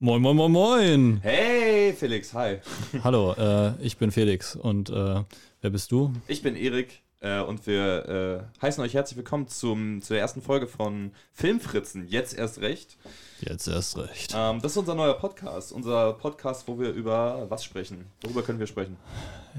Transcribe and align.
Moin, 0.00 0.22
moin, 0.22 0.36
moin, 0.36 0.52
moin. 0.52 1.20
Hey, 1.22 1.92
Felix, 1.92 2.32
hi. 2.32 2.60
Hallo, 3.02 3.32
äh, 3.32 3.72
ich 3.84 3.96
bin 3.96 4.12
Felix 4.12 4.54
und 4.54 4.90
äh, 4.90 5.24
wer 5.60 5.70
bist 5.70 5.90
du? 5.90 6.12
Ich 6.28 6.40
bin 6.40 6.54
Erik 6.54 7.02
äh, 7.18 7.40
und 7.40 7.66
wir 7.66 8.48
äh, 8.62 8.64
heißen 8.64 8.80
euch 8.84 8.94
herzlich 8.94 9.16
willkommen 9.16 9.48
zum, 9.48 10.00
zu 10.00 10.12
der 10.12 10.22
ersten 10.22 10.40
Folge 10.40 10.68
von 10.68 11.10
Filmfritzen. 11.32 12.06
Jetzt 12.06 12.38
erst 12.38 12.60
recht. 12.60 12.96
Jetzt 13.40 13.66
erst 13.66 13.98
recht. 13.98 14.34
Ähm, 14.36 14.60
das 14.62 14.70
ist 14.70 14.78
unser 14.78 14.94
neuer 14.94 15.14
Podcast. 15.14 15.72
Unser 15.72 16.12
Podcast, 16.12 16.68
wo 16.68 16.78
wir 16.78 16.92
über 16.92 17.50
was 17.50 17.64
sprechen. 17.64 18.06
Worüber 18.22 18.42
können 18.42 18.60
wir 18.60 18.68
sprechen? 18.68 18.96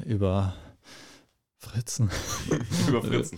Über 0.05 0.53
Fritzen. 1.61 2.09
über 2.87 3.03
Fritzen. 3.03 3.37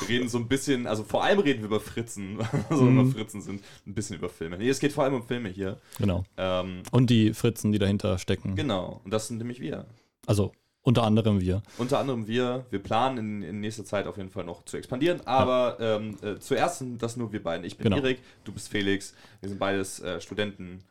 Wir 0.00 0.08
reden 0.08 0.28
so 0.28 0.36
ein 0.36 0.46
bisschen, 0.46 0.86
also 0.86 1.04
vor 1.04 1.24
allem 1.24 1.38
reden 1.38 1.60
wir 1.60 1.68
über 1.68 1.80
Fritzen, 1.80 2.38
also 2.68 2.84
mhm. 2.84 3.00
immer 3.00 3.10
Fritzen 3.10 3.40
sind, 3.40 3.64
ein 3.86 3.94
bisschen 3.94 4.16
über 4.16 4.28
Filme. 4.28 4.58
Nee, 4.58 4.68
es 4.68 4.78
geht 4.78 4.92
vor 4.92 5.04
allem 5.04 5.14
um 5.14 5.22
Filme 5.22 5.48
hier. 5.48 5.80
Genau. 5.98 6.24
Ähm, 6.36 6.82
und 6.90 7.08
die 7.08 7.32
Fritzen, 7.32 7.72
die 7.72 7.78
dahinter 7.78 8.18
stecken. 8.18 8.56
Genau, 8.56 9.00
und 9.04 9.10
das 9.10 9.26
sind 9.26 9.38
nämlich 9.38 9.60
wir. 9.60 9.86
Also 10.26 10.52
unter 10.82 11.04
anderem 11.04 11.40
wir. 11.40 11.62
Unter 11.78 11.98
anderem 11.98 12.26
wir. 12.26 12.66
Wir 12.68 12.78
planen 12.80 13.16
in, 13.16 13.42
in 13.42 13.60
nächster 13.60 13.86
Zeit 13.86 14.06
auf 14.06 14.18
jeden 14.18 14.28
Fall 14.28 14.44
noch 14.44 14.66
zu 14.66 14.76
expandieren, 14.76 15.26
aber 15.26 15.78
ja. 15.80 15.96
ähm, 15.96 16.18
äh, 16.20 16.38
zuerst 16.40 16.80
sind 16.80 17.02
das 17.02 17.16
nur 17.16 17.32
wir 17.32 17.42
beiden. 17.42 17.64
Ich 17.64 17.78
bin 17.78 17.84
genau. 17.84 17.96
Erik, 17.96 18.18
du 18.44 18.52
bist 18.52 18.68
Felix, 18.68 19.14
wir 19.40 19.48
sind 19.48 19.58
beides 19.58 19.98
äh, 20.00 20.20
Studenten 20.20 20.84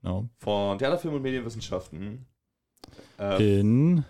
genau. 0.00 0.28
von 0.38 0.78
Theaterfilm 0.78 1.14
und 1.14 1.22
Medienwissenschaften. 1.22 2.24
Äh, 3.18 3.60
in 3.60 4.04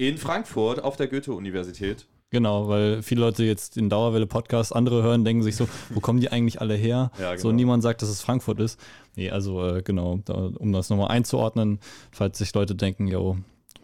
in 0.00 0.16
Frankfurt 0.16 0.82
auf 0.82 0.96
der 0.96 1.08
Goethe-Universität. 1.08 2.06
Genau, 2.30 2.68
weil 2.68 3.02
viele 3.02 3.20
Leute 3.20 3.44
jetzt 3.44 3.76
den 3.76 3.90
Dauerwelle-Podcast, 3.90 4.74
andere 4.74 5.02
hören, 5.02 5.24
denken 5.26 5.42
sich 5.42 5.56
so, 5.56 5.68
wo 5.90 6.00
kommen 6.00 6.20
die 6.20 6.30
eigentlich 6.30 6.60
alle 6.60 6.74
her? 6.74 7.10
Ja, 7.18 7.32
genau. 7.32 7.42
So 7.42 7.52
niemand 7.52 7.82
sagt, 7.82 8.00
dass 8.00 8.08
es 8.08 8.22
Frankfurt 8.22 8.60
ist. 8.60 8.80
Nee, 9.16 9.30
also 9.30 9.66
äh, 9.66 9.82
genau, 9.82 10.20
da, 10.24 10.50
um 10.58 10.72
das 10.72 10.88
nochmal 10.88 11.08
einzuordnen, 11.08 11.80
falls 12.12 12.38
sich 12.38 12.54
Leute 12.54 12.74
denken, 12.74 13.08
yo, 13.08 13.36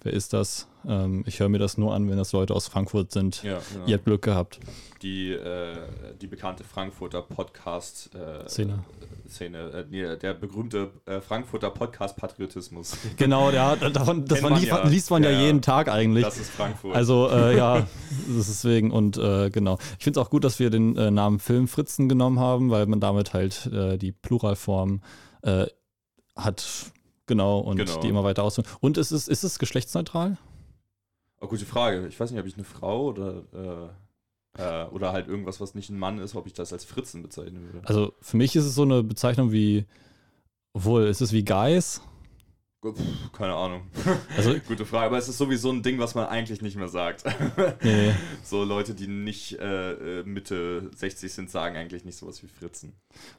wer 0.06 0.12
ist 0.12 0.32
das? 0.32 0.68
Ähm, 0.86 1.24
ich 1.26 1.40
höre 1.40 1.48
mir 1.48 1.58
das 1.58 1.76
nur 1.76 1.92
an, 1.92 2.08
wenn 2.08 2.16
das 2.16 2.32
Leute 2.32 2.54
aus 2.54 2.68
Frankfurt 2.68 3.12
sind. 3.12 3.42
Ja, 3.42 3.58
genau. 3.72 3.86
Ihr 3.86 3.94
habt 3.94 4.04
Glück 4.04 4.22
gehabt. 4.22 4.60
Die, 5.02 5.32
äh, 5.32 5.76
die 6.20 6.28
bekannte 6.28 6.64
Frankfurter 6.64 7.22
Podcast-Szene. 7.22 8.72
Äh, 8.72 9.28
Szene, 9.28 9.86
äh, 9.90 10.16
der 10.16 10.34
berühmte 10.34 10.92
äh, 11.04 11.20
Frankfurter 11.20 11.70
Podcast-Patriotismus. 11.70 12.96
Genau, 13.16 13.50
der, 13.50 13.76
davon, 13.90 14.24
das 14.26 14.40
man 14.42 14.54
liest, 14.54 14.66
ja. 14.66 14.86
liest 14.86 15.10
man 15.10 15.24
ja, 15.24 15.30
ja, 15.30 15.40
jeden 15.40 15.60
Tag 15.60 15.88
eigentlich. 15.88 16.24
Das 16.24 16.38
ist 16.38 16.50
Frankfurt. 16.50 16.94
Also 16.94 17.28
äh, 17.30 17.56
ja, 17.56 17.86
das 18.28 18.48
ist 18.48 18.64
deswegen 18.64 18.92
und 18.92 19.16
äh, 19.16 19.50
genau. 19.50 19.78
Ich 19.98 20.04
finde 20.04 20.20
es 20.20 20.24
auch 20.24 20.30
gut, 20.30 20.44
dass 20.44 20.60
wir 20.60 20.70
den 20.70 20.92
Namen 20.92 21.40
Film 21.40 21.66
Fritzen 21.66 22.08
genommen 22.08 22.38
haben, 22.38 22.70
weil 22.70 22.86
man 22.86 23.00
damit 23.00 23.34
halt 23.34 23.68
die 23.72 24.12
Pluralform 24.12 25.00
hat 26.36 26.92
Genau, 27.26 27.58
und 27.58 27.76
genau. 27.76 28.00
die 28.00 28.08
immer 28.08 28.24
weiter 28.24 28.44
ausführen. 28.44 28.68
Und 28.80 28.98
ist 28.98 29.10
es, 29.10 29.28
ist 29.28 29.42
es 29.42 29.58
geschlechtsneutral? 29.58 30.38
Oh, 31.40 31.48
gute 31.48 31.66
Frage. 31.66 32.06
Ich 32.06 32.18
weiß 32.18 32.30
nicht, 32.30 32.40
ob 32.40 32.46
ich 32.46 32.54
eine 32.54 32.64
Frau 32.64 33.06
oder, 33.06 33.42
äh, 34.56 34.62
äh, 34.62 34.86
oder 34.86 35.12
halt 35.12 35.28
irgendwas, 35.28 35.60
was 35.60 35.74
nicht 35.74 35.90
ein 35.90 35.98
Mann 35.98 36.18
ist, 36.18 36.34
ob 36.34 36.46
ich 36.46 36.52
das 36.52 36.72
als 36.72 36.84
Fritzen 36.84 37.22
bezeichnen 37.22 37.72
würde. 37.72 37.86
Also 37.86 38.12
für 38.20 38.36
mich 38.36 38.54
ist 38.56 38.64
es 38.64 38.74
so 38.74 38.82
eine 38.82 39.02
Bezeichnung 39.02 39.52
wie, 39.52 39.86
obwohl, 40.72 41.06
ist 41.06 41.20
es 41.20 41.32
wie 41.32 41.44
Guys? 41.44 42.00
Keine 43.32 43.54
Ahnung. 43.54 43.82
Also, 44.36 44.54
Gute 44.68 44.84
Frage, 44.86 45.06
aber 45.06 45.18
es 45.18 45.28
ist 45.28 45.38
sowieso 45.38 45.70
ein 45.70 45.82
Ding, 45.82 45.98
was 45.98 46.14
man 46.14 46.26
eigentlich 46.26 46.62
nicht 46.62 46.76
mehr 46.76 46.88
sagt. 46.88 47.24
Nee. 47.82 48.12
So 48.42 48.62
Leute, 48.62 48.94
die 48.94 49.08
nicht 49.08 49.58
äh, 49.58 50.20
äh 50.20 50.22
Mitte 50.24 50.90
60 50.94 51.32
sind, 51.32 51.50
sagen 51.50 51.76
eigentlich 51.76 52.04
nicht 52.04 52.16
sowas 52.16 52.42
wie 52.42 52.46
Fritzen. 52.46 52.92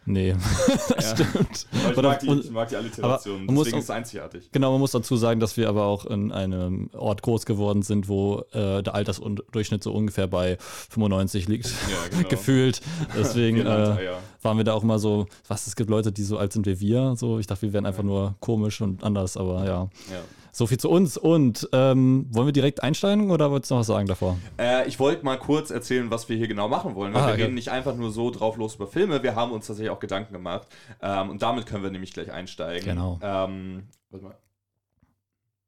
Nee, 0.05 0.35
das 0.89 1.17
ja. 1.17 1.25
stimmt. 1.25 1.67
Aber 1.85 1.95
ich, 1.95 2.01
mag 2.01 2.19
die, 2.19 2.31
ich 2.31 2.51
mag 2.51 2.69
die 2.69 2.75
Alliteration, 2.75 3.47
deswegen 3.47 3.57
auch, 3.57 3.65
ist 3.65 3.83
es 3.83 3.89
einzigartig. 3.89 4.49
Genau, 4.51 4.71
man 4.71 4.81
muss 4.81 4.91
dazu 4.91 5.15
sagen, 5.15 5.39
dass 5.39 5.55
wir 5.55 5.69
aber 5.69 5.85
auch 5.85 6.05
in 6.05 6.31
einem 6.31 6.89
Ort 6.93 7.21
groß 7.21 7.45
geworden 7.45 7.83
sind, 7.83 8.09
wo 8.09 8.43
äh, 8.51 8.83
der 8.83 8.95
Altersdurchschnitt 8.95 9.83
so 9.83 9.93
ungefähr 9.93 10.27
bei 10.27 10.57
95 10.59 11.47
liegt, 11.47 11.67
ja, 11.67 12.17
genau. 12.17 12.29
gefühlt. 12.29 12.81
Deswegen 13.15 13.59
äh, 13.65 13.95
waren 14.41 14.57
wir 14.57 14.63
da 14.63 14.73
auch 14.73 14.83
immer 14.83 14.99
so, 14.99 15.27
was, 15.47 15.67
es 15.67 15.75
gibt 15.75 15.89
Leute, 15.89 16.11
die 16.11 16.23
so 16.23 16.37
alt 16.37 16.53
sind 16.53 16.65
wie 16.65 16.79
wir. 16.79 17.15
So, 17.15 17.39
ich 17.39 17.47
dachte, 17.47 17.63
wir 17.63 17.73
wären 17.73 17.85
einfach 17.85 18.03
nur 18.03 18.35
komisch 18.39 18.81
und 18.81 19.03
anders 19.03 19.37
aber 19.37 19.65
ja. 19.65 19.89
ja. 20.11 20.21
So 20.51 20.65
viel 20.65 20.79
zu 20.79 20.89
uns. 20.89 21.17
Und 21.17 21.69
ähm, 21.71 22.25
wollen 22.31 22.47
wir 22.47 22.51
direkt 22.51 22.81
einsteigen 22.81 23.29
oder 23.29 23.51
wolltest 23.51 23.69
du 23.69 23.75
noch 23.75 23.81
was 23.81 23.87
sagen 23.87 24.07
davor? 24.07 24.39
Äh, 24.57 24.87
ich 24.87 24.99
wollte 24.99 25.23
mal 25.23 25.37
kurz 25.37 25.69
erzählen, 25.69 26.09
was 26.09 26.29
wir 26.29 26.37
hier 26.37 26.47
genau 26.47 26.67
machen 26.67 26.95
wollen. 26.95 27.15
Ah, 27.15 27.27
wir 27.27 27.33
okay. 27.33 27.43
reden 27.43 27.53
nicht 27.53 27.69
einfach 27.69 27.95
nur 27.95 28.11
so 28.11 28.31
drauf 28.31 28.57
los 28.57 28.75
über 28.75 28.87
Filme, 28.87 29.21
wir 29.21 29.35
haben 29.35 29.51
uns 29.51 29.67
tatsächlich 29.67 29.91
auch 29.91 29.99
Gedanken 29.99 30.33
gemacht. 30.33 30.67
Ähm, 30.99 31.29
und 31.29 31.43
damit 31.43 31.67
können 31.67 31.83
wir 31.83 31.91
nämlich 31.91 32.11
gleich 32.11 32.31
einsteigen. 32.31 32.85
Genau. 32.85 33.19
Ähm, 33.21 33.83
warte 34.09 34.25
mal. 34.25 34.37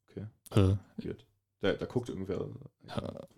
Okay. 0.09 0.25
Äh. 0.55 1.05
Gut. 1.07 1.25
Da, 1.61 1.73
da, 1.73 1.85
guckt 1.85 2.09
irgendwer. 2.09 2.45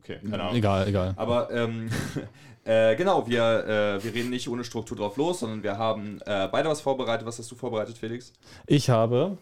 Okay, 0.03 0.19
keine 0.21 0.43
Ahnung. 0.43 0.55
Egal, 0.55 0.87
egal. 0.87 1.13
Aber 1.17 1.51
ähm, 1.51 1.89
äh, 2.63 2.95
genau, 2.95 3.27
wir, 3.27 3.97
äh, 3.99 4.03
wir 4.03 4.13
reden 4.13 4.29
nicht 4.29 4.47
ohne 4.47 4.63
Struktur 4.63 4.97
drauf 4.97 5.17
los, 5.17 5.39
sondern 5.39 5.63
wir 5.63 5.77
haben 5.77 6.19
äh, 6.25 6.47
beide 6.51 6.69
was 6.69 6.81
vorbereitet. 6.81 7.25
Was 7.25 7.39
hast 7.39 7.51
du 7.51 7.55
vorbereitet, 7.55 7.97
Felix? 7.97 8.33
Ich 8.67 8.89
habe 8.89 9.37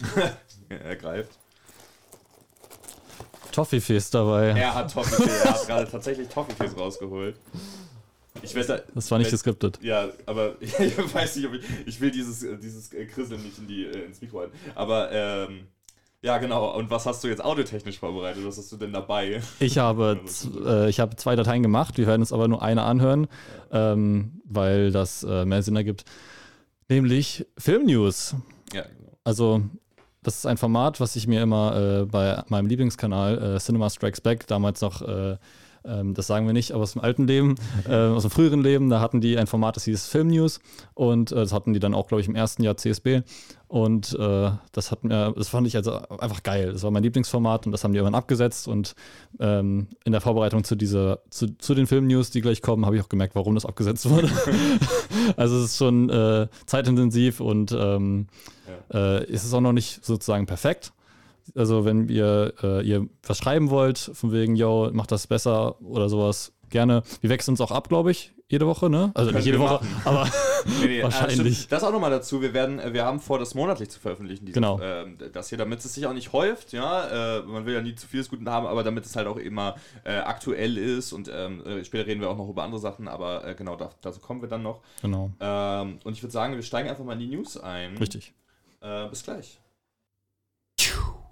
er 0.68 0.96
greift. 0.96 1.38
Toffifees 3.52 4.10
dabei. 4.10 4.48
Er 4.48 4.74
hat 4.74 4.92
Toffifees, 4.92 5.44
er 5.44 5.52
hat 5.52 5.66
gerade 5.66 5.90
tatsächlich 5.90 6.28
Toffifees 6.28 6.76
rausgeholt. 6.76 7.36
Ich 8.40 8.56
weiß, 8.56 8.66
das 8.94 9.10
war 9.10 9.18
nicht 9.18 9.30
geskriptet. 9.30 9.78
Ja, 9.82 10.08
aber 10.26 10.56
ich 10.60 11.14
weiß 11.14 11.36
nicht, 11.36 11.46
ob 11.46 11.54
ich. 11.54 11.64
Ich 11.86 12.00
will 12.00 12.10
dieses, 12.10 12.40
dieses 12.60 12.90
Krisseln 12.90 13.42
nicht 13.42 13.58
in 13.58 13.68
die, 13.68 13.84
äh, 13.84 14.06
ins 14.06 14.20
Mikro 14.20 14.40
halten. 14.40 14.56
Aber 14.74 15.12
ähm, 15.12 15.66
ja, 16.22 16.38
genau. 16.38 16.76
Und 16.76 16.90
was 16.90 17.06
hast 17.06 17.22
du 17.24 17.28
jetzt 17.28 17.44
audiotechnisch 17.44 17.98
vorbereitet? 17.98 18.44
Was 18.46 18.56
hast 18.56 18.70
du 18.72 18.76
denn 18.76 18.92
dabei? 18.92 19.42
Ich 19.60 19.78
habe, 19.78 20.20
äh, 20.64 20.88
ich 20.88 21.00
habe 21.00 21.16
zwei 21.16 21.36
Dateien 21.36 21.62
gemacht. 21.62 21.98
Wir 21.98 22.06
werden 22.06 22.22
uns 22.22 22.32
aber 22.32 22.48
nur 22.48 22.62
eine 22.62 22.82
anhören, 22.82 23.26
ähm, 23.70 24.40
weil 24.44 24.92
das 24.92 25.24
äh, 25.24 25.44
mehr 25.44 25.62
Sinn 25.62 25.76
ergibt. 25.76 26.04
Nämlich 26.88 27.46
Filmnews. 27.58 28.36
Ja, 28.72 28.82
genau. 28.82 29.18
Also 29.24 29.62
das 30.22 30.36
ist 30.36 30.46
ein 30.46 30.56
Format, 30.56 31.00
was 31.00 31.16
ich 31.16 31.26
mir 31.26 31.42
immer 31.42 32.02
äh, 32.02 32.04
bei 32.06 32.42
meinem 32.48 32.66
Lieblingskanal 32.66 33.56
äh, 33.56 33.58
Cinema 33.58 33.90
Strikes 33.90 34.20
Back 34.20 34.46
damals 34.46 34.80
noch, 34.80 35.02
äh, 35.02 35.36
ähm, 35.84 36.14
das 36.14 36.26
sagen 36.26 36.46
wir 36.46 36.52
nicht, 36.52 36.72
aber 36.72 36.82
aus 36.82 36.92
dem 36.92 37.02
alten 37.02 37.26
Leben, 37.26 37.56
äh, 37.88 37.94
aus 37.94 38.22
dem 38.22 38.30
früheren 38.30 38.62
Leben, 38.62 38.90
da 38.90 39.00
hatten 39.00 39.20
die 39.20 39.38
ein 39.38 39.46
Format, 39.46 39.76
das 39.76 39.84
hieß 39.84 40.06
Film 40.06 40.28
News 40.28 40.60
und 40.94 41.32
äh, 41.32 41.36
das 41.36 41.52
hatten 41.52 41.72
die 41.72 41.80
dann 41.80 41.94
auch, 41.94 42.06
glaube 42.06 42.20
ich, 42.20 42.28
im 42.28 42.34
ersten 42.34 42.62
Jahr 42.62 42.76
CSB 42.76 43.22
und 43.68 44.16
äh, 44.18 44.50
das 44.72 44.90
hat 44.90 45.04
mir, 45.04 45.32
das 45.36 45.48
fand 45.48 45.66
ich 45.66 45.76
also 45.76 45.92
einfach 45.92 46.42
geil. 46.42 46.72
Das 46.72 46.82
war 46.82 46.90
mein 46.90 47.02
Lieblingsformat 47.02 47.66
und 47.66 47.72
das 47.72 47.84
haben 47.84 47.92
die 47.92 47.98
irgendwann 47.98 48.18
abgesetzt 48.18 48.68
und 48.68 48.94
ähm, 49.40 49.88
in 50.04 50.12
der 50.12 50.20
Vorbereitung 50.20 50.64
zu 50.64 50.76
dieser, 50.76 51.20
zu, 51.30 51.56
zu 51.56 51.74
den 51.74 51.86
Film 51.86 52.06
News, 52.06 52.30
die 52.30 52.42
gleich 52.42 52.60
kommen, 52.60 52.84
habe 52.84 52.96
ich 52.96 53.02
auch 53.02 53.08
gemerkt, 53.08 53.34
warum 53.34 53.54
das 53.54 53.64
abgesetzt 53.64 54.08
wurde. 54.08 54.28
also 55.36 55.56
es 55.56 55.64
ist 55.64 55.76
schon 55.78 56.48
zeitintensiv 56.66 57.40
und 57.40 57.72
ähm, 57.72 58.26
äh, 58.92 59.24
ist 59.26 59.44
es 59.44 59.54
auch 59.54 59.60
noch 59.60 59.72
nicht 59.72 60.04
sozusagen 60.04 60.46
perfekt. 60.46 60.92
Also 61.54 61.84
wenn 61.84 62.08
ihr, 62.08 62.54
äh, 62.62 62.86
ihr 62.86 63.08
was 63.22 63.38
schreiben 63.38 63.70
wollt, 63.70 63.98
von 63.98 64.32
wegen, 64.32 64.56
yo, 64.56 64.90
macht 64.92 65.12
das 65.12 65.26
besser 65.26 65.80
oder 65.82 66.08
sowas, 66.08 66.52
gerne. 66.70 67.02
Wir 67.20 67.30
wechseln 67.30 67.52
uns 67.52 67.60
auch 67.60 67.70
ab, 67.70 67.88
glaube 67.88 68.10
ich, 68.10 68.32
jede 68.52 68.66
Woche, 68.66 68.90
ne? 68.90 69.12
Also 69.14 69.30
Können 69.30 69.38
nicht 69.38 69.46
jede 69.46 69.60
Woche, 69.60 69.82
machen. 69.82 70.02
aber 70.04 70.28
nee, 70.80 70.86
nee, 70.86 71.02
wahrscheinlich. 71.02 71.68
Das 71.68 71.82
auch 71.84 71.92
nochmal 71.92 72.10
dazu. 72.10 72.42
Wir 72.42 72.52
werden, 72.52 72.78
äh, 72.80 72.92
wir 72.92 73.04
haben 73.04 73.18
vor, 73.18 73.38
das 73.38 73.54
monatlich 73.54 73.88
zu 73.88 73.98
veröffentlichen. 73.98 74.44
Diese, 74.44 74.54
genau. 74.54 74.78
Äh, 74.78 75.06
das 75.32 75.48
hier, 75.48 75.56
damit 75.56 75.82
es 75.82 75.94
sich 75.94 76.06
auch 76.06 76.12
nicht 76.12 76.34
häuft, 76.34 76.72
ja. 76.72 77.38
Äh, 77.38 77.42
man 77.44 77.64
will 77.64 77.72
ja 77.72 77.80
nie 77.80 77.94
zu 77.94 78.06
viel 78.06 78.20
des 78.20 78.28
Guten 78.28 78.50
haben, 78.50 78.66
aber 78.66 78.82
damit 78.82 79.06
es 79.06 79.16
halt 79.16 79.26
auch 79.26 79.38
immer 79.38 79.76
äh, 80.04 80.16
aktuell 80.16 80.76
ist 80.76 81.12
und 81.12 81.30
ähm, 81.32 81.64
äh, 81.64 81.82
später 81.82 82.06
reden 82.06 82.20
wir 82.20 82.28
auch 82.28 82.36
noch 82.36 82.48
über 82.48 82.62
andere 82.62 82.80
Sachen, 82.80 83.08
aber 83.08 83.46
äh, 83.46 83.54
genau, 83.54 83.76
da, 83.76 83.88
dazu 84.02 84.20
kommen 84.20 84.42
wir 84.42 84.50
dann 84.50 84.62
noch. 84.62 84.82
Genau. 85.00 85.30
Ähm, 85.40 86.00
und 86.04 86.12
ich 86.12 86.22
würde 86.22 86.32
sagen, 86.32 86.54
wir 86.54 86.62
steigen 86.62 86.90
einfach 86.90 87.04
mal 87.04 87.14
in 87.14 87.20
die 87.20 87.34
News 87.34 87.56
ein. 87.56 87.96
Richtig. 87.96 88.34
Bis 89.10 89.22
gleich. 89.22 89.60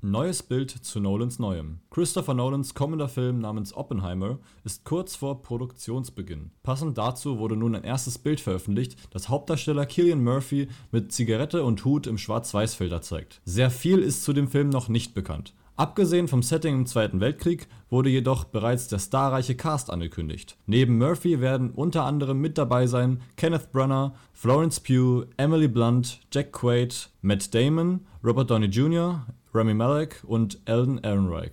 Neues 0.02 0.42
Bild 0.42 0.70
zu 0.70 0.98
Nolans 0.98 1.38
Neuem. 1.38 1.80
Christopher 1.90 2.32
Nolans 2.32 2.74
kommender 2.74 3.06
Film 3.06 3.38
namens 3.38 3.74
Oppenheimer 3.76 4.38
ist 4.64 4.84
kurz 4.84 5.14
vor 5.14 5.42
Produktionsbeginn. 5.42 6.52
Passend 6.62 6.96
dazu 6.96 7.38
wurde 7.38 7.54
nun 7.54 7.74
ein 7.74 7.84
erstes 7.84 8.16
Bild 8.16 8.40
veröffentlicht, 8.40 8.96
das 9.10 9.28
Hauptdarsteller 9.28 9.84
Killian 9.84 10.24
Murphy 10.24 10.68
mit 10.90 11.12
Zigarette 11.12 11.62
und 11.64 11.84
Hut 11.84 12.06
im 12.06 12.16
Schwarz-Weiß-Filter 12.16 13.02
zeigt. 13.02 13.42
Sehr 13.44 13.70
viel 13.70 13.98
ist 13.98 14.24
zu 14.24 14.32
dem 14.32 14.48
Film 14.48 14.70
noch 14.70 14.88
nicht 14.88 15.12
bekannt. 15.12 15.52
Abgesehen 15.76 16.28
vom 16.28 16.42
Setting 16.42 16.74
im 16.74 16.86
Zweiten 16.86 17.20
Weltkrieg 17.20 17.68
wurde 17.90 18.08
jedoch 18.08 18.44
bereits 18.44 18.88
der 18.88 18.98
starreiche 18.98 19.54
Cast 19.54 19.90
angekündigt. 19.90 20.56
Neben 20.66 20.96
Murphy 20.96 21.40
werden 21.40 21.70
unter 21.70 22.04
anderem 22.04 22.40
mit 22.40 22.56
dabei 22.56 22.86
sein 22.86 23.20
Kenneth 23.36 23.70
Branagh, 23.70 24.14
Florence 24.32 24.80
Pugh, 24.80 25.26
Emily 25.36 25.68
Blunt, 25.68 26.20
Jack 26.32 26.52
Quaid, 26.52 27.10
Matt 27.20 27.54
Damon, 27.54 28.06
Robert 28.22 28.50
Downey 28.50 28.66
Jr., 28.66 29.26
Rami 29.52 29.74
Malek 29.74 30.22
und 30.22 30.60
Alden 30.66 30.98
Ehrenreich. 30.98 31.50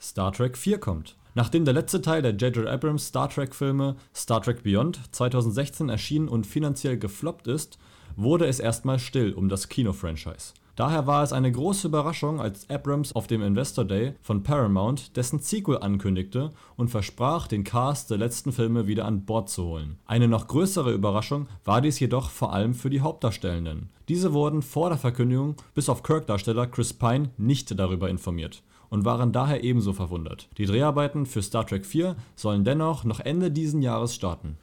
Star 0.00 0.32
Trek 0.32 0.56
4 0.56 0.78
kommt. 0.78 1.16
Nachdem 1.34 1.64
der 1.64 1.74
letzte 1.74 2.02
Teil 2.02 2.20
der 2.20 2.32
J.J. 2.32 2.66
Abrams 2.66 3.06
Star 3.06 3.28
Trek 3.28 3.54
Filme 3.54 3.94
Star 4.12 4.42
Trek 4.42 4.64
Beyond 4.64 4.98
2016 5.14 5.88
erschienen 5.88 6.28
und 6.28 6.44
finanziell 6.44 6.98
gefloppt 6.98 7.46
ist, 7.46 7.78
wurde 8.16 8.46
es 8.46 8.58
erstmal 8.58 8.98
still 8.98 9.34
um 9.34 9.48
das 9.48 9.68
Kino-Franchise. 9.68 10.54
Daher 10.76 11.06
war 11.06 11.22
es 11.22 11.32
eine 11.32 11.50
große 11.50 11.88
Überraschung, 11.88 12.38
als 12.38 12.68
Abrams 12.68 13.14
auf 13.14 13.26
dem 13.26 13.40
Investor 13.40 13.86
Day 13.86 14.12
von 14.20 14.42
Paramount 14.42 15.16
dessen 15.16 15.38
Sequel 15.38 15.78
ankündigte 15.78 16.52
und 16.76 16.88
versprach, 16.88 17.48
den 17.48 17.64
Cast 17.64 18.10
der 18.10 18.18
letzten 18.18 18.52
Filme 18.52 18.86
wieder 18.86 19.06
an 19.06 19.24
Bord 19.24 19.48
zu 19.48 19.64
holen. 19.64 19.96
Eine 20.04 20.28
noch 20.28 20.48
größere 20.48 20.92
Überraschung 20.92 21.48
war 21.64 21.80
dies 21.80 21.98
jedoch 21.98 22.28
vor 22.28 22.52
allem 22.52 22.74
für 22.74 22.90
die 22.90 23.00
Hauptdarstellenden. 23.00 23.88
Diese 24.08 24.34
wurden 24.34 24.60
vor 24.60 24.90
der 24.90 24.98
Verkündigung 24.98 25.56
bis 25.74 25.88
auf 25.88 26.02
Kirk-Darsteller 26.02 26.66
Chris 26.66 26.92
Pine 26.92 27.30
nicht 27.38 27.78
darüber 27.78 28.10
informiert 28.10 28.62
und 28.90 29.06
waren 29.06 29.32
daher 29.32 29.64
ebenso 29.64 29.94
verwundert. 29.94 30.46
Die 30.58 30.66
Dreharbeiten 30.66 31.24
für 31.24 31.40
Star 31.40 31.66
Trek 31.66 31.86
4 31.86 32.16
sollen 32.34 32.64
dennoch 32.64 33.04
noch 33.04 33.20
Ende 33.20 33.50
diesen 33.50 33.80
Jahres 33.80 34.14
starten. 34.14 34.58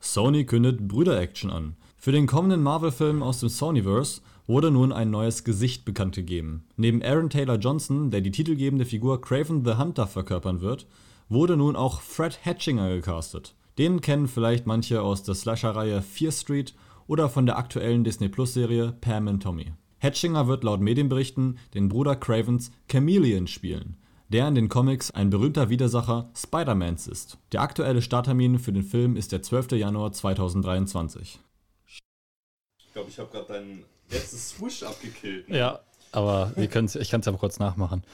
Sony 0.00 0.44
kündet 0.44 0.86
Brüder-Action 0.86 1.50
an. 1.50 1.76
Für 2.04 2.10
den 2.10 2.26
kommenden 2.26 2.64
Marvel-Film 2.64 3.22
aus 3.22 3.38
dem 3.38 3.48
Sonyverse 3.48 4.22
wurde 4.48 4.72
nun 4.72 4.90
ein 4.90 5.12
neues 5.12 5.44
Gesicht 5.44 5.84
bekannt 5.84 6.16
gegeben. 6.16 6.64
Neben 6.74 7.00
Aaron 7.00 7.30
Taylor 7.30 7.58
Johnson, 7.58 8.10
der 8.10 8.20
die 8.20 8.32
titelgebende 8.32 8.84
Figur 8.84 9.20
Craven 9.20 9.64
the 9.64 9.76
Hunter 9.76 10.08
verkörpern 10.08 10.60
wird, 10.60 10.88
wurde 11.28 11.56
nun 11.56 11.76
auch 11.76 12.00
Fred 12.00 12.44
Hatchinger 12.44 12.88
gecastet. 12.88 13.54
Den 13.78 14.00
kennen 14.00 14.26
vielleicht 14.26 14.66
manche 14.66 15.00
aus 15.00 15.22
der 15.22 15.36
Slasher-Reihe 15.36 16.02
Fear 16.02 16.32
Street 16.32 16.74
oder 17.06 17.28
von 17.28 17.46
der 17.46 17.56
aktuellen 17.56 18.02
Disney 18.02 18.28
Plus-Serie 18.28 18.96
Pam 19.00 19.28
and 19.28 19.40
Tommy. 19.40 19.66
Hatchinger 20.00 20.48
wird 20.48 20.64
laut 20.64 20.80
Medienberichten 20.80 21.56
den 21.72 21.88
Bruder 21.88 22.16
Cravens 22.16 22.72
Chameleon 22.90 23.46
spielen, 23.46 23.96
der 24.28 24.48
in 24.48 24.56
den 24.56 24.68
Comics 24.68 25.12
ein 25.12 25.30
berühmter 25.30 25.70
Widersacher 25.70 26.32
Spider-Mans 26.34 27.06
ist. 27.06 27.38
Der 27.52 27.60
aktuelle 27.60 28.02
Starttermin 28.02 28.58
für 28.58 28.72
den 28.72 28.82
Film 28.82 29.14
ist 29.14 29.30
der 29.30 29.42
12. 29.42 29.70
Januar 29.74 30.10
2023. 30.10 31.38
Ich 32.92 32.94
glaube, 32.94 33.08
ich 33.08 33.18
habe 33.18 33.30
gerade 33.30 33.54
dein 33.54 33.84
letztes 34.10 34.50
Swoosh 34.50 34.82
abgekillt. 34.82 35.48
Ne? 35.48 35.56
Ja, 35.56 35.80
aber 36.12 36.52
wir 36.56 36.64
ich 36.64 36.70
kann 36.70 36.84
es 36.84 37.26
ja 37.26 37.32
kurz 37.38 37.58
nachmachen. 37.58 38.04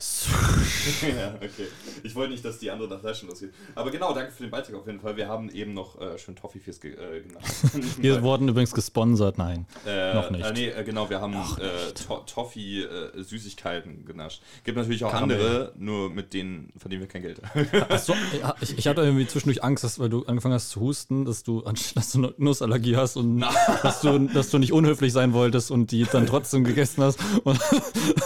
ja, 1.02 1.34
okay. 1.34 1.66
Ich 2.02 2.14
wollte 2.14 2.32
nicht, 2.32 2.42
dass 2.42 2.58
die 2.58 2.70
andere 2.70 2.88
nach 2.88 3.00
Flaschen 3.00 3.28
losgeht. 3.28 3.52
Aber 3.74 3.90
genau, 3.90 4.14
danke 4.14 4.32
für 4.32 4.44
den 4.44 4.50
Beitrag 4.50 4.74
auf 4.76 4.86
jeden 4.86 5.00
Fall. 5.00 5.16
Wir 5.16 5.28
haben 5.28 5.50
eben 5.50 5.74
noch 5.74 6.00
äh, 6.00 6.18
schön 6.18 6.36
Toffee-Fies 6.36 6.80
ge 6.80 6.92
äh, 6.92 7.20
genannt. 7.20 7.44
wir 7.98 8.22
wurden 8.22 8.48
übrigens 8.48 8.72
gesponsert, 8.72 9.36
nein. 9.36 9.66
Äh, 9.86 10.14
noch 10.14 10.30
nicht. 10.30 10.46
Äh, 10.46 10.52
nee, 10.52 10.68
äh, 10.68 10.84
genau, 10.84 11.10
wir 11.10 11.20
haben 11.20 11.34
äh, 11.34 11.92
to 11.92 12.22
Toffee-Süßigkeiten 12.26 14.06
genascht. 14.06 14.42
Gibt 14.64 14.78
natürlich 14.78 15.04
auch 15.04 15.10
Karamell. 15.10 15.36
andere, 15.36 15.72
nur 15.76 16.08
mit 16.08 16.32
denen 16.32 16.72
verdienen 16.78 17.02
wir 17.02 17.08
kein 17.08 17.22
Geld. 17.22 17.42
Achso, 17.90 18.14
ich, 18.62 18.78
ich, 18.78 18.86
hatte 18.88 19.02
irgendwie 19.02 19.26
zwischendurch 19.26 19.62
Angst, 19.62 19.84
dass, 19.84 19.98
weil 19.98 20.08
du 20.08 20.24
angefangen 20.24 20.54
hast 20.54 20.70
zu 20.70 20.80
husten, 20.80 21.26
dass 21.26 21.42
du, 21.42 21.60
dass 21.60 22.12
du 22.12 22.18
eine 22.18 22.34
Nussallergie 22.38 22.96
hast 22.96 23.16
und 23.16 23.40
dass 23.82 24.00
du, 24.00 24.18
dass 24.28 24.48
du 24.48 24.58
nicht 24.58 24.72
unhöflich 24.72 25.12
sein 25.12 25.34
wolltest 25.34 25.70
und 25.70 25.90
die 25.90 26.06
dann 26.10 26.26
trotzdem 26.26 26.64
gegessen 26.64 27.04
hast 27.04 27.18
und 27.44 27.60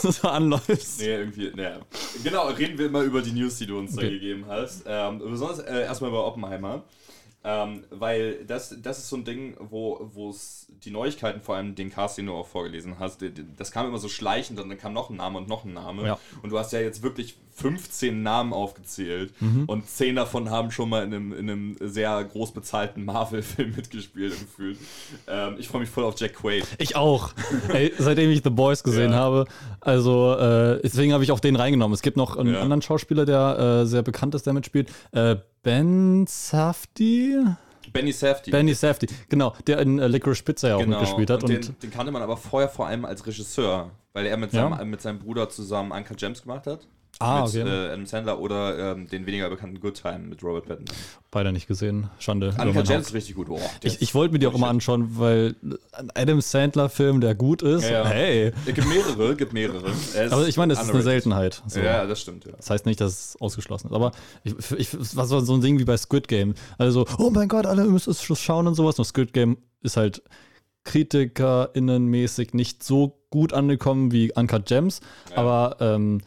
das 0.03 0.25
anläufst. 0.25 1.01
Nee, 1.01 1.07
irgendwie, 1.07 1.53
nee, 1.55 1.64
ja. 1.71 1.81
Genau, 2.23 2.49
reden 2.49 2.79
wir 2.79 2.91
mal 2.91 3.05
über 3.05 3.23
die 3.23 3.33
News, 3.33 3.59
die 3.59 3.67
du 3.67 3.79
uns 3.79 3.95
okay. 3.95 4.07
da 4.07 4.13
gegeben 4.13 4.45
hast. 4.49 4.85
Ähm, 4.87 5.19
besonders 5.19 5.61
äh, 5.61 5.83
erstmal 5.83 6.11
über 6.11 6.27
Oppenheimer. 6.27 6.83
Ähm, 7.45 7.85
weil 7.91 8.45
das, 8.47 8.75
das 8.83 8.99
ist 8.99 9.11
so 9.11 9.17
ein 9.17 9.25
Ding, 9.25 9.55
wo 9.59 10.31
es 10.31 10.67
die 10.85 10.91
Neuigkeiten, 10.91 11.41
vor 11.41 11.57
allem 11.57 11.75
den 11.75 11.91
Cast, 11.91 12.17
den 12.19 12.27
du 12.27 12.33
auch 12.33 12.47
vorgelesen 12.47 12.99
hast, 12.99 13.23
das 13.57 13.71
kam 13.71 13.87
immer 13.87 13.99
so 13.99 14.09
schleichend 14.09 14.61
und 14.61 14.69
dann 14.69 14.79
kam 14.79 14.93
noch 14.93 15.11
ein 15.11 15.17
Name 15.17 15.39
und 15.39 15.49
noch 15.49 15.65
ein 15.65 15.75
Name. 15.75 16.07
Ja. 16.07 16.19
Und 16.43 16.51
du 16.51 16.59
hast 16.59 16.73
ja 16.73 16.81
jetzt 16.81 17.03
wirklich 17.03 17.37
15 17.55 18.23
Namen 18.23 18.53
aufgezählt 18.53 19.33
mhm. 19.41 19.65
und 19.67 19.89
10 19.89 20.17
davon 20.17 20.51
haben 20.51 20.71
schon 20.71 20.89
mal 20.89 21.05
in 21.05 21.15
einem, 21.15 21.33
in 21.33 21.51
einem 21.51 21.77
sehr 21.81 22.25
groß 22.25 22.53
bezahlten 22.53 23.05
Marvel-Film 23.05 23.73
mitgespielt 23.77 24.33
gefühlt. 24.39 24.79
Ähm, 25.29 25.57
ich 25.59 25.69
freue 25.69 25.83
mich 25.83 25.91
voll 25.91 26.05
auf 26.05 26.19
Jack 26.19 26.35
Quaid. 26.35 26.67
Ich 26.79 26.97
auch. 26.97 27.33
Ey, 27.69 27.93
seitdem 27.99 28.31
ich 28.31 28.43
The 28.43 28.51
Boys 28.51 28.83
gesehen 28.83 29.13
ja. 29.13 29.19
habe. 29.19 29.45
Also 29.81 30.35
äh, 30.35 30.81
deswegen 30.83 31.13
habe 31.13 31.23
ich 31.23 31.31
auch 31.31 31.41
den 31.41 31.57
reingenommen. 31.57 31.95
Es 31.95 32.03
gibt 32.03 32.17
noch 32.17 32.37
einen 32.37 32.55
ja. 32.55 32.61
anderen 32.61 32.83
Schauspieler, 32.83 33.25
der 33.25 33.83
äh, 33.83 33.87
sehr 33.87 34.03
bekannt 34.03 34.35
ist, 34.35 34.47
der 34.47 34.53
mitspielt. 34.53 34.91
Äh, 35.13 35.37
Ben 35.65 36.27
Safdie. 36.29 37.43
Benny 37.91 38.13
Safdie. 38.13 38.51
Benny 38.51 38.75
Safdie, 38.75 39.07
genau, 39.31 39.55
der 39.67 39.79
in 39.79 39.99
äh, 39.99 40.09
Licorice 40.09 40.43
Pizza 40.43 40.69
ja 40.69 40.77
auch 40.77 40.81
genau. 40.81 40.99
mitgespielt 40.99 41.31
hat. 41.31 41.43
Und, 41.43 41.55
und 41.55 41.69
den, 41.69 41.79
den, 41.79 41.91
kannte 41.91 42.13
man 42.13 42.21
aber 42.21 42.37
vorher 42.37 42.69
vor 42.69 42.87
allem 42.87 43.07
als 43.07 43.27
Regisseur, 43.27 43.91
weil 44.13 44.27
er 44.27 44.37
mit, 44.37 44.53
ja? 44.53 44.69
seinem, 44.69 44.91
mit 44.91 45.01
seinem 45.01 45.21
Bruder 45.21 45.49
zusammen 45.49 45.91
Uncut 45.91 46.19
Gems 46.19 46.43
gemacht 46.43 46.67
hat. 46.67 46.87
Ah, 47.21 47.45
mit 47.45 47.55
okay. 47.55 47.69
äh, 47.69 47.93
Adam 47.93 48.07
Sandler 48.07 48.39
oder 48.39 48.93
ähm, 48.93 49.09
den 49.09 49.27
weniger 49.27 49.49
bekannten 49.49 49.81
Good 49.81 50.01
Time 50.03 50.19
mit 50.19 50.43
Robert 50.43 50.67
Pattinson. 50.67 50.97
Beide 51.31 51.53
nicht 51.53 51.67
gesehen. 51.67 52.11
Schande. 52.19 52.55
Annika 52.59 52.83
Jens 52.83 53.09
ist 53.09 53.15
richtig 53.15 53.35
gut. 53.35 53.49
Oh, 53.49 53.61
ich 53.83 54.03
ich 54.03 54.15
wollte 54.15 54.33
mir 54.33 54.39
die 54.39 54.47
auch 54.47 54.55
immer 54.55 54.69
anschauen, 54.69 55.19
weil 55.19 55.55
ein 55.93 56.11
Adam 56.15 56.41
Sandler-Film, 56.41 57.21
der 57.21 57.35
gut 57.35 57.63
ist, 57.63 57.85
ja, 57.85 58.03
ja. 58.03 58.07
hey. 58.07 58.53
Es 58.67 58.75
gibt 58.75 58.89
mehrere, 58.89 59.37
gibt 59.37 59.53
mehrere. 59.53 59.93
Aber 60.31 60.47
ich 60.49 60.57
meine, 60.57 60.75
das 60.75 60.85
ist 60.85 60.91
eine 60.91 61.03
Seltenheit. 61.03 61.63
So. 61.67 61.81
Ja, 61.81 62.07
das 62.07 62.21
stimmt. 62.21 62.45
Ja. 62.45 62.53
Das 62.57 62.71
heißt 62.71 62.87
nicht, 62.87 63.01
dass 63.01 63.13
es 63.13 63.41
ausgeschlossen 63.41 63.89
ist. 63.89 63.95
Aber 63.95 64.13
ich, 64.43 64.55
ich, 64.77 64.95
es 64.95 65.17
war 65.17 65.27
so 65.27 65.55
ein 65.55 65.61
Ding 65.61 65.79
wie 65.79 65.85
bei 65.85 65.97
Squid 65.97 66.29
Game. 66.29 66.55
Also, 66.79 67.07
oh 67.19 67.31
mein 67.31 67.49
Gott, 67.49 67.67
alle 67.67 67.85
müssen 67.85 68.11
es 68.11 68.23
schauen 68.23 68.67
und 68.67 68.75
sowas. 68.75 68.99
Und 68.99 69.05
Squid 69.05 69.33
Game 69.33 69.59
ist 69.83 69.97
halt 69.97 70.23
KritikerInnenmäßig 70.85 72.55
nicht 72.55 72.83
so 72.83 73.19
gut 73.31 73.53
angekommen 73.53 74.13
wie 74.13 74.33
Uncut 74.35 74.67
Gems. 74.67 75.01
Aber 75.35 75.77
ähm, 75.81 76.21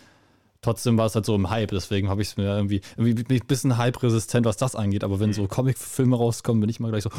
trotzdem 0.62 0.98
war 0.98 1.06
es 1.06 1.16
halt 1.16 1.26
so 1.26 1.36
im 1.36 1.50
Hype, 1.50 1.72
deswegen 1.72 2.10
habe 2.10 2.22
ich 2.22 2.30
es 2.30 2.38
mir 2.38 2.46
irgendwie, 2.46 2.82
irgendwie 2.96 3.36
ein 3.36 3.48
bisschen 3.48 3.78
hype-resistent, 3.78 4.46
was 4.46 4.58
das 4.58 4.76
angeht. 4.76 5.04
Aber 5.04 5.20
wenn 5.20 5.34
so 5.34 5.44
mhm. 5.44 5.50
Comic-Filme 5.50 6.16
rauskommen, 6.16 6.62
bin 6.62 6.70
ich 6.70 6.80
mal 6.80 6.90
gleich 6.90 7.04
so. 7.04 7.10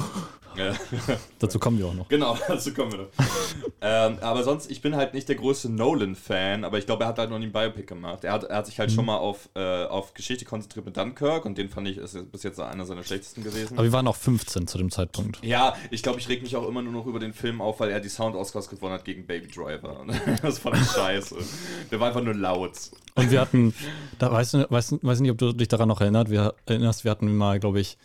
Ja. 0.56 0.73
dazu 1.38 1.58
kommen 1.58 1.79
wir 1.79 1.87
auch 1.87 1.94
noch. 1.94 2.08
Genau, 2.08 2.37
dazu 2.49 2.75
kommen 2.75 2.93
wir 2.93 2.99
noch. 2.99 3.08
ähm, 3.81 4.19
aber 4.20 4.43
sonst, 4.43 4.70
ich 4.70 4.82
bin 4.82 4.96
halt 4.96 5.14
nicht 5.14 5.29
der 5.29 5.37
größte 5.37 5.70
Nolan-Fan, 5.70 6.64
aber 6.64 6.79
ich 6.79 6.87
glaube, 6.87 7.05
er 7.05 7.08
hat 7.08 7.19
halt 7.19 7.31
noch 7.31 7.38
nie 7.38 7.46
ein 7.46 7.52
Biopic 7.52 7.87
gemacht. 7.87 8.25
Er 8.25 8.32
hat, 8.32 8.44
er 8.44 8.56
hat 8.56 8.67
sich 8.67 8.79
halt 8.79 8.90
mhm. 8.90 8.94
schon 8.94 9.06
mal 9.06 9.17
auf, 9.17 9.49
äh, 9.55 9.85
auf 9.85 10.14
Geschichte 10.14 10.44
konzentriert 10.44 10.85
mit 10.85 10.96
Dunkirk 10.96 11.44
und 11.44 11.58
den 11.58 11.69
fand 11.69 11.88
ich, 11.88 11.99
ist 11.99 12.31
bis 12.32 12.43
jetzt 12.43 12.61
einer 12.61 12.85
seiner 12.85 13.05
schlechtesten 13.05 13.44
gewesen. 13.44 13.75
Aber 13.75 13.85
wir 13.85 13.93
waren 13.93 14.06
auch 14.08 14.17
15 14.17 14.67
zu 14.67 14.79
dem 14.79 14.90
Zeitpunkt. 14.90 15.44
Ja, 15.44 15.75
ich 15.90 16.02
glaube, 16.02 16.19
ich 16.19 16.29
reg 16.29 16.43
mich 16.43 16.56
auch 16.56 16.67
immer 16.67 16.82
nur 16.82 16.93
noch 16.93 17.06
über 17.06 17.20
den 17.20 17.32
Film 17.32 17.61
auf, 17.61 17.81
weil 17.81 17.90
er 17.90 18.00
die 18.00 18.08
Sound-Oscars 18.08 18.69
gewonnen 18.69 18.94
hat 18.94 19.05
gegen 19.05 19.26
Baby 19.26 19.49
Driver. 19.49 20.05
das 20.43 20.58
fand 20.58 20.76
ich 20.76 20.90
scheiße. 20.90 21.37
Der 21.90 22.00
war 22.00 22.08
einfach 22.08 22.23
nur 22.23 22.35
laut. 22.35 22.73
Und 23.14 23.27
wir 23.30 23.40
hatten, 23.40 23.75
da 24.19 24.32
weißt 24.32 24.54
du, 24.54 24.66
weißt, 24.70 25.02
weiß 25.02 25.20
nicht, 25.20 25.30
ob 25.30 25.38
du 25.38 25.52
dich 25.52 25.69
daran 25.69 25.88
noch 25.88 26.00
erinnert, 26.00 26.30
wir, 26.30 26.54
erinnerst, 26.66 27.04
wir 27.04 27.10
hatten 27.10 27.36
mal, 27.36 27.60
glaube 27.60 27.80
ich, 27.80 27.98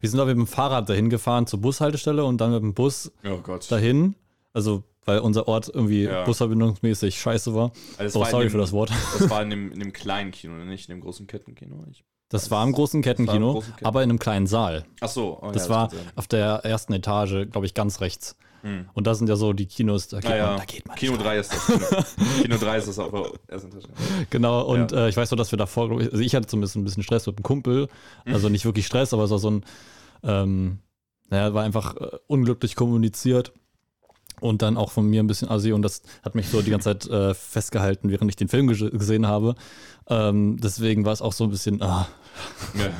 wir 0.00 0.08
sind 0.08 0.18
auch 0.18 0.26
mit 0.26 0.36
dem 0.36 0.46
Fahrrad 0.46 0.88
dahin 0.88 1.10
gefahren 1.10 1.46
zur 1.46 1.60
Bushaltestelle 1.60 2.24
und 2.24 2.40
dann 2.40 2.52
mit 2.52 2.62
dem 2.62 2.74
Bus 2.74 3.12
oh 3.24 3.40
dahin. 3.68 4.14
Also, 4.52 4.82
weil 5.04 5.18
unser 5.18 5.46
Ort 5.46 5.70
irgendwie 5.72 6.04
ja. 6.04 6.24
busverbindungsmäßig 6.24 7.18
scheiße 7.18 7.54
war. 7.54 7.72
Also 7.98 8.20
oh, 8.20 8.24
sorry 8.24 8.46
dem, 8.46 8.50
für 8.50 8.58
das 8.58 8.72
Wort. 8.72 8.90
Das 9.18 9.30
war 9.30 9.42
in 9.42 9.50
dem, 9.50 9.72
in 9.72 9.78
dem 9.78 9.92
kleinen 9.92 10.30
Kino, 10.30 10.54
nicht 10.64 10.88
in 10.88 10.96
dem 10.96 11.02
großen 11.02 11.26
Kettenkino. 11.26 11.84
Ich 11.90 12.04
das 12.30 12.50
war 12.52 12.64
im 12.64 12.72
großen 12.72 13.02
Kettenkino, 13.02 13.62
aber 13.82 14.04
in 14.04 14.10
einem 14.10 14.20
kleinen 14.20 14.46
Saal. 14.46 14.84
Ach 15.00 15.08
so. 15.08 15.40
Oh, 15.42 15.50
das 15.50 15.64
ja, 15.64 15.70
war 15.70 15.90
auf 16.14 16.28
der 16.28 16.64
ersten 16.64 16.92
Etage, 16.92 17.50
glaube 17.50 17.66
ich, 17.66 17.74
ganz 17.74 18.00
rechts. 18.00 18.36
Hm. 18.62 18.86
Und 18.92 19.06
das 19.06 19.18
sind 19.18 19.28
ja 19.28 19.36
so 19.36 19.52
die 19.52 19.66
Kinos, 19.66 20.08
da 20.08 20.20
geht, 20.20 20.30
ja. 20.30 20.48
man, 20.48 20.56
da 20.58 20.64
geht 20.64 20.86
man. 20.86 20.96
Kino 20.96 21.16
3 21.16 21.38
ist 21.38 21.52
das. 21.52 21.66
Kino, 22.16 22.42
Kino 22.42 22.56
3 22.58 22.78
ist 22.78 22.88
das 22.88 22.98
aber 22.98 23.32
erst 23.48 23.64
in 23.64 23.70
Genau, 24.28 24.62
und 24.62 24.92
äh, 24.92 25.08
ich 25.08 25.16
weiß 25.16 25.30
nur, 25.30 25.38
dass 25.38 25.52
wir 25.52 25.58
davor, 25.58 25.90
also 25.90 26.18
ich 26.18 26.34
hatte 26.34 26.46
zumindest 26.46 26.76
ein 26.76 26.84
bisschen 26.84 27.02
Stress 27.02 27.26
mit 27.26 27.38
dem 27.38 27.42
Kumpel. 27.42 27.88
Also 28.26 28.48
nicht 28.48 28.64
wirklich 28.64 28.86
Stress, 28.86 29.14
aber 29.14 29.24
es 29.24 29.30
war 29.30 29.38
so 29.38 29.50
ein, 29.50 29.64
ähm, 30.22 30.78
naja, 31.30 31.54
war 31.54 31.64
einfach 31.64 31.96
äh, 31.96 32.18
unglücklich 32.26 32.76
kommuniziert. 32.76 33.52
Und 34.40 34.62
dann 34.62 34.78
auch 34.78 34.90
von 34.90 35.06
mir 35.06 35.22
ein 35.22 35.26
bisschen 35.26 35.50
assi 35.50 35.72
und 35.72 35.82
das 35.82 36.00
hat 36.22 36.34
mich 36.34 36.48
so 36.48 36.62
die 36.62 36.70
ganze 36.70 36.96
Zeit 36.96 37.06
äh, 37.10 37.34
festgehalten, 37.34 38.08
während 38.08 38.30
ich 38.30 38.36
den 38.36 38.48
Film 38.48 38.68
gesehen 38.68 39.26
habe. 39.26 39.54
Ähm, 40.08 40.56
deswegen 40.58 41.04
war 41.04 41.12
es 41.12 41.20
auch 41.20 41.34
so 41.34 41.44
ein 41.44 41.50
bisschen, 41.50 41.82
ah, 41.82 42.08
ja. 42.74 42.90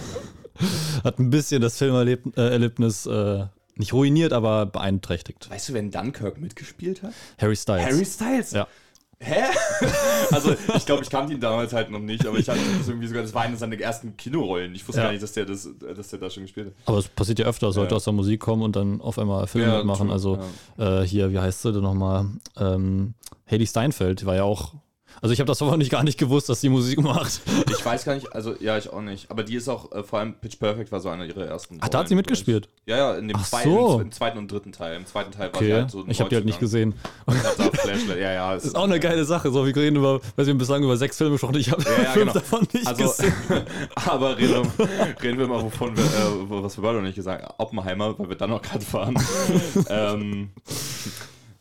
hat 1.05 1.19
ein 1.19 1.31
bisschen 1.31 1.62
das 1.62 1.79
Filmerlebnis 1.79 3.07
äh, 3.07 3.47
nicht 3.80 3.92
ruiniert, 3.92 4.32
aber 4.32 4.66
beeinträchtigt. 4.66 5.50
Weißt 5.50 5.68
du, 5.68 5.72
wer 5.72 5.80
in 5.80 5.90
Dunkirk 5.90 6.40
mitgespielt 6.40 7.02
hat? 7.02 7.12
Harry 7.38 7.56
Styles. 7.56 7.84
Harry 7.84 8.04
Styles? 8.04 8.52
Ja. 8.52 8.68
Hä? 9.22 9.42
also, 10.30 10.54
ich 10.75 10.87
glaube, 10.87 11.02
ich 11.02 11.10
kannte 11.10 11.34
ihn 11.34 11.40
damals 11.40 11.75
halt 11.75 11.90
noch 11.90 11.99
nicht, 11.99 12.26
aber 12.26 12.38
ich 12.38 12.49
hatte 12.49 12.60
das 12.78 12.88
irgendwie 12.88 13.06
sogar, 13.06 13.22
das 13.22 13.34
war 13.34 13.42
eine 13.42 13.56
seiner 13.56 13.78
ersten 13.78 14.16
Kinorollen. 14.16 14.75
Ich 14.75 14.88
wusste 14.88 15.00
ja. 15.02 15.08
gar 15.08 15.12
nicht, 15.12 15.22
dass 15.22 15.32
der, 15.32 15.44
das, 15.44 15.68
dass 15.94 16.08
der 16.08 16.18
da 16.20 16.30
schon 16.30 16.44
gespielt 16.44 16.68
hat. 16.68 16.72
Aber 16.87 16.99
es 16.99 17.08
passiert 17.08 17.38
ja 17.38 17.46
öfter, 17.46 17.66
Leute 17.66 17.90
ja. 17.90 17.96
aus 17.96 18.04
der 18.04 18.14
Musik 18.14 18.40
kommen 18.40 18.62
und 18.62 18.76
dann 18.76 19.02
auf 19.02 19.18
einmal 19.18 19.46
Filme 19.46 19.68
ja, 19.68 19.76
mitmachen. 19.78 20.10
Also, 20.10 20.38
äh, 20.78 21.02
hier, 21.02 21.32
wie 21.32 21.38
heißt 21.38 21.60
sie 21.60 21.72
denn 21.72 21.82
nochmal? 21.82 22.28
Ähm, 22.56 23.12
Haley 23.50 23.66
Steinfeld 23.66 24.25
war 24.25 24.37
ja 24.37 24.44
auch 24.44 24.72
Also 25.22 25.32
ich 25.34 25.40
habe 25.40 25.46
das 25.46 25.60
nicht 25.60 25.90
gar 25.90 26.02
nicht 26.02 26.18
gewusst, 26.18 26.48
dass 26.48 26.60
die 26.60 26.68
Musik 26.68 27.00
macht. 27.00 27.40
Ich 27.70 27.84
weiß 27.84 28.04
gar 28.04 28.14
nicht, 28.14 28.34
also 28.34 28.54
ja, 28.60 28.76
ich 28.76 28.90
auch 28.90 29.00
nicht. 29.00 29.30
Aber 29.30 29.42
die 29.42 29.54
ist 29.54 29.68
auch, 29.68 29.90
äh, 29.92 30.02
vor 30.02 30.18
allem 30.18 30.34
Pitch 30.34 30.58
Perfect 30.58 30.92
war 30.92 31.00
so 31.00 31.08
einer 31.08 31.24
ihrer 31.24 31.46
ersten. 31.46 31.78
Ach, 31.80 31.88
da 31.88 32.00
hat 32.00 32.08
sie 32.08 32.14
mitgespielt? 32.14 32.68
Ja, 32.84 32.96
ja, 32.96 33.14
in 33.14 33.28
dem 33.28 33.36
Ach 33.38 33.46
zweiten, 33.46 33.70
so. 33.70 34.00
im 34.00 34.12
zweiten 34.12 34.38
und 34.38 34.52
dritten 34.52 34.72
Teil. 34.72 34.96
Im 34.96 35.06
zweiten 35.06 35.30
Teil 35.30 35.48
okay. 35.48 35.54
war 35.54 35.62
sie 35.62 35.74
halt 35.74 35.90
so 35.90 36.04
Ich 36.08 36.20
habe 36.20 36.30
die 36.30 36.36
halt 36.36 36.44
nicht 36.44 36.60
gesehen. 36.60 36.94
ja, 38.08 38.32
ja. 38.32 38.54
Das 38.54 38.64
ist 38.64 38.76
auch 38.76 38.84
eine 38.84 39.00
geile 39.00 39.24
Sache. 39.24 39.50
So, 39.50 39.64
wir 39.64 39.74
reden 39.74 39.96
über, 39.96 40.20
weiß 40.36 40.46
wir 40.46 40.54
bislang 40.54 40.82
über 40.82 40.96
sechs 40.96 41.16
Filme 41.16 41.32
gesprochen. 41.32 41.56
Ich 41.56 41.70
habe 41.70 41.82
ja, 41.82 41.90
ja, 41.90 42.10
fünf 42.10 42.14
genau. 42.14 42.32
davon 42.32 42.66
nicht 42.72 42.86
also, 42.86 43.02
gesehen. 43.04 43.32
aber 43.94 44.36
reden, 44.36 44.66
reden, 45.22 45.38
wir 45.38 45.46
mal, 45.46 45.62
wovon 45.62 45.96
wir, 45.96 46.04
äh, 46.04 46.62
was 46.62 46.76
wir 46.76 46.82
beide 46.82 46.96
noch 46.96 47.04
nicht 47.04 47.16
gesagt 47.16 47.42
haben. 47.42 47.54
Oppenheimer, 47.58 48.18
weil 48.18 48.28
wir 48.28 48.36
dann 48.36 48.50
noch 48.50 48.62
gerade 48.62 48.84
fahren. 48.84 49.14
ähm, 49.88 50.50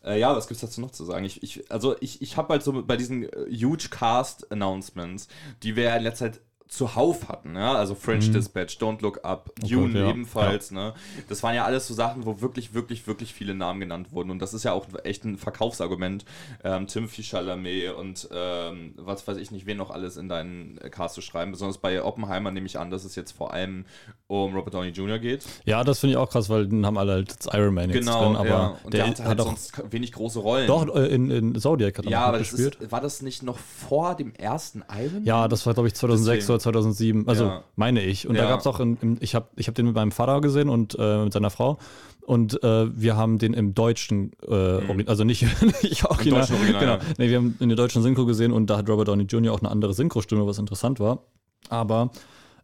äh, 0.03 0.20
ja, 0.20 0.36
was 0.36 0.48
gibt's 0.48 0.62
dazu 0.62 0.82
noch 0.82 0.91
zu 0.91 1.03
sagen? 1.06 1.25
Ich, 1.25 1.44
ich, 1.44 1.72
also 1.72 1.96
ich, 2.00 2.22
ich 2.22 2.38
habe 2.38 2.50
halt 2.50 2.63
so 2.63 2.84
bei 2.84 2.98
diesen 2.98 3.24
äh, 3.24 3.51
Huge 3.51 3.89
Cast 3.89 4.51
Announcements, 4.51 5.27
die 5.63 5.75
wir 5.75 5.84
ja 5.84 5.96
in 5.96 6.03
letzter 6.03 6.32
Zeit 6.32 6.41
zuhauf 6.70 7.29
hatten, 7.29 7.56
ja, 7.56 7.74
also 7.74 7.96
French 7.96 8.27
mhm. 8.27 8.34
Dispatch, 8.34 8.77
Don't 8.77 9.01
Look 9.01 9.25
Up, 9.25 9.51
oh 9.63 9.68
Dune 9.68 9.88
Gott, 9.88 10.01
ja. 10.01 10.10
ebenfalls, 10.10 10.70
ja. 10.70 10.75
ne, 10.75 10.94
das 11.27 11.41
waren 11.41 11.56
ja 11.56 11.65
alles 11.65 11.88
so 11.88 11.96
Sachen, 11.96 12.27
wo 12.27 12.41
wirklich, 12.41 12.75
wirklich, 12.75 13.08
wirklich 13.08 13.34
viele 13.34 13.56
Namen 13.56 13.79
genannt 13.79 14.12
wurden 14.12 14.29
und 14.29 14.39
das 14.39 14.53
ist 14.53 14.63
ja 14.63 14.74
auch 14.74 14.86
echt 15.03 15.25
ein 15.25 15.39
Verkaufsargument, 15.39 16.25
ähm, 16.63 16.86
Timothy 16.86 17.24
Chalamet 17.24 17.96
und 17.96 18.29
ähm, 18.32 18.94
was 18.98 19.27
weiß 19.27 19.38
ich 19.38 19.50
nicht, 19.50 19.65
wen 19.65 19.77
noch 19.77 19.89
alles 19.89 20.15
in 20.15 20.29
deinen 20.29 20.77
äh, 20.77 20.91
Cast 20.91 21.15
zu 21.15 21.22
schreiben, 21.22 21.51
besonders 21.51 21.79
bei 21.79 22.03
Oppenheimer 22.03 22.51
nehme 22.51 22.68
ich 22.68 22.77
an, 22.77 22.91
dass 22.91 23.03
es 23.03 23.15
jetzt 23.15 23.32
vor 23.32 23.51
allem 23.51 23.86
um 24.29 24.53
Robert 24.53 24.75
Downey 24.75 24.89
Jr. 24.89 25.17
geht. 25.17 25.43
Ja, 25.65 25.83
das 25.83 26.00
finde 26.00 26.12
ich 26.12 26.17
auch 26.17 26.29
krass, 26.29 26.50
weil 26.50 26.67
den 26.67 26.86
haben 26.86 27.00
alle 27.00 27.13
halt 27.13 27.36
Iron 27.51 27.74
Man 27.74 27.89
jetzt 27.89 28.05
genau, 28.05 28.25
drin, 28.25 28.36
aber 28.36 28.48
ja. 28.48 28.75
und 28.83 28.93
der, 28.93 29.05
der 29.05 29.17
hat 29.17 29.25
halt 29.25 29.41
sonst 29.41 29.91
wenig 29.91 30.12
große 30.12 30.38
Rollen. 30.38 30.67
Doch, 30.67 30.95
äh, 30.95 31.07
in, 31.07 31.31
in 31.31 31.59
Zodiac 31.59 31.98
hat 31.98 32.05
er 32.05 32.12
ja, 32.12 32.25
aber 32.25 32.38
gespielt. 32.38 32.75
Ist, 32.75 32.91
war 32.91 33.01
das 33.01 33.24
nicht 33.24 33.41
noch 33.41 33.57
vor 33.57 34.13
dem 34.15 34.36
ersten 34.36 34.83
Iron 34.95 35.13
Man? 35.13 35.25
Ja, 35.25 35.48
das 35.48 35.65
war 35.65 35.74
glaube 35.74 35.88
ich 35.88 35.95
2006 35.95 36.45
Deswegen. 36.45 36.53
oder 36.53 36.59
2007, 36.62 37.27
also 37.27 37.45
ja. 37.45 37.63
meine 37.75 38.03
ich. 38.03 38.27
Und 38.27 38.36
ja. 38.36 38.43
da 38.43 38.50
gab 38.50 38.59
es 38.59 38.67
auch, 38.67 38.79
in, 38.79 38.98
in, 39.01 39.17
ich 39.19 39.33
habe 39.33 39.48
ich 39.55 39.67
hab 39.67 39.74
den 39.74 39.88
mit 39.88 39.95
meinem 39.95 40.12
Vater 40.12 40.41
gesehen 40.41 40.69
und 40.69 40.95
äh, 41.00 41.24
mit 41.24 41.33
seiner 41.33 41.50
Frau. 41.50 41.79
Und 42.21 42.63
äh, 42.63 42.95
wir 42.95 43.17
haben 43.17 43.39
den 43.39 43.55
im 43.55 43.74
deutschen, 43.74 44.33
äh, 44.48 44.81
mhm. 44.81 45.05
also 45.07 45.24
nicht, 45.24 45.41
nicht 45.81 46.05
original, 46.05 46.41
original 46.41 46.79
genau. 46.79 46.93
Ja. 46.93 47.00
Nee, 47.17 47.29
wir 47.29 47.38
haben 47.38 47.57
in 47.59 47.69
der 47.69 47.77
deutschen 47.77 48.03
Synchro 48.03 48.27
gesehen 48.27 48.51
und 48.51 48.69
da 48.69 48.77
hat 48.77 48.88
Robert 48.88 49.07
Downey 49.07 49.24
Jr. 49.24 49.51
auch 49.51 49.62
eine 49.62 49.71
andere 49.71 49.95
Synchrostimme, 49.95 50.45
was 50.45 50.59
interessant 50.59 51.00
war. 51.00 51.24
Aber 51.69 52.12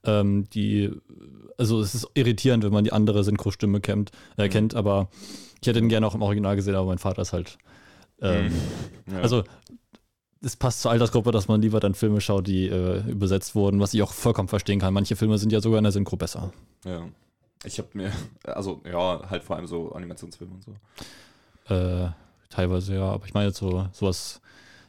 ähm, 0.06 0.48
die, 0.54 0.92
also 1.58 1.82
es 1.82 1.96
ist 1.96 2.08
irritierend, 2.14 2.64
wenn 2.64 2.74
man 2.74 2.84
die 2.84 2.94
andere 2.94 3.24
Synchrostimme 3.24 3.82
kennt, 3.82 4.12
äh, 4.38 4.46
mhm. 4.46 4.52
kennt, 4.52 4.76
aber 4.76 5.10
ich 5.62 5.68
hätte 5.68 5.80
ihn 5.80 5.90
gerne 5.90 6.06
auch 6.08 6.16
im 6.16 6.22
Original 6.22 6.56
gesehen, 6.56 6.76
aber 6.76 6.88
mein 6.88 6.98
Vater 6.98 7.22
ist 7.22 7.34
halt. 7.34 7.58
Ähm, 8.22 8.46
mhm. 9.08 9.14
ja. 9.14 9.22
Also 9.22 9.44
es 10.42 10.56
passt 10.56 10.82
zur 10.82 10.92
Altersgruppe, 10.92 11.32
dass 11.32 11.48
man 11.48 11.62
lieber 11.62 11.80
dann 11.80 11.96
Filme 11.96 12.22
schaut, 12.22 12.48
die 12.48 12.68
äh, 12.68 13.02
übersetzt 13.10 13.56
wurden, 13.56 13.80
was 13.80 13.94
ich 13.94 14.02
auch 14.04 14.14
vollkommen 14.14 14.48
verstehen 14.48 14.80
kann. 14.80 14.94
Manche 14.94 15.16
Filme 15.16 15.38
sind 15.38 15.52
ja 15.52 15.60
sogar 15.60 15.80
in 15.80 15.84
der 15.84 15.92
Synchro 15.92 16.18
besser. 16.18 16.54
Ja. 16.86 17.02
Ich 17.64 17.80
habe 17.80 17.90
mir, 17.94 18.12
also 18.44 18.82
ja, 18.86 19.28
halt 19.30 19.44
vor 19.44 19.56
allem 19.56 19.66
so 19.66 19.92
Animationsfilme 19.94 20.54
und 20.54 20.64
so. 20.64 21.74
Äh, 21.74 22.12
teilweise 22.50 22.94
ja, 22.94 23.10
aber 23.10 23.26
ich 23.26 23.34
meine 23.34 23.48
jetzt 23.48 23.58
so 23.58 23.88
sowas 23.92 24.40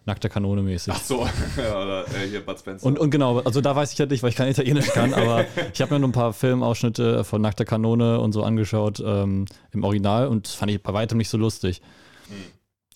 nackter 0.06 0.28
Kanone 0.28 0.62
mäßig. 0.62 0.94
Ach 0.96 1.02
so, 1.02 1.26
ja, 1.56 1.82
oder 1.82 2.04
äh, 2.08 2.28
hier 2.28 2.44
Bud 2.44 2.58
Spencer. 2.58 2.86
Und, 2.86 2.98
und 2.98 3.10
genau, 3.10 3.40
also 3.40 3.60
da 3.60 3.76
weiß 3.76 3.92
ich 3.92 4.00
halt 4.00 4.10
nicht, 4.10 4.22
weil 4.22 4.30
ich 4.30 4.36
kein 4.36 4.48
Italienisch 4.48 4.88
kann, 4.88 5.12
aber 5.12 5.44
ich 5.74 5.80
habe 5.82 5.94
mir 5.94 6.00
nur 6.00 6.08
ein 6.08 6.12
paar 6.12 6.32
Filmausschnitte 6.32 7.24
von 7.24 7.42
nackter 7.42 7.64
Kanone 7.64 8.20
und 8.20 8.32
so 8.32 8.42
angeschaut 8.42 9.02
ähm, 9.04 9.46
im 9.72 9.84
Original 9.84 10.28
und 10.28 10.46
das 10.46 10.54
fand 10.54 10.70
ich 10.70 10.82
bei 10.82 10.92
weitem 10.92 11.18
nicht 11.18 11.28
so 11.28 11.36
lustig. 11.36 11.82
Hm. 12.28 12.36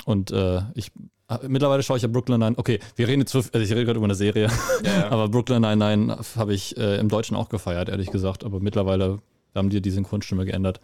Und 0.06 0.30
äh, 0.30 0.62
ich 0.74 0.92
Ah, 1.30 1.38
mittlerweile 1.46 1.84
schaue 1.84 1.96
ich 1.96 2.02
ja 2.02 2.08
Brooklyn 2.08 2.40
Nine. 2.40 2.58
Okay, 2.58 2.80
wir 2.96 3.06
reden 3.06 3.20
jetzt, 3.20 3.36
also 3.36 3.56
ich 3.56 3.70
rede 3.70 3.84
gerade 3.84 3.98
über 3.98 4.06
eine 4.06 4.16
Serie, 4.16 4.48
ja, 4.82 4.92
ja. 4.92 5.08
aber 5.10 5.28
Brooklyn 5.28 5.62
Nine-Nine 5.62 6.18
habe 6.34 6.52
ich 6.52 6.76
äh, 6.76 6.98
im 6.98 7.08
Deutschen 7.08 7.36
auch 7.36 7.48
gefeiert, 7.48 7.88
ehrlich 7.88 8.10
gesagt. 8.10 8.42
Aber 8.42 8.58
mittlerweile 8.58 9.20
haben 9.54 9.70
die 9.70 9.80
die 9.80 9.92
Synchronstimme 9.92 10.44
geändert 10.44 10.80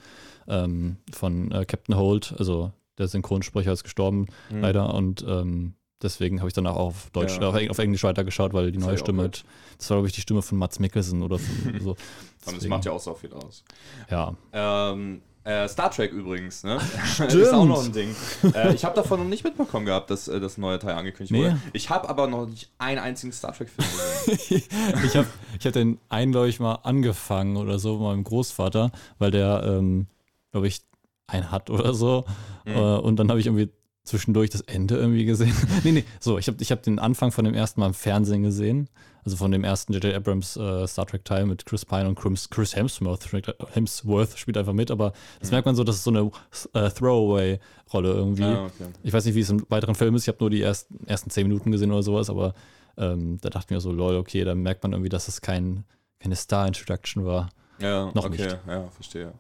ähm, 0.47 0.99
von 1.13 1.51
äh, 1.51 1.65
Captain 1.65 1.97
Holt. 1.97 2.33
Also 2.39 2.71
der 2.97 3.09
Synchronsprecher 3.09 3.73
ist 3.73 3.83
gestorben, 3.83 4.27
mhm. 4.49 4.61
leider. 4.61 4.95
Und 4.95 5.25
ähm, 5.29 5.75
deswegen 6.03 6.41
habe 6.41 6.49
ich 6.49 6.55
danach 6.55 6.75
auch 6.75 6.89
auf 6.89 7.11
Deutsch, 7.11 7.39
ja. 7.41 7.49
auf, 7.49 7.79
Englisch 7.79 8.03
weitergeschaut, 8.05 8.53
weil 8.53 8.71
die 8.71 8.79
das 8.79 8.87
neue 8.87 8.99
Stimme, 8.99 9.23
halt, 9.23 9.45
das 9.79 9.91
war 9.91 9.97
glaube 9.97 10.09
ich 10.09 10.15
die 10.15 10.21
Stimme 10.21 10.43
von 10.43 10.59
Mats 10.59 10.79
Mikkelsen 10.79 11.23
oder 11.23 11.39
so. 11.81 11.97
das 12.45 12.67
macht 12.67 12.85
ja 12.85 12.93
auch 12.93 13.01
so 13.01 13.15
viel 13.15 13.33
aus. 13.33 13.65
Ja. 14.11 14.35
Ähm, 14.53 15.23
äh, 15.45 15.69
Star 15.69 15.93
Trek 15.93 16.11
übrigens, 16.11 16.65
ne? 16.65 16.81
Stimmt. 17.05 17.35
ist 17.35 17.53
auch 17.53 17.65
noch 17.65 17.85
ein 17.85 17.93
Ding. 17.93 18.15
Äh, 18.53 18.75
ich 18.75 18.85
habe 18.85 18.97
davon 18.97 19.21
noch 19.21 19.29
nicht 19.29 19.45
mitbekommen 19.45 19.87
gehabt, 19.87 20.11
dass 20.11 20.27
äh, 20.27 20.41
das 20.41 20.59
neue 20.59 20.81
Teil 20.81 20.97
angekündigt 20.97 21.31
nee. 21.31 21.45
wurde. 21.45 21.61
Ich 21.73 21.89
habe 21.89 22.09
aber 22.09 22.27
noch 22.27 22.47
nicht 22.47 22.69
einen 22.79 22.99
einzigen 22.99 23.33
Star 23.33 23.53
Trek-Film 23.53 23.87
gesehen. 24.27 24.63
ich 25.05 25.17
habe 25.17 25.29
ich 25.59 25.67
hab 25.67 25.73
den 25.73 26.01
einen, 26.09 26.33
glaube 26.33 26.49
ich, 26.49 26.59
mal 26.59 26.75
angefangen 26.83 27.57
oder 27.57 27.79
so 27.79 27.93
mit 27.93 28.03
meinem 28.03 28.25
Großvater, 28.25 28.91
weil 29.21 29.31
der, 29.31 29.63
ähm, 29.65 30.09
glaube 30.51 30.67
ich, 30.67 30.83
einen 31.29 31.53
hat 31.53 31.71
oder 31.71 31.95
so. 31.95 32.25
Mhm. 32.65 32.77
Und 32.77 33.17
dann 33.17 33.31
habe 33.31 33.39
ich 33.39 33.47
irgendwie 33.47 33.71
zwischendurch 34.07 34.51
das 34.51 34.63
Ende 34.63 34.97
irgendwie 34.97 35.25
gesehen. 35.25 35.55
nee, 35.85 35.93
nee, 35.93 36.05
so, 36.21 36.39
ich 36.39 36.49
habe 36.49 36.59
ich 36.61 36.73
hab 36.73 36.83
den 36.83 36.99
Anfang 36.99 37.33
von 37.33 37.45
dem 37.45 37.55
ersten 37.55 37.81
Mal 37.81 37.89
im 37.89 37.95
Fernsehen 37.95 38.43
gesehen 38.43 38.89
also 39.27 39.37
von 39.37 39.51
dem 39.51 39.65
ersten 39.65 39.93
J.J. 39.93 40.15
Abrams 40.15 40.57
äh, 40.57 40.87
Star 40.87 41.05
Trek 41.05 41.25
Teil 41.25 41.47
mit 41.47 41.67
Chris 41.67 41.85
Pine 41.85 42.07
und 42.09 42.15
Chris, 42.15 42.49
Chris 42.49 42.77
Hemsworth, 42.77 43.29
Hemsworth 43.73 44.39
spielt 44.39 44.57
einfach 44.57 44.73
mit, 44.73 44.93
aber 44.93 45.13
das 45.41 45.51
mhm. 45.51 45.57
merkt 45.57 45.67
man 45.67 45.75
so, 45.75 45.83
das 45.83 45.97
ist 45.97 46.05
so 46.05 46.11
eine 46.11 46.31
äh, 46.75 46.91
Throwaway-Rolle 46.91 48.13
irgendwie. 48.13 48.45
Ah, 48.45 48.67
okay. 48.67 48.89
Ich 49.03 49.13
weiß 49.13 49.25
nicht, 49.25 49.35
wie 49.35 49.41
es 49.41 49.51
im 49.51 49.67
weiteren 49.69 49.97
Film 49.97 50.15
ist, 50.15 50.23
ich 50.23 50.29
habe 50.29 50.39
nur 50.39 50.51
die 50.51 50.63
ersten, 50.63 51.05
ersten 51.07 51.31
zehn 51.31 51.49
Minuten 51.49 51.73
gesehen 51.73 51.91
oder 51.91 52.05
sowas, 52.05 52.31
aber 52.31 52.55
ähm, 52.97 53.39
da 53.41 53.51
dachte 53.51 53.67
ich 53.67 53.75
mir 53.75 53.81
so, 53.81 53.91
lol, 53.91 54.15
okay, 54.15 54.45
da 54.45 54.55
merkt 54.55 54.85
man 54.85 54.93
irgendwie, 54.93 55.09
dass 55.09 55.27
es 55.27 55.41
kein, 55.41 55.85
keine 56.21 56.37
Star-Introduction 56.37 57.27
war. 57.27 57.51
Ja, 57.81 58.13
Noch 58.15 58.27
okay, 58.27 58.43
nicht. 58.43 58.59
ja, 58.69 58.89
verstehe. 58.91 59.33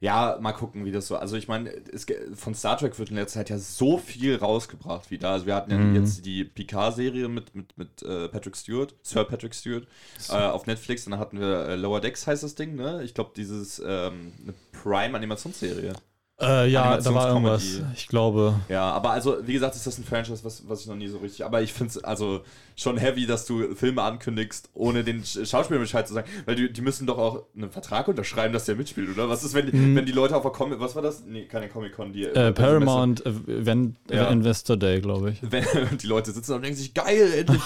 Ja, 0.00 0.38
mal 0.40 0.52
gucken, 0.52 0.84
wie 0.84 0.92
das 0.92 1.08
so. 1.08 1.16
Also 1.16 1.36
ich 1.36 1.48
meine, 1.48 1.72
von 2.34 2.54
Star 2.54 2.76
Trek 2.76 2.98
wird 2.98 3.10
in 3.10 3.16
letzter 3.16 3.40
Zeit 3.40 3.50
ja 3.50 3.58
so 3.58 3.98
viel 3.98 4.36
rausgebracht 4.36 5.10
wieder. 5.10 5.30
Also 5.30 5.46
wir 5.46 5.54
hatten 5.54 5.70
ja 5.70 5.78
mhm. 5.78 5.96
jetzt 5.96 6.24
die 6.24 6.44
Picard-Serie 6.44 7.28
mit, 7.28 7.54
mit, 7.54 7.76
mit 7.76 8.02
äh, 8.02 8.28
Patrick 8.28 8.56
Stewart, 8.56 8.94
Sir 9.02 9.24
Patrick 9.24 9.54
Stewart, 9.54 9.86
äh, 10.28 10.34
auf 10.34 10.66
Netflix. 10.66 11.06
Und 11.06 11.12
dann 11.12 11.20
hatten 11.20 11.40
wir 11.40 11.66
äh, 11.66 11.76
Lower 11.76 12.00
Decks 12.00 12.26
heißt 12.26 12.42
das 12.42 12.54
Ding, 12.54 12.76
ne? 12.76 13.02
Ich 13.02 13.14
glaube, 13.14 13.32
dieses 13.36 13.80
ähm, 13.84 14.32
eine 14.42 14.54
Prime-Animationsserie. 14.72 15.94
Äh, 16.40 16.68
ja, 16.70 16.96
da 16.98 17.14
war 17.14 17.28
irgendwas, 17.30 17.80
ich 17.96 18.06
glaube. 18.06 18.54
Ja, 18.68 18.92
aber 18.92 19.10
also, 19.10 19.38
wie 19.44 19.54
gesagt, 19.54 19.74
ist 19.74 19.88
das 19.88 19.98
ein 19.98 20.04
Franchise, 20.04 20.44
was, 20.44 20.68
was 20.68 20.82
ich 20.82 20.86
noch 20.86 20.94
nie 20.94 21.08
so 21.08 21.18
richtig. 21.18 21.44
Aber 21.44 21.62
ich 21.62 21.72
finde 21.72 21.90
es 21.90 22.04
also 22.04 22.42
schon 22.76 22.96
heavy, 22.96 23.26
dass 23.26 23.44
du 23.44 23.74
Filme 23.74 24.02
ankündigst, 24.02 24.70
ohne 24.72 25.02
den 25.02 25.24
Schauspieler 25.24 25.80
Bescheid 25.80 26.06
zu 26.06 26.14
sagen. 26.14 26.28
Weil 26.46 26.54
die, 26.54 26.72
die 26.72 26.80
müssen 26.80 27.08
doch 27.08 27.18
auch 27.18 27.42
einen 27.56 27.72
Vertrag 27.72 28.06
unterschreiben, 28.06 28.52
dass 28.52 28.66
der 28.66 28.76
mitspielt, 28.76 29.10
oder? 29.10 29.28
Was 29.28 29.42
ist, 29.42 29.52
wenn, 29.54 29.66
mhm. 29.66 29.96
wenn 29.96 30.06
die 30.06 30.12
Leute 30.12 30.36
auf 30.36 30.42
der 30.42 30.52
Comic. 30.52 30.78
Was 30.78 30.94
war 30.94 31.02
das? 31.02 31.24
Nee, 31.26 31.46
keine 31.46 31.68
Comic-Con, 31.68 32.12
die. 32.12 32.26
Äh, 32.26 32.52
Paramount 32.52 33.26
Event, 33.26 33.96
ja. 34.08 34.28
Investor 34.28 34.76
Day, 34.76 35.00
glaube 35.00 35.32
ich. 35.32 35.38
Wenn 35.42 35.64
die 36.00 36.06
Leute 36.06 36.30
sitzen 36.30 36.52
und 36.52 36.62
denken 36.62 36.78
sich, 36.78 36.94
geil, 36.94 37.32
endlich 37.36 37.62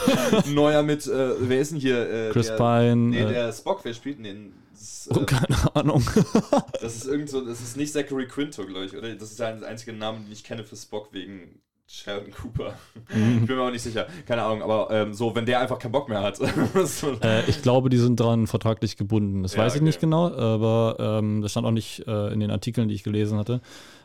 neuer 0.46 0.82
mit. 0.82 1.06
Äh, 1.06 1.34
wer 1.40 1.60
ist 1.60 1.72
denn 1.72 1.78
hier? 1.78 2.10
Äh, 2.10 2.30
Chris 2.30 2.46
der, 2.46 2.56
Pine. 2.56 2.96
Nee, 2.96 3.20
äh, 3.20 3.28
der 3.28 3.52
Spock, 3.52 3.80
wer 3.82 3.92
spielt 3.92 4.16
denn 4.16 4.24
den? 4.24 4.61
Ist, 4.80 5.08
oh, 5.10 5.24
keine 5.24 5.74
Ahnung. 5.74 6.02
das 6.80 6.96
ist 6.96 7.06
irgend 7.06 7.28
so, 7.28 7.44
das 7.44 7.60
ist 7.60 7.76
nicht 7.76 7.92
Zachary 7.92 8.26
Quinto, 8.26 8.64
glaube 8.64 8.86
ich, 8.86 8.96
oder? 8.96 9.14
Das 9.14 9.30
ist 9.30 9.38
der 9.38 9.66
einzige 9.66 9.92
Name, 9.92 10.20
den 10.20 10.32
ich 10.32 10.44
kenne 10.44 10.64
für 10.64 10.76
Spock 10.76 11.12
wegen 11.12 11.60
Sheldon 11.86 12.32
Cooper. 12.32 12.74
Mhm. 13.12 13.40
Ich 13.40 13.46
bin 13.46 13.56
mir 13.56 13.62
auch 13.62 13.70
nicht 13.70 13.82
sicher. 13.82 14.06
Keine 14.26 14.42
Ahnung, 14.42 14.62
aber 14.62 14.88
ähm, 14.90 15.12
so, 15.12 15.34
wenn 15.34 15.44
der 15.44 15.60
einfach 15.60 15.78
keinen 15.78 15.92
Bock 15.92 16.08
mehr 16.08 16.22
hat. 16.22 16.36
so. 16.84 17.12
äh, 17.22 17.48
ich 17.48 17.60
glaube, 17.60 17.90
die 17.90 17.98
sind 17.98 18.18
dran 18.18 18.46
vertraglich 18.46 18.96
gebunden. 18.96 19.42
Das 19.42 19.54
ja, 19.54 19.62
weiß 19.62 19.74
ich 19.74 19.80
okay. 19.80 19.84
nicht 19.84 20.00
genau, 20.00 20.32
aber 20.32 20.96
ähm, 20.98 21.42
das 21.42 21.50
stand 21.50 21.66
auch 21.66 21.70
nicht 21.72 22.06
äh, 22.06 22.32
in 22.32 22.40
den 22.40 22.50
Artikeln, 22.50 22.88
die 22.88 22.94
ich 22.94 23.02
gelesen 23.02 23.38
hatte. 23.38 23.60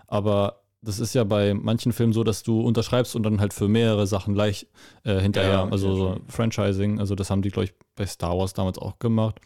Aber 0.08 0.64
das 0.82 1.00
ist 1.00 1.16
ja 1.16 1.24
bei 1.24 1.54
manchen 1.54 1.94
Filmen 1.94 2.14
so, 2.14 2.24
dass 2.24 2.44
du 2.44 2.62
unterschreibst 2.62 3.16
und 3.16 3.24
dann 3.24 3.40
halt 3.40 3.54
für 3.54 3.68
mehrere 3.68 4.06
Sachen 4.06 4.34
gleich 4.34 4.68
äh, 5.04 5.20
hinterher, 5.20 5.52
ja, 5.52 5.68
also 5.70 5.96
so 5.96 6.18
Franchising, 6.28 7.00
also 7.00 7.16
das 7.16 7.30
haben 7.30 7.42
die, 7.42 7.50
glaube 7.50 7.66
ich, 7.66 7.74
bei 7.96 8.06
Star 8.06 8.38
Wars 8.38 8.54
damals 8.54 8.78
auch 8.78 9.00
gemacht 9.00 9.40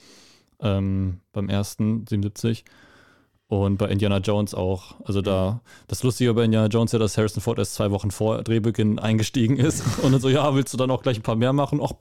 ähm, 0.61 1.21
beim 1.31 1.49
ersten 1.49 2.05
77. 2.07 2.65
Und 3.51 3.75
bei 3.75 3.87
Indiana 3.89 4.19
Jones 4.19 4.53
auch. 4.53 4.95
Also 5.03 5.21
da, 5.21 5.59
das 5.87 6.03
Lustige 6.03 6.33
bei 6.33 6.45
Indiana 6.45 6.67
Jones 6.67 6.93
ja, 6.93 6.99
dass 6.99 7.17
Harrison 7.17 7.41
Ford 7.41 7.59
erst 7.59 7.73
zwei 7.73 7.91
Wochen 7.91 8.09
vor 8.09 8.43
Drehbeginn 8.43 8.97
eingestiegen 8.97 9.57
ist. 9.57 9.83
Und 10.03 10.13
dann 10.13 10.21
so, 10.21 10.29
ja, 10.29 10.55
willst 10.55 10.73
du 10.73 10.77
dann 10.77 10.89
auch 10.89 11.03
gleich 11.03 11.19
ein 11.19 11.21
paar 11.21 11.35
mehr 11.35 11.51
machen? 11.51 11.81
Och, 11.81 11.95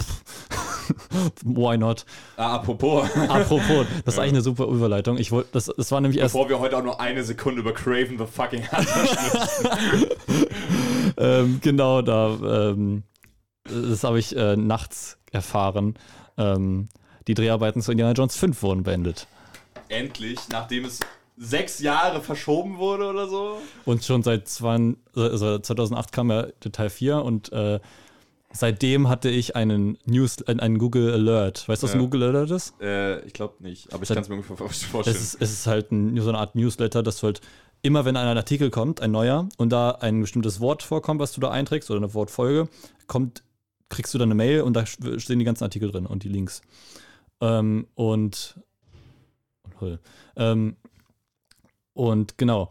why 1.42 1.76
not? 1.76 2.04
Ah, 2.36 2.54
apropos. 2.54 3.10
Apropos, 3.28 3.84
das 4.04 4.14
ist 4.14 4.16
ja. 4.16 4.22
eigentlich 4.22 4.34
eine 4.34 4.42
super 4.42 4.66
Überleitung. 4.66 5.18
Ich 5.18 5.32
wollte, 5.32 5.48
das, 5.50 5.72
das 5.76 5.90
war 5.90 6.00
nämlich 6.00 6.20
erst. 6.20 6.34
Bevor 6.34 6.48
wir 6.48 6.60
heute 6.60 6.76
auch 6.76 6.84
nur 6.84 7.00
eine 7.00 7.24
Sekunde 7.24 7.62
über 7.62 7.72
Craven 7.72 8.16
the 8.16 8.26
fucking 8.26 8.70
Hunter 8.70 9.88
ähm, 11.16 11.58
Genau, 11.62 12.00
da, 12.02 12.70
ähm, 12.70 13.02
das 13.64 14.04
habe 14.04 14.20
ich 14.20 14.36
äh, 14.36 14.54
nachts 14.54 15.18
erfahren. 15.32 15.94
Ähm, 16.38 16.88
die 17.30 17.34
Dreharbeiten 17.34 17.80
zu 17.80 17.92
Indiana 17.92 18.12
Jones 18.12 18.36
5 18.36 18.60
wurden 18.62 18.82
beendet. 18.82 19.28
Endlich, 19.88 20.40
nachdem 20.50 20.84
es 20.84 20.98
sechs 21.36 21.78
Jahre 21.78 22.20
verschoben 22.20 22.78
wurde 22.78 23.06
oder 23.06 23.28
so. 23.28 23.58
Und 23.84 24.04
schon 24.04 24.22
seit 24.22 24.48
20, 24.48 24.98
also 25.14 25.58
2008 25.58 26.12
kam 26.12 26.30
ja 26.30 26.48
Teil 26.72 26.90
4 26.90 27.22
und 27.22 27.52
äh, 27.52 27.78
seitdem 28.52 29.08
hatte 29.08 29.30
ich 29.30 29.54
einen 29.54 29.96
News, 30.04 30.42
einen 30.42 30.78
Google 30.78 31.12
Alert. 31.12 31.68
Weißt 31.68 31.82
du, 31.82 31.86
was 31.86 31.92
ja. 31.92 31.98
ein 31.98 32.02
Google 32.02 32.24
Alert 32.24 32.50
ist? 32.50 32.74
Äh, 32.80 33.20
ich 33.24 33.32
glaube 33.32 33.54
nicht, 33.60 33.94
aber 33.94 34.02
ich 34.02 34.08
kann 34.08 34.18
es 34.18 34.28
mir 34.28 34.34
ungefähr 34.34 34.56
vorstellen. 34.56 35.16
Es 35.16 35.22
ist, 35.22 35.40
es 35.40 35.52
ist 35.52 35.66
halt 35.68 35.92
ein, 35.92 36.20
so 36.20 36.28
eine 36.30 36.38
Art 36.38 36.56
Newsletter, 36.56 37.04
dass 37.04 37.20
du 37.20 37.28
halt 37.28 37.40
immer, 37.82 38.04
wenn 38.04 38.16
ein 38.16 38.36
Artikel 38.36 38.70
kommt, 38.70 39.00
ein 39.00 39.12
neuer, 39.12 39.48
und 39.56 39.70
da 39.70 39.92
ein 39.92 40.20
bestimmtes 40.20 40.58
Wort 40.60 40.82
vorkommt, 40.82 41.20
was 41.20 41.32
du 41.32 41.40
da 41.40 41.50
einträgst, 41.50 41.90
oder 41.90 42.00
eine 42.00 42.12
Wortfolge, 42.12 42.68
kommt, 43.06 43.44
kriegst 43.88 44.12
du 44.14 44.18
dann 44.18 44.28
eine 44.28 44.34
Mail 44.34 44.62
und 44.62 44.74
da 44.74 44.84
stehen 44.84 45.38
die 45.38 45.44
ganzen 45.44 45.64
Artikel 45.64 45.90
drin 45.90 46.06
und 46.06 46.24
die 46.24 46.28
Links. 46.28 46.60
Ähm, 47.40 47.86
und 47.94 48.60
ähm, 50.36 50.76
und 51.94 52.38
genau, 52.38 52.70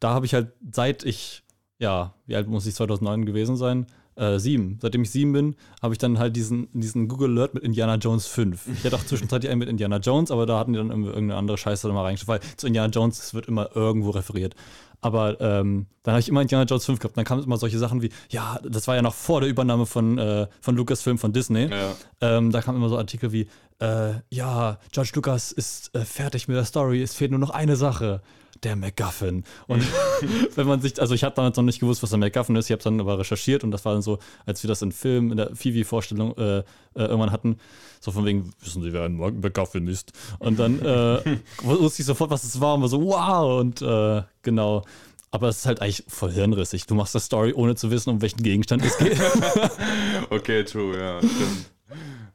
da 0.00 0.10
habe 0.10 0.26
ich 0.26 0.34
halt, 0.34 0.52
seit 0.72 1.04
ich, 1.04 1.42
ja, 1.78 2.14
wie 2.26 2.36
alt 2.36 2.48
muss 2.48 2.66
ich 2.66 2.74
2009 2.74 3.24
gewesen 3.24 3.56
sein? 3.56 3.86
Äh, 4.14 4.38
sieben. 4.38 4.78
Seitdem 4.82 5.02
ich 5.02 5.10
sieben 5.10 5.32
bin, 5.32 5.56
habe 5.80 5.94
ich 5.94 5.98
dann 5.98 6.18
halt 6.18 6.36
diesen, 6.36 6.68
diesen 6.72 7.08
Google 7.08 7.30
Alert 7.30 7.54
mit 7.54 7.62
Indiana 7.62 7.94
Jones 7.94 8.26
5. 8.26 8.68
Ich 8.68 8.84
hatte 8.84 8.96
auch 8.96 9.04
zwischenzeitlich 9.04 9.50
einen 9.50 9.60
mit 9.60 9.70
Indiana 9.70 9.96
Jones, 9.96 10.30
aber 10.30 10.44
da 10.44 10.58
hatten 10.58 10.74
die 10.74 10.78
dann 10.78 10.90
irgendeine 10.90 11.36
andere 11.36 11.56
Scheiße 11.56 11.88
mal 11.88 12.02
reingeschrieben, 12.02 12.34
weil 12.34 12.56
zu 12.56 12.66
Indiana 12.66 12.92
Jones 12.92 13.18
es 13.18 13.32
wird 13.32 13.46
immer 13.46 13.74
irgendwo 13.74 14.10
referiert. 14.10 14.54
Aber 15.00 15.40
ähm, 15.40 15.86
dann 16.04 16.12
habe 16.12 16.20
ich 16.20 16.28
immer 16.28 16.42
Indiana 16.42 16.64
Jones 16.64 16.84
5 16.84 17.00
gehabt. 17.00 17.16
Dann 17.16 17.24
kamen 17.24 17.42
immer 17.42 17.56
solche 17.56 17.78
Sachen 17.78 18.02
wie, 18.02 18.10
ja, 18.28 18.60
das 18.62 18.86
war 18.86 18.94
ja 18.94 19.02
noch 19.02 19.14
vor 19.14 19.40
der 19.40 19.50
Übernahme 19.50 19.86
von, 19.86 20.16
äh, 20.18 20.46
von 20.60 20.76
Lucasfilm 20.76 21.18
von 21.18 21.32
Disney. 21.32 21.68
Ja. 21.68 21.94
Ähm, 22.20 22.52
da 22.52 22.60
kamen 22.60 22.78
immer 22.78 22.88
so 22.88 22.96
Artikel 22.96 23.32
wie, 23.32 23.48
äh, 23.82 24.20
ja, 24.30 24.78
George 24.92 25.10
Lucas 25.14 25.50
ist 25.50 25.94
äh, 25.94 26.04
fertig 26.04 26.46
mit 26.46 26.56
der 26.56 26.64
Story, 26.64 27.02
es 27.02 27.14
fehlt 27.14 27.32
nur 27.32 27.40
noch 27.40 27.50
eine 27.50 27.74
Sache 27.76 28.22
der 28.62 28.76
MacGuffin. 28.76 29.42
Und 29.66 29.84
wenn 30.54 30.68
man 30.68 30.80
sich, 30.80 31.00
also 31.00 31.14
ich 31.14 31.24
habe 31.24 31.34
damals 31.34 31.56
noch 31.56 31.64
nicht 31.64 31.80
gewusst, 31.80 32.00
was 32.02 32.10
der 32.10 32.18
MacGuffin 32.20 32.54
ist, 32.54 32.66
ich 32.66 32.72
habe 32.72 32.82
dann 32.82 33.00
aber 33.00 33.18
recherchiert 33.18 33.64
und 33.64 33.72
das 33.72 33.84
war 33.84 33.92
dann 33.92 34.02
so, 34.02 34.20
als 34.46 34.62
wir 34.62 34.68
das 34.68 34.82
in 34.82 34.92
Film, 34.92 35.32
in 35.32 35.36
der 35.36 35.56
Fivi-Vorstellung 35.56 36.36
äh, 36.36 36.58
äh, 36.58 36.62
irgendwann 36.94 37.32
hatten, 37.32 37.58
so 38.00 38.12
von 38.12 38.24
wegen, 38.24 38.52
wissen 38.60 38.82
Sie, 38.82 38.92
wer 38.92 39.02
ein 39.02 39.16
MacGuffin 39.16 39.88
ist? 39.88 40.12
Und 40.38 40.60
dann 40.60 40.80
äh, 40.80 41.38
wusste 41.62 42.02
ich 42.02 42.06
sofort, 42.06 42.30
was 42.30 42.44
es 42.44 42.60
war 42.60 42.74
und 42.76 42.82
war 42.82 42.88
so, 42.88 43.02
wow! 43.02 43.60
Und 43.60 43.82
äh, 43.82 44.22
genau. 44.42 44.84
Aber 45.32 45.48
es 45.48 45.58
ist 45.58 45.66
halt 45.66 45.80
eigentlich 45.80 46.04
voll 46.08 46.30
hirnrissig. 46.30 46.86
Du 46.86 46.94
machst 46.94 47.14
das 47.14 47.24
Story, 47.24 47.54
ohne 47.54 47.74
zu 47.74 47.90
wissen, 47.90 48.10
um 48.10 48.20
welchen 48.20 48.42
Gegenstand 48.42 48.84
es 48.84 48.98
geht. 48.98 49.18
okay, 50.30 50.62
true, 50.62 50.96
ja, 50.96 51.18
stimmt. 51.18 51.72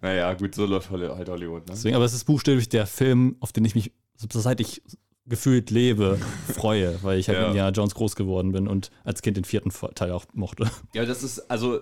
Naja, 0.01 0.33
gut, 0.33 0.55
so 0.55 0.65
läuft 0.65 0.89
halt 0.89 1.29
Hollywood. 1.29 1.67
Ne? 1.67 1.73
Deswegen, 1.73 1.95
aber 1.95 2.05
es 2.05 2.13
ist 2.13 2.25
buchstäblich 2.25 2.69
der 2.69 2.87
Film, 2.87 3.35
auf 3.39 3.51
den 3.51 3.65
ich 3.65 3.75
mich, 3.75 3.91
seit 4.15 4.59
ich 4.59 4.81
gefühlt 5.25 5.71
lebe, 5.71 6.17
freue, 6.53 7.01
weil 7.03 7.19
ich 7.19 7.27
halt 7.27 7.37
ja. 7.37 7.41
mit 7.41 7.49
Indiana 7.49 7.71
Jones 7.71 7.95
groß 7.95 8.15
geworden 8.15 8.53
bin 8.53 8.67
und 8.67 8.91
als 9.03 9.21
Kind 9.21 9.37
den 9.37 9.43
vierten 9.43 9.71
Teil 9.95 10.11
auch 10.11 10.25
mochte. 10.33 10.69
Ja, 10.93 11.05
das 11.05 11.23
ist, 11.23 11.51
also 11.51 11.81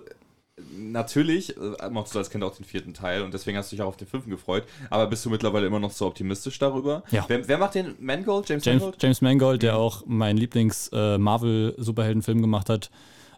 natürlich 0.74 1.56
äh, 1.56 1.90
mochtest 1.90 2.14
du 2.14 2.18
als 2.18 2.30
Kind 2.30 2.42
auch 2.42 2.56
den 2.56 2.64
vierten 2.64 2.94
Teil 2.94 3.22
und 3.22 3.34
deswegen 3.34 3.58
hast 3.58 3.70
du 3.70 3.76
dich 3.76 3.82
auch 3.82 3.88
auf 3.88 3.96
den 3.96 4.08
fünften 4.08 4.30
gefreut, 4.30 4.64
aber 4.90 5.06
bist 5.06 5.24
du 5.24 5.30
mittlerweile 5.30 5.66
immer 5.66 5.80
noch 5.80 5.92
so 5.92 6.06
optimistisch 6.06 6.58
darüber? 6.58 7.02
Ja. 7.10 7.24
Wer, 7.28 7.46
wer 7.46 7.58
macht 7.58 7.74
den 7.74 7.94
Mangold? 8.00 8.48
James, 8.48 8.64
James 8.64 8.80
Mangold? 8.80 9.02
James 9.02 9.20
Mangold, 9.20 9.62
der 9.62 9.76
auch 9.76 10.06
meinen 10.06 10.38
Lieblings-Marvel-Superheldenfilm 10.38 12.38
äh, 12.38 12.42
gemacht 12.42 12.70
hat, 12.70 12.90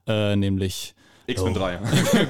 äh, 0.06 0.36
nämlich 0.36 0.94
X-Men 1.28 1.52
oh. 1.52 1.58
3. 1.58 1.78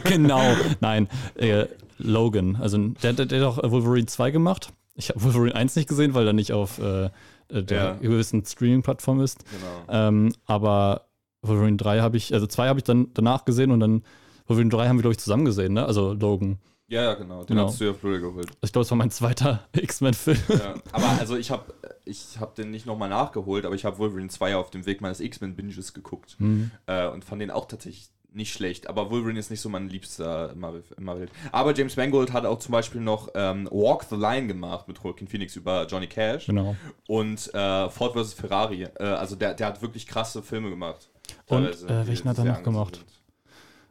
genau, 0.04 0.42
nein, 0.80 1.08
äh, 1.36 1.66
Logan. 1.98 2.56
Also 2.56 2.78
der, 2.78 3.12
der, 3.12 3.26
der 3.26 3.40
hat 3.40 3.64
auch 3.64 3.70
Wolverine 3.70 4.06
2 4.06 4.30
gemacht. 4.30 4.72
Ich 4.94 5.10
habe 5.10 5.22
Wolverine 5.22 5.54
1 5.54 5.76
nicht 5.76 5.88
gesehen, 5.88 6.14
weil 6.14 6.26
er 6.26 6.32
nicht 6.32 6.52
auf 6.52 6.78
äh, 6.78 7.10
äh, 7.48 7.62
der 7.62 7.82
ja. 7.82 7.92
gewissen 7.94 8.44
Streaming-Plattform 8.44 9.20
ist. 9.20 9.44
Genau. 9.50 10.06
Ähm, 10.08 10.32
aber 10.46 11.08
Wolverine 11.42 11.76
3 11.76 12.00
habe 12.00 12.16
ich, 12.16 12.34
also 12.34 12.46
2 12.46 12.68
habe 12.68 12.80
ich 12.80 12.84
dann 12.84 13.08
danach 13.14 13.44
gesehen 13.44 13.70
und 13.70 13.80
dann 13.80 14.02
Wolverine 14.46 14.70
3 14.70 14.88
haben 14.88 14.96
wir, 14.98 15.02
glaube 15.02 15.12
ich, 15.12 15.18
zusammen 15.18 15.44
gesehen, 15.44 15.74
ne? 15.74 15.84
Also 15.86 16.14
Logan. 16.14 16.58
Ja, 16.90 17.02
ja, 17.02 17.14
genau. 17.14 17.44
Den 17.44 17.56
genau. 17.56 17.68
hast 17.68 17.80
du 17.80 17.84
ja 17.84 17.90
auf 17.90 17.98
Blu-ray 17.98 18.20
geholt. 18.20 18.48
Ich 18.62 18.72
glaube, 18.72 18.84
es 18.84 18.90
war 18.90 18.96
mein 18.96 19.10
zweiter 19.10 19.68
X-Men-Film. 19.72 20.38
Ja, 20.48 20.74
aber 20.92 21.08
also 21.20 21.36
ich 21.36 21.50
habe 21.50 21.74
ich 22.06 22.38
hab 22.40 22.54
den 22.54 22.70
nicht 22.70 22.86
nochmal 22.86 23.10
nachgeholt, 23.10 23.66
aber 23.66 23.74
ich 23.74 23.84
habe 23.84 23.98
Wolverine 23.98 24.28
2 24.28 24.56
auf 24.56 24.70
dem 24.70 24.86
Weg 24.86 25.02
meines 25.02 25.20
X-Men-Binges 25.20 25.92
geguckt 25.92 26.36
mhm. 26.38 26.70
äh, 26.86 27.06
und 27.08 27.24
fand 27.24 27.42
den 27.42 27.50
auch 27.50 27.66
tatsächlich 27.66 28.08
nicht 28.32 28.52
schlecht, 28.52 28.88
aber 28.88 29.10
Wolverine 29.10 29.38
ist 29.38 29.50
nicht 29.50 29.60
so 29.60 29.68
mein 29.68 29.88
liebster 29.88 30.54
Marvel. 30.54 30.84
Marvel. 30.98 31.28
Aber 31.50 31.74
James 31.74 31.96
Mangold 31.96 32.32
hat 32.32 32.44
auch 32.44 32.58
zum 32.58 32.72
Beispiel 32.72 33.00
noch 33.00 33.28
ähm, 33.34 33.68
Walk 33.70 34.04
the 34.10 34.16
Line 34.16 34.46
gemacht 34.46 34.86
mit 34.86 34.98
Joaquin 35.02 35.28
Phoenix 35.28 35.56
über 35.56 35.86
Johnny 35.86 36.06
Cash. 36.06 36.46
Genau. 36.46 36.76
Und 37.06 37.52
äh, 37.54 37.88
Ford 37.88 38.14
vs. 38.14 38.34
Ferrari. 38.34 38.82
Äh, 38.82 39.02
also 39.02 39.34
der, 39.34 39.54
der 39.54 39.66
hat 39.66 39.82
wirklich 39.82 40.06
krasse 40.06 40.42
Filme 40.42 40.70
gemacht. 40.70 41.08
Und 41.46 41.66
äh, 41.66 42.06
welchen 42.06 42.28
hat 42.28 42.38
er 42.38 42.44
noch 42.44 42.62
gemacht? 42.62 43.04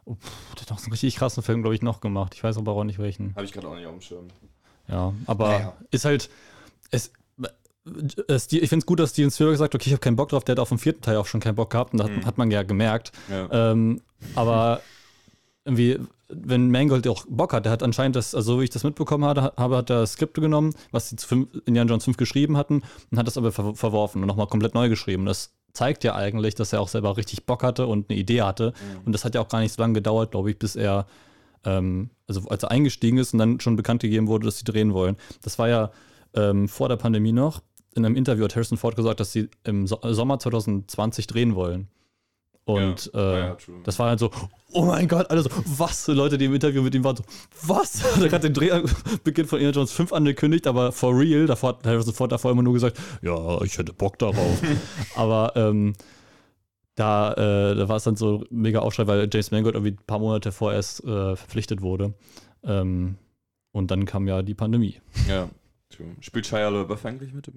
Oh, 0.06 0.16
pff, 0.16 0.54
der 0.56 0.62
hat 0.62 0.70
noch 0.70 0.80
so 0.80 0.86
einen 0.86 0.94
richtig 0.94 1.16
krassen 1.16 1.44
Film, 1.44 1.62
glaube 1.62 1.76
ich, 1.76 1.82
noch 1.82 2.00
gemacht. 2.00 2.34
Ich 2.36 2.44
weiß 2.44 2.58
aber 2.58 2.72
auch 2.72 2.84
nicht 2.84 3.00
welchen. 3.00 3.36
Habe 3.36 3.46
ich 3.46 3.52
gerade 3.52 3.68
auch 3.68 3.76
nicht 3.76 3.86
auf 3.86 3.94
dem 3.94 4.02
Schirm. 4.02 4.28
Ja, 4.88 5.14
aber 5.26 5.48
naja. 5.50 5.78
ist 5.92 6.06
halt. 6.06 6.30
Es, 6.92 7.12
ich 7.88 8.70
finde 8.70 8.78
es 8.78 8.86
gut, 8.86 9.00
dass 9.00 9.12
Steven 9.12 9.32
Spielberg 9.32 9.58
sagt, 9.58 9.76
okay, 9.76 9.88
ich 9.88 9.94
habe 9.94 10.02
keinen 10.02 10.16
Bock 10.16 10.30
drauf. 10.30 10.44
Der 10.44 10.54
hat 10.54 10.60
auf 10.60 10.70
dem 10.70 10.80
vierten 10.80 11.02
Teil 11.02 11.18
auch 11.18 11.26
schon 11.26 11.40
keinen 11.40 11.56
Bock 11.56 11.72
gehabt 11.72 11.94
und 11.94 12.00
das 12.00 12.10
mhm. 12.10 12.26
hat 12.26 12.38
man 12.38 12.52
ja 12.52 12.64
gemerkt. 12.64 13.12
Ja. 13.30 13.72
Ähm, 13.72 14.02
aber 14.36 14.82
irgendwie, 15.66 16.00
wenn 16.30 16.72
Mangold 16.72 17.08
auch 17.08 17.26
Bock 17.28 17.54
hat, 17.54 17.66
der 17.66 17.72
hat 17.72 17.84
anscheinend 17.84 18.16
das, 18.16 18.34
also 18.34 18.54
so 18.54 18.60
wie 18.60 18.66
ich 18.66 18.70
das 18.70 18.84
mitbekommen 18.84 19.26
habe, 19.26 19.54
hat 19.58 19.90
er 19.90 20.06
Skripte 20.08 20.42
genommen, 20.42 20.74
was 20.92 21.10
sie 21.10 21.16
zu 21.16 21.48
Indiana 21.66 21.90
Jones 21.90 22.06
5 22.06 22.18
geschrieben 22.18 22.58
hatten 22.58 22.84
und 23.12 23.18
hat 23.18 23.28
das 23.28 23.38
aber 23.38 23.52
ver 23.52 23.76
verworfen 23.76 24.22
und 24.22 24.28
nochmal 24.28 24.48
komplett 24.48 24.74
neu 24.74 24.90
geschrieben. 24.90 25.26
Das 25.26 25.54
zeigt 25.74 26.04
ja 26.04 26.16
eigentlich, 26.16 26.56
dass 26.56 26.74
er 26.74 26.82
auch 26.82 26.88
selber 26.88 27.18
richtig 27.18 27.46
Bock 27.46 27.64
hatte 27.64 27.86
und 27.88 28.10
eine 28.10 28.18
Idee 28.18 28.42
hatte. 28.42 28.72
Mhm. 28.72 29.06
Und 29.06 29.12
das 29.14 29.26
hat 29.26 29.36
ja 29.36 29.42
auch 29.42 29.48
gar 29.48 29.60
nicht 29.60 29.74
so 29.74 29.82
lange 29.82 29.94
gedauert, 29.94 30.32
glaube 30.32 30.50
ich, 30.50 30.58
bis 30.58 30.76
er, 30.76 31.06
ähm, 31.66 32.10
also 32.28 32.48
als 32.50 32.64
er 32.64 32.72
eingestiegen 32.72 33.18
ist 33.18 33.34
und 33.34 33.40
dann 33.40 33.60
schon 33.60 33.76
bekannt 33.76 34.02
gegeben 34.02 34.28
wurde, 34.28 34.46
dass 34.46 34.58
sie 34.58 34.66
drehen 34.66 34.94
wollen. 34.94 35.18
Das 35.44 35.60
war 35.60 35.70
ja 35.70 35.92
ähm, 36.34 36.68
vor 36.68 36.90
der 36.90 36.98
Pandemie 36.98 37.32
noch 37.32 37.62
in 37.96 38.06
einem 38.06 38.16
Interview 38.16 38.44
hat 38.44 38.56
Harrison 38.56 38.78
Ford 38.78 38.96
gesagt, 38.96 39.20
dass 39.20 39.32
sie 39.32 39.50
im 39.64 39.88
so 39.88 40.00
Sommer 40.04 40.40
2020 40.40 41.28
drehen 41.28 41.56
wollen. 41.56 41.88
Und 42.68 43.12
ja, 43.14 43.20
äh, 43.20 43.40
ja, 43.40 43.58
das 43.86 43.98
war 43.98 44.10
halt 44.10 44.20
so, 44.20 44.30
oh 44.74 44.84
mein 44.84 45.08
Gott, 45.08 45.32
alle 45.32 45.42
so, 45.42 45.50
was? 45.66 46.06
Leute, 46.08 46.38
die 46.38 46.46
im 46.46 46.54
Interview 46.54 46.82
mit 46.82 46.94
ihm 46.94 47.04
waren 47.06 47.16
so, 47.16 47.24
was? 47.66 48.04
Hat 48.32 48.44
den 48.44 48.54
Drehbeginn 48.54 49.46
von 49.46 49.60
Indiana 49.60 49.76
Jones 49.76 49.94
5 49.94 50.12
angekündigt, 50.12 50.68
aber 50.68 50.92
for 50.92 51.18
real, 51.18 51.46
davor 51.46 51.70
hat 51.70 51.88
Harrison 51.88 52.14
Ford 52.14 52.30
davor 52.30 52.52
immer 52.52 52.64
nur 52.64 52.74
gesagt, 52.74 53.00
ja, 53.22 53.62
ich 53.62 53.78
hätte 53.78 53.94
Bock 53.94 54.20
darauf. 54.20 54.62
aber 55.16 55.54
ähm, 55.56 55.94
da, 56.96 57.32
äh, 57.34 57.76
da 57.76 57.88
war 57.88 57.96
es 57.96 58.04
dann 58.04 58.18
so 58.18 58.44
mega 58.50 58.80
Aufschrei, 58.80 59.08
weil 59.08 59.30
James 59.32 59.52
Mangold 59.52 59.76
irgendwie 59.76 59.92
ein 59.92 60.06
paar 60.06 60.20
Monate 60.20 60.52
vorerst 60.52 61.06
äh, 61.06 61.38
verpflichtet 61.38 61.82
wurde. 61.82 62.16
Ähm, 62.64 63.16
und 63.72 63.92
dann 63.92 64.06
kam 64.06 64.28
ja 64.28 64.42
die 64.42 64.56
Pandemie. 64.56 65.00
Ja. 65.30 65.48
Spielt 66.22 66.48
Shia 66.48 66.70
LaBeouf 66.70 67.06
eigentlich 67.06 67.34
mit? 67.34 67.50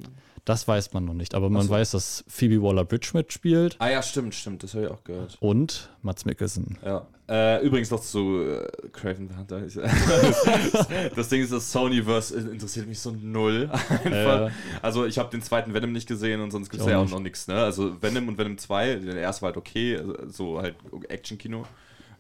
Das 0.45 0.67
weiß 0.67 0.93
man 0.93 1.05
noch 1.05 1.15
nicht, 1.15 1.35
aber 1.35 1.51
man 1.51 1.67
so. 1.67 1.71
weiß, 1.71 1.93
dass 1.93 2.25
Phoebe 2.29 2.63
Waller-Bridge 2.63 3.11
mitspielt. 3.15 3.77
Ah 3.79 3.91
ja, 3.91 4.03
stimmt, 4.03 4.35
stimmt, 4.35 4.63
das 4.63 4.75
habe 4.75 4.87
ich 4.87 4.91
auch 4.91 5.05
gehört. 5.05 5.37
Und 5.41 5.91
Mats 6.03 6.25
Mikkelsen. 6.25 6.79
Ja. 6.85 7.07
Äh, 7.29 7.65
übrigens 7.65 7.93
noch 7.93 8.01
zu 8.01 8.43
äh, 8.43 8.89
Craven 8.93 9.29
the 9.29 9.37
Hunter. 9.37 9.61
das 11.15 11.29
Ding 11.29 11.43
ist, 11.43 11.53
das 11.53 11.71
Sonyverse 11.71 12.37
interessiert 12.37 12.89
mich 12.89 12.99
so 12.99 13.13
null. 13.13 13.71
Äh, 14.05 14.51
also 14.83 15.05
ich 15.05 15.19
habe 15.19 15.31
den 15.31 15.43
zweiten 15.43 15.75
Venom 15.75 15.93
nicht 15.93 16.09
gesehen 16.09 16.41
und 16.41 16.51
sonst 16.51 16.71
gibt 16.71 16.83
es 16.83 16.89
ja 16.89 16.99
auch 16.99 17.09
noch 17.09 17.21
nichts. 17.21 17.47
Ne? 17.49 17.55
Also 17.55 18.01
Venom 18.03 18.29
und 18.29 18.39
Venom 18.39 18.57
2, 18.57 18.97
der 18.97 19.17
erste 19.17 19.43
war 19.43 19.49
halt 19.49 19.57
okay, 19.57 19.97
also, 19.97 20.17
so 20.29 20.59
halt 20.61 20.77
Action-Kino. 21.09 21.65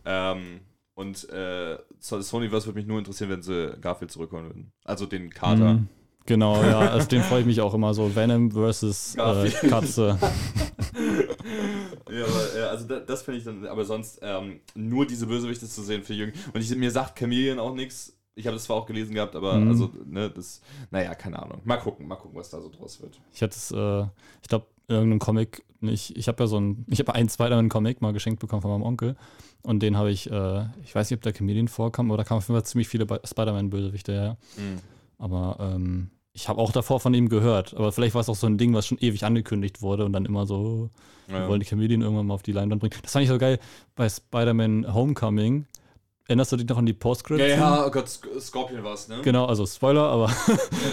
Ähm, 0.05 0.61
und 0.95 1.29
äh, 1.31 1.79
Sonyverse 1.99 2.67
würde 2.67 2.79
mich 2.79 2.87
nur 2.87 2.99
interessieren, 2.99 3.31
wenn 3.31 3.43
sie 3.43 3.77
Garfield 3.81 4.11
zurückholen 4.11 4.47
würden. 4.47 4.73
Also 4.85 5.07
den 5.07 5.31
Kater. 5.31 5.75
Mhm. 5.75 5.89
Genau, 6.31 6.63
ja, 6.63 6.79
also 6.79 7.09
dem 7.09 7.23
freue 7.23 7.41
ich 7.41 7.47
mich 7.47 7.61
auch 7.61 7.75
immer 7.75 7.93
so. 7.93 8.15
Venom 8.15 8.53
versus 8.53 9.17
äh, 9.17 9.51
Katze. 9.69 10.17
ja, 12.09 12.25
aber, 12.25 12.57
ja, 12.57 12.67
also 12.69 12.87
das, 12.87 13.05
das 13.05 13.23
finde 13.23 13.39
ich 13.39 13.45
dann, 13.45 13.67
aber 13.67 13.85
sonst 13.85 14.21
ähm, 14.23 14.61
nur 14.77 15.07
diese 15.07 15.27
Bösewichte 15.27 15.67
zu 15.67 15.83
sehen 15.83 16.05
für 16.05 16.15
Jürgen. 16.15 16.33
Und 16.55 16.61
ich, 16.61 16.73
mir 16.77 16.93
sagt 16.93 17.19
Chameleon 17.19 17.59
auch 17.59 17.75
nichts. 17.75 18.17
Ich 18.37 18.47
habe 18.47 18.55
das 18.55 18.63
zwar 18.63 18.77
auch 18.77 18.87
gelesen 18.87 19.13
gehabt, 19.13 19.35
aber 19.35 19.55
mhm. 19.55 19.71
also, 19.71 19.91
ne, 20.07 20.31
das, 20.31 20.61
naja, 20.93 21.17
keine 21.17 21.43
Ahnung. 21.43 21.63
Mal 21.65 21.79
gucken, 21.79 22.07
mal 22.07 22.15
gucken, 22.15 22.39
was 22.39 22.49
da 22.49 22.61
so 22.61 22.69
draus 22.69 23.03
wird. 23.03 23.21
Ich 23.35 23.43
hatte 23.43 23.57
es, 23.57 23.73
äh, 23.73 24.03
ich 24.41 24.49
glaube, 24.49 24.67
irgendeinem 24.87 25.19
Comic, 25.19 25.65
ich, 25.81 26.15
ich 26.15 26.29
habe 26.29 26.45
ja 26.45 26.47
so 26.47 26.61
ein, 26.61 26.87
ich 26.87 27.01
habe 27.01 27.13
einen 27.13 27.29
Spider-Man-Comic 27.29 28.03
mal 28.03 28.13
geschenkt 28.13 28.39
bekommen 28.39 28.63
von 28.63 28.71
meinem 28.71 28.85
Onkel. 28.85 29.17
Und 29.63 29.83
den 29.83 29.97
habe 29.97 30.13
ich, 30.13 30.31
äh, 30.31 30.67
ich 30.85 30.95
weiß 30.95 31.11
nicht, 31.11 31.19
ob 31.19 31.23
der 31.23 31.35
Chameleon 31.35 31.67
vorkam, 31.67 32.09
aber 32.09 32.19
da 32.19 32.23
kamen 32.23 32.39
auf 32.39 32.47
jeden 32.47 32.55
Fall 32.57 32.67
ziemlich 32.67 32.87
viele 32.87 33.05
Spider-Man-Bösewichte 33.25 34.13
her. 34.13 34.37
Mhm. 34.57 34.79
Aber 35.19 35.57
ähm, 35.59 36.11
ich 36.33 36.49
habe 36.49 36.61
auch 36.61 36.73
davor 36.73 37.01
von 37.01 37.15
ihm 37.15 37.29
gehört. 37.29 37.75
Aber 37.75 37.93
vielleicht 37.93 38.15
war 38.15 38.21
es 38.21 38.29
auch 38.29 38.37
so 38.37 38.47
ein 38.47 38.59
Ding, 38.59 38.75
was 38.75 38.87
schon 38.87 38.99
ewig 38.99 39.25
angekündigt 39.25 39.83
wurde 39.83 40.05
und 40.05 40.13
dann 40.13 40.25
immer 40.25 40.47
so, 40.47 40.91
ja. 41.29 41.41
wir 41.41 41.49
wollen 41.49 41.61
die 41.61 41.67
Comedian 41.67 42.03
irgendwann 42.03 42.27
mal 42.27 42.35
auf 42.35 42.43
die 42.43 42.53
Leinwand 42.53 42.81
bringen. 42.81 42.95
Das 43.03 43.13
fand 43.13 43.25
ich 43.25 43.29
so 43.29 43.39
geil 43.39 43.59
bei 43.97 44.09
Spider-Man 44.09 44.93
Homecoming. 44.93 45.67
Erinnerst 46.29 46.53
du 46.53 46.57
dich 46.57 46.69
noch 46.69 46.79
an 46.79 46.87
die 46.87 46.93
Postscript? 46.93 47.41
Ja, 47.41 47.47
ja, 47.49 47.87
oh 47.87 47.91
Gott, 47.91 48.09
Scorpion 48.09 48.85
war 48.85 48.95
es, 48.95 49.09
ne? 49.09 49.21
Genau, 49.23 49.47
also 49.47 49.67
Spoiler, 49.67 50.05
aber 50.05 50.33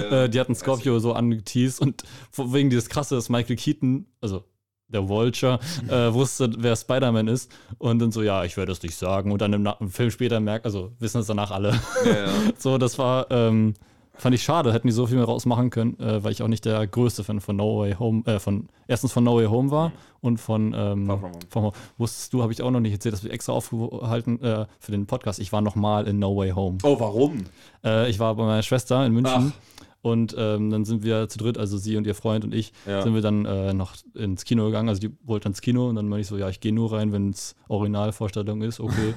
ja, 0.10 0.21
ja, 0.21 0.28
die 0.28 0.39
hatten 0.39 0.56
Scorpio 0.56 0.97
so 0.97 1.13
angeteased 1.13 1.80
und 1.80 2.02
wegen 2.36 2.71
dieses 2.71 2.89
krasse, 2.89 3.13
dass 3.13 3.30
Michael 3.30 3.56
Keaton, 3.56 4.08
also 4.19 4.43
der 4.88 5.08
Vulture, 5.08 5.60
äh, 5.89 6.12
wusste, 6.12 6.52
wer 6.58 6.76
Spider-Man 6.76 7.28
ist. 7.28 7.52
Und 7.78 8.00
dann 8.00 8.12
so, 8.12 8.23
ja, 8.23 8.45
ich 8.45 8.58
werde 8.58 8.71
es 8.71 8.82
nicht 8.82 8.95
sagen. 8.95 9.32
Und 9.32 9.41
dann 9.41 9.54
im, 9.54 9.69
im, 9.80 9.89
Film 9.89 10.10
später 10.10 10.39
merkt, 10.39 10.65
also 10.65 10.93
wissen 10.97 11.21
es 11.21 11.28
danach 11.28 11.52
alle. 11.52 11.80
Ja, 12.04 12.12
ja. 12.12 12.28
so, 12.58 12.78
das 12.80 12.97
war, 12.97 13.30
ähm, 13.30 13.76
fand 14.17 14.36
ich 14.36 14.43
schade, 14.43 14.73
hätten 14.73 14.88
die 14.88 14.93
so 14.93 15.08
viel 15.08 15.17
mehr 15.17 15.25
rausmachen 15.25 15.69
können, 15.69 15.99
äh, 15.99 16.23
weil 16.23 16.32
ich 16.32 16.41
auch 16.41 16.47
nicht 16.47 16.65
der 16.65 16.86
größte 16.88 17.23
Fan 17.23 17.39
von 17.39 17.56
No 17.56 17.80
Way 17.80 17.95
Home, 17.99 18.23
äh, 18.25 18.39
von 18.39 18.69
erstens 18.88 19.12
von 19.12 19.23
No 19.23 19.38
Way 19.38 19.45
Home 19.45 19.71
war 19.71 19.91
und 20.21 20.39
von, 20.39 20.73
ähm, 20.75 21.12
von 21.49 21.71
wusstest 21.97 22.34
du, 22.34 22.41
habe 22.41 22.51
ich 22.51 22.62
auch 22.62 22.71
noch 22.71 22.80
nicht 22.80 22.93
erzählt, 22.93 23.13
dass 23.13 23.23
wir 23.23 23.32
extra 23.32 23.53
aufgehalten 23.53 24.41
äh, 24.41 24.65
für 24.80 24.91
den 24.91 25.06
Podcast. 25.06 25.39
Ich 25.39 25.51
war 25.51 25.62
noch 25.62 25.75
mal 25.75 26.08
in 26.08 26.19
No 26.19 26.36
Way 26.36 26.51
Home. 26.51 26.77
Oh, 26.84 26.99
warum? 26.99 27.45
Äh, 27.84 28.10
ich 28.10 28.19
war 28.19 28.36
bei 28.36 28.43
meiner 28.45 28.63
Schwester 28.63 29.06
in 29.06 29.13
München. 29.13 29.53
Ach. 29.56 29.77
Und 30.01 30.36
ähm, 30.38 30.69
dann 30.69 30.86
sind 30.86 31.03
wir 31.03 31.27
zu 31.27 31.38
dritt, 31.38 31.58
also 31.58 31.77
sie 31.77 31.97
und 31.97 32.08
ihr 32.08 32.15
Freund 32.15 32.45
und 32.45 32.53
ich, 32.53 32.71
ja. 32.86 33.01
sind 33.01 33.13
wir 33.13 33.21
dann 33.21 33.45
äh, 33.45 33.73
noch 33.73 33.95
ins 34.13 34.45
Kino 34.45 34.65
gegangen. 34.65 34.89
Also 34.89 35.01
die 35.01 35.12
wollten 35.25 35.49
ins 35.49 35.60
Kino 35.60 35.89
und 35.89 35.95
dann 35.95 36.08
meinte 36.08 36.21
ich 36.21 36.27
so, 36.27 36.38
ja, 36.38 36.47
ich 36.49 36.60
gehe 36.60 36.71
nur 36.71 36.93
rein, 36.93 37.12
wenn 37.12 37.32
es 37.32 37.56
Originalvorstellung 37.67 38.62
ist, 38.62 38.80
okay. 38.80 39.15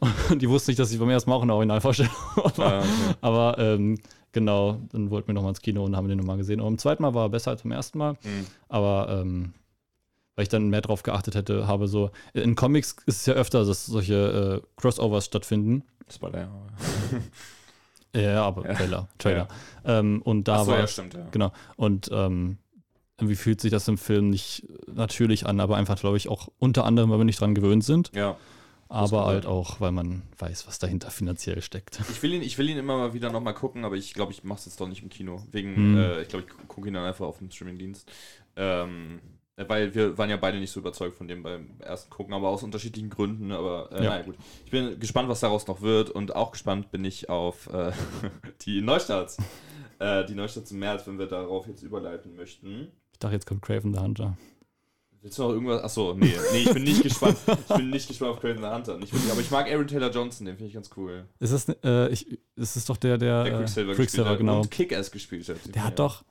und 0.30 0.42
die 0.42 0.48
wusste 0.48 0.70
nicht, 0.70 0.78
dass 0.78 0.92
ich 0.92 0.98
beim 0.98 1.08
ersten 1.08 1.30
Mal 1.30 1.36
auch 1.36 1.42
eine 1.42 1.54
Originalvorstellung 1.54 2.12
war. 2.56 2.72
Ja, 2.72 2.78
okay. 2.80 2.88
Aber 3.22 3.58
ähm, 3.58 3.98
genau, 4.36 4.82
dann 4.92 5.10
wollten 5.10 5.28
wir 5.28 5.34
nochmal 5.34 5.52
ins 5.52 5.62
Kino 5.62 5.82
und 5.82 5.96
haben 5.96 6.08
den 6.08 6.18
nochmal 6.18 6.36
gesehen. 6.36 6.60
Und 6.60 6.66
beim 6.66 6.78
zweiten 6.78 7.02
Mal 7.02 7.14
war 7.14 7.24
er 7.24 7.28
besser 7.30 7.52
als 7.52 7.62
beim 7.62 7.72
ersten 7.72 7.96
Mal. 7.96 8.12
Mhm. 8.22 8.46
Aber 8.68 9.08
ähm, 9.08 9.54
weil 10.34 10.42
ich 10.42 10.50
dann 10.50 10.68
mehr 10.68 10.82
drauf 10.82 11.02
geachtet 11.02 11.34
hätte, 11.34 11.66
habe 11.66 11.88
so, 11.88 12.10
in 12.34 12.54
Comics 12.54 12.96
ist 13.06 13.20
es 13.20 13.26
ja 13.26 13.32
öfter, 13.32 13.64
dass 13.64 13.86
solche 13.86 14.62
äh, 14.62 14.66
Crossovers 14.76 15.24
stattfinden. 15.24 15.82
War 16.20 16.30
der. 16.30 16.48
Ja, 18.14 18.46
aber 18.46 18.66
ja. 18.66 18.72
Trailer. 18.72 19.08
Trailer. 19.18 19.48
Ja. 19.84 19.98
Ähm, 19.98 20.22
und 20.22 20.48
da 20.48 20.64
so, 20.64 20.70
war. 20.70 20.78
Ja, 20.78 20.86
stimmt, 20.86 21.12
ja. 21.12 21.26
Genau. 21.32 21.52
Und 21.76 22.08
ähm, 22.10 22.56
irgendwie 23.18 23.36
fühlt 23.36 23.60
sich 23.60 23.70
das 23.70 23.86
im 23.88 23.98
Film 23.98 24.30
nicht 24.30 24.66
natürlich 24.86 25.44
an, 25.44 25.60
aber 25.60 25.76
einfach, 25.76 26.00
glaube 26.00 26.16
ich, 26.16 26.30
auch 26.30 26.48
unter 26.58 26.86
anderem, 26.86 27.10
weil 27.10 27.18
wir 27.18 27.26
nicht 27.26 27.42
dran 27.42 27.54
gewöhnt 27.54 27.84
sind. 27.84 28.10
Ja. 28.14 28.38
Aber 28.88 29.26
halt 29.26 29.46
auch, 29.46 29.80
weil 29.80 29.92
man 29.92 30.22
weiß, 30.38 30.66
was 30.66 30.78
dahinter 30.78 31.10
finanziell 31.10 31.60
steckt. 31.62 32.00
Ich 32.10 32.22
will 32.22 32.34
ihn, 32.34 32.42
ich 32.42 32.56
will 32.58 32.68
ihn 32.68 32.78
immer 32.78 32.96
mal 32.96 33.14
wieder 33.14 33.30
nochmal 33.30 33.54
gucken, 33.54 33.84
aber 33.84 33.96
ich 33.96 34.14
glaube, 34.14 34.32
ich 34.32 34.44
mache 34.44 34.60
es 34.60 34.66
jetzt 34.66 34.80
doch 34.80 34.88
nicht 34.88 35.02
im 35.02 35.08
Kino. 35.08 35.42
Wegen, 35.50 35.92
mhm. 35.92 35.98
äh, 35.98 36.22
ich 36.22 36.28
glaube, 36.28 36.46
ich 36.46 36.68
gucke 36.68 36.88
ihn 36.88 36.94
dann 36.94 37.04
einfach 37.04 37.26
auf 37.26 37.38
dem 37.38 37.50
Streamingdienst. 37.50 38.10
Ähm, 38.56 39.20
weil 39.56 39.94
wir 39.94 40.18
waren 40.18 40.28
ja 40.28 40.36
beide 40.36 40.58
nicht 40.58 40.70
so 40.70 40.80
überzeugt 40.80 41.16
von 41.16 41.28
dem 41.28 41.42
beim 41.42 41.80
ersten 41.80 42.10
Gucken, 42.10 42.34
aber 42.34 42.48
aus 42.48 42.62
unterschiedlichen 42.62 43.08
Gründen. 43.08 43.52
Aber 43.52 43.90
äh, 43.90 44.04
ja. 44.04 44.10
naja, 44.10 44.22
gut. 44.22 44.36
Ich 44.64 44.70
bin 44.70 45.00
gespannt, 45.00 45.28
was 45.28 45.40
daraus 45.40 45.66
noch 45.66 45.80
wird 45.80 46.10
und 46.10 46.36
auch 46.36 46.52
gespannt 46.52 46.90
bin 46.90 47.04
ich 47.04 47.28
auf 47.30 47.68
äh, 47.72 47.92
die 48.66 48.82
Neustarts. 48.82 49.38
äh, 49.98 50.24
die 50.26 50.34
Neustarts 50.34 50.70
im 50.72 50.78
März, 50.78 51.06
wenn 51.06 51.18
wir 51.18 51.26
darauf 51.26 51.66
jetzt 51.66 51.82
überleiten 51.82 52.36
möchten. 52.36 52.88
Ich 53.12 53.18
dachte, 53.18 53.34
jetzt 53.34 53.46
kommt 53.46 53.62
Craven 53.62 53.94
the 53.94 54.00
Hunter. 54.00 54.36
Willst 55.26 55.38
du 55.40 55.42
noch 55.42 55.50
irgendwas? 55.50 55.82
Achso, 55.82 56.14
nee, 56.14 56.32
nee, 56.52 56.58
ich 56.58 56.72
bin 56.72 56.84
nicht 56.84 57.02
gespannt. 57.02 57.36
Ich 57.68 57.74
bin 57.74 57.90
nicht 57.90 58.06
gespannt 58.06 58.30
auf 58.30 58.40
Craven 58.40 58.62
the 58.62 58.68
Hunter. 58.68 58.96
Ich 59.02 59.10
bin, 59.10 59.20
aber 59.28 59.40
ich 59.40 59.50
mag 59.50 59.68
Aaron 59.68 59.88
Taylor 59.88 60.08
Johnson, 60.08 60.46
den 60.46 60.54
finde 60.54 60.68
ich 60.68 60.74
ganz 60.74 60.88
cool. 60.96 61.24
Ist 61.40 61.52
das, 61.52 61.68
äh, 61.82 62.08
ich, 62.10 62.38
ist 62.54 62.76
das 62.76 62.84
doch 62.84 62.96
der, 62.96 63.18
der, 63.18 63.42
der 63.42 63.58
Quicksilver, 63.58 63.94
Quicksilver 63.94 64.36
genau. 64.36 64.60
und 64.60 64.70
Kick-Ass 64.70 65.10
gespielt 65.10 65.48
hat. 65.48 65.56
Der 65.74 65.82
hat 65.82 65.98
doch. 65.98 66.22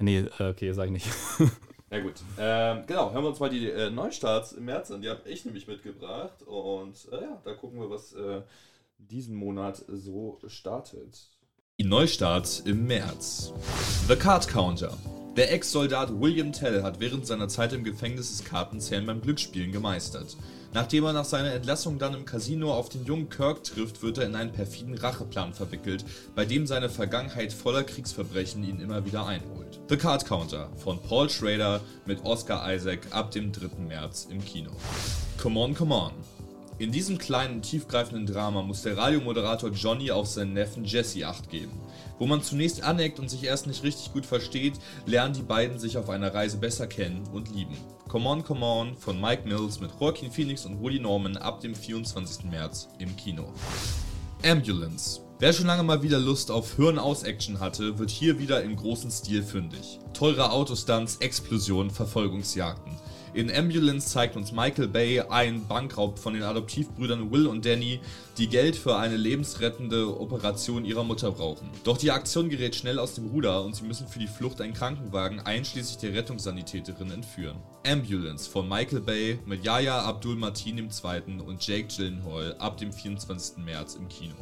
Nee, 0.00 0.24
äh, 0.40 0.48
okay, 0.48 0.72
sag 0.72 0.86
ich 0.86 0.90
nicht. 0.90 1.06
Ja 1.90 2.00
gut. 2.00 2.14
Ähm, 2.40 2.82
genau, 2.88 3.12
hören 3.12 3.22
wir 3.22 3.28
uns 3.28 3.38
mal 3.38 3.50
die 3.50 3.70
äh, 3.70 3.88
Neustarts 3.88 4.50
im 4.50 4.64
März 4.64 4.90
an. 4.90 5.00
Die 5.00 5.08
habe 5.08 5.28
ich 5.28 5.44
nämlich 5.44 5.68
mitgebracht. 5.68 6.42
Und 6.42 6.96
äh, 7.12 7.22
ja, 7.22 7.40
da 7.44 7.52
gucken 7.52 7.78
wir, 7.78 7.88
was 7.88 8.14
äh, 8.14 8.42
diesen 8.98 9.36
Monat 9.36 9.84
so 9.86 10.40
startet. 10.48 11.28
Die 11.78 11.84
Neustarts 11.84 12.58
im 12.58 12.88
März. 12.88 13.52
The 14.08 14.16
Card 14.16 14.48
Counter. 14.48 14.98
Der 15.36 15.52
Ex-Soldat 15.52 16.20
William 16.20 16.52
Tell 16.52 16.84
hat 16.84 17.00
während 17.00 17.26
seiner 17.26 17.48
Zeit 17.48 17.72
im 17.72 17.82
Gefängnis 17.82 18.36
das 18.36 18.46
Kartenzählen 18.46 19.04
beim 19.04 19.20
Glücksspielen 19.20 19.72
gemeistert. 19.72 20.36
Nachdem 20.72 21.02
er 21.04 21.12
nach 21.12 21.24
seiner 21.24 21.52
Entlassung 21.52 21.98
dann 21.98 22.14
im 22.14 22.24
Casino 22.24 22.72
auf 22.72 22.88
den 22.88 23.04
jungen 23.04 23.30
Kirk 23.30 23.64
trifft, 23.64 24.00
wird 24.00 24.18
er 24.18 24.26
in 24.26 24.36
einen 24.36 24.52
perfiden 24.52 24.96
Racheplan 24.96 25.52
verwickelt, 25.52 26.04
bei 26.36 26.44
dem 26.44 26.68
seine 26.68 26.88
Vergangenheit 26.88 27.52
voller 27.52 27.82
Kriegsverbrechen 27.82 28.62
ihn 28.62 28.78
immer 28.78 29.04
wieder 29.04 29.26
einholt. 29.26 29.80
The 29.88 29.96
Card 29.96 30.24
Counter 30.24 30.68
von 30.76 31.02
Paul 31.02 31.28
Schrader 31.28 31.80
mit 32.06 32.24
Oscar 32.24 32.72
Isaac 32.72 33.00
ab 33.10 33.32
dem 33.32 33.50
3. 33.50 33.82
März 33.88 34.28
im 34.30 34.44
Kino. 34.44 34.70
Come 35.42 35.58
on, 35.58 35.74
come 35.74 35.92
on. 35.92 36.12
In 36.76 36.90
diesem 36.90 37.18
kleinen, 37.18 37.62
tiefgreifenden 37.62 38.26
Drama 38.26 38.62
muss 38.62 38.82
der 38.82 38.96
Radiomoderator 38.96 39.70
Johnny 39.70 40.10
auf 40.10 40.26
seinen 40.26 40.54
Neffen 40.54 40.84
Jesse 40.84 41.24
acht 41.24 41.48
geben. 41.48 41.80
Wo 42.18 42.26
man 42.26 42.42
zunächst 42.42 42.82
aneckt 42.82 43.20
und 43.20 43.30
sich 43.30 43.44
erst 43.44 43.68
nicht 43.68 43.84
richtig 43.84 44.12
gut 44.12 44.26
versteht, 44.26 44.74
lernen 45.06 45.34
die 45.34 45.42
beiden 45.42 45.78
sich 45.78 45.96
auf 45.98 46.10
einer 46.10 46.34
Reise 46.34 46.56
besser 46.56 46.88
kennen 46.88 47.22
und 47.32 47.54
lieben. 47.54 47.76
Come 48.08 48.28
On 48.28 48.42
Come 48.42 48.66
On 48.66 48.96
von 48.96 49.20
Mike 49.20 49.46
Mills 49.46 49.78
mit 49.78 49.92
Joaquin 50.00 50.32
Phoenix 50.32 50.66
und 50.66 50.80
Woody 50.80 50.98
Norman 50.98 51.36
ab 51.36 51.60
dem 51.60 51.76
24. 51.76 52.46
März 52.46 52.88
im 52.98 53.14
Kino. 53.16 53.52
Ambulance. 54.44 55.20
Wer 55.38 55.52
schon 55.52 55.66
lange 55.66 55.84
mal 55.84 56.02
wieder 56.02 56.18
Lust 56.18 56.50
auf 56.50 56.74
Hirn-aus-Action 56.74 57.60
hatte, 57.60 57.98
wird 57.98 58.10
hier 58.10 58.38
wieder 58.40 58.62
im 58.62 58.74
großen 58.74 59.12
Stil 59.12 59.44
fündig. 59.44 60.00
Teure 60.12 60.50
Autostunts, 60.50 61.16
Explosionen, 61.18 61.90
Verfolgungsjagden. 61.90 62.96
In 63.34 63.50
Ambulance 63.50 64.10
zeigt 64.10 64.36
uns 64.36 64.52
Michael 64.52 64.86
Bay 64.86 65.18
einen 65.18 65.66
Bankraub 65.66 66.20
von 66.20 66.34
den 66.34 66.44
Adoptivbrüdern 66.44 67.32
Will 67.32 67.48
und 67.48 67.66
Danny, 67.66 67.98
die 68.38 68.46
Geld 68.46 68.76
für 68.76 68.96
eine 68.96 69.16
lebensrettende 69.16 70.20
Operation 70.20 70.84
ihrer 70.84 71.02
Mutter 71.02 71.32
brauchen. 71.32 71.68
Doch 71.82 71.98
die 71.98 72.12
Aktion 72.12 72.48
gerät 72.48 72.76
schnell 72.76 73.00
aus 73.00 73.16
dem 73.16 73.26
Ruder 73.26 73.64
und 73.64 73.74
sie 73.74 73.82
müssen 73.82 74.06
für 74.06 74.20
die 74.20 74.28
Flucht 74.28 74.60
einen 74.60 74.72
Krankenwagen 74.72 75.40
einschließlich 75.40 75.98
der 75.98 76.14
Rettungssanitäterin 76.14 77.10
entführen. 77.10 77.56
Ambulance 77.84 78.48
von 78.48 78.68
Michael 78.68 79.00
Bay 79.00 79.40
mit 79.46 79.64
Yaya 79.64 80.02
Abdul 80.02 80.36
Martin 80.36 80.78
II. 80.78 81.40
und 81.44 81.66
Jake 81.66 81.88
Gyllenhaal 81.88 82.54
ab 82.60 82.76
dem 82.76 82.92
24. 82.92 83.64
März 83.64 83.96
im 83.96 84.08
Kino. 84.08 84.36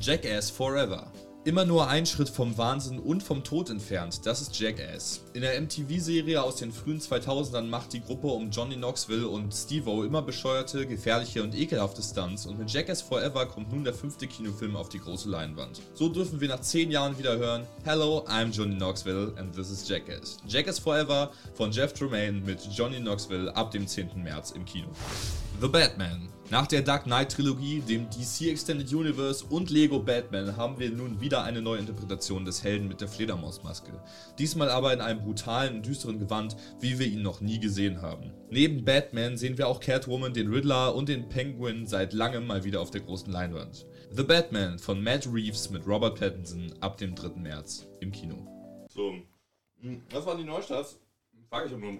Jackass 0.00 0.48
Forever 0.48 1.12
Immer 1.44 1.64
nur 1.64 1.88
ein 1.88 2.04
Schritt 2.04 2.28
vom 2.28 2.58
Wahnsinn 2.58 2.98
und 2.98 3.22
vom 3.22 3.44
Tod 3.44 3.70
entfernt, 3.70 4.26
das 4.26 4.42
ist 4.42 4.58
Jackass. 4.58 5.22
In 5.34 5.42
der 5.42 5.58
MTV-Serie 5.60 6.42
aus 6.42 6.56
den 6.56 6.72
frühen 6.72 7.00
2000ern 7.00 7.68
macht 7.68 7.92
die 7.92 8.02
Gruppe 8.02 8.26
um 8.26 8.50
Johnny 8.50 8.74
Knoxville 8.74 9.28
und 9.28 9.54
Steve-O 9.54 10.02
immer 10.02 10.20
bescheuerte, 10.20 10.84
gefährliche 10.84 11.44
und 11.44 11.54
ekelhafte 11.54 12.02
Stunts 12.02 12.44
und 12.44 12.58
mit 12.58 12.70
Jackass 12.70 13.02
Forever 13.02 13.46
kommt 13.46 13.72
nun 13.72 13.84
der 13.84 13.94
fünfte 13.94 14.26
Kinofilm 14.26 14.74
auf 14.74 14.88
die 14.88 14.98
große 14.98 15.28
Leinwand. 15.28 15.80
So 15.94 16.08
dürfen 16.08 16.40
wir 16.40 16.48
nach 16.48 16.60
10 16.60 16.90
Jahren 16.90 17.16
wieder 17.16 17.38
hören, 17.38 17.66
Hello, 17.84 18.24
I'm 18.26 18.50
Johnny 18.50 18.74
Knoxville 18.74 19.32
and 19.38 19.54
this 19.54 19.70
is 19.70 19.88
Jackass. 19.88 20.38
Jackass 20.46 20.80
Forever 20.80 21.30
von 21.54 21.70
Jeff 21.70 21.92
Tremaine 21.92 22.40
mit 22.40 22.60
Johnny 22.74 22.98
Knoxville 22.98 23.54
ab 23.54 23.70
dem 23.70 23.86
10. 23.86 24.22
März 24.24 24.50
im 24.50 24.64
Kino. 24.64 24.88
The 25.60 25.68
Batman. 25.68 26.28
Nach 26.50 26.66
der 26.66 26.80
Dark 26.80 27.04
Knight 27.04 27.32
Trilogie, 27.32 27.80
dem 27.80 28.08
DC 28.08 28.48
Extended 28.48 28.90
Universe 28.90 29.44
und 29.44 29.68
Lego 29.68 29.98
Batman 29.98 30.56
haben 30.56 30.78
wir 30.78 30.90
nun 30.90 31.20
wieder 31.20 31.44
eine 31.44 31.60
neue 31.60 31.80
Interpretation 31.80 32.46
des 32.46 32.64
Helden 32.64 32.88
mit 32.88 33.02
der 33.02 33.08
Fledermausmaske. 33.08 33.92
Diesmal 34.38 34.70
aber 34.70 34.94
in 34.94 35.02
einem 35.02 35.20
brutalen 35.20 35.76
und 35.76 35.86
düsteren 35.86 36.18
Gewand, 36.18 36.56
wie 36.80 36.98
wir 36.98 37.06
ihn 37.06 37.20
noch 37.20 37.42
nie 37.42 37.60
gesehen 37.60 38.00
haben. 38.00 38.32
Neben 38.48 38.82
Batman 38.82 39.36
sehen 39.36 39.58
wir 39.58 39.68
auch 39.68 39.78
Catwoman, 39.78 40.32
den 40.32 40.50
Riddler 40.50 40.94
und 40.94 41.10
den 41.10 41.28
Penguin 41.28 41.86
seit 41.86 42.14
langem 42.14 42.46
mal 42.46 42.64
wieder 42.64 42.80
auf 42.80 42.90
der 42.90 43.02
großen 43.02 43.30
Leinwand. 43.30 43.84
The 44.10 44.22
Batman 44.22 44.78
von 44.78 45.02
Matt 45.02 45.28
Reeves 45.30 45.68
mit 45.68 45.86
Robert 45.86 46.18
Pattinson 46.18 46.72
ab 46.80 46.96
dem 46.96 47.14
3. 47.14 47.40
März 47.40 47.86
im 48.00 48.10
Kino. 48.10 48.86
So, 48.88 49.12
hm, 49.82 50.00
was 50.10 50.24
waren 50.24 50.38
die 50.38 50.44
Neustarts? 50.44 50.98
Frage 51.50 51.66
ich 51.66 51.72
nur. 51.72 51.98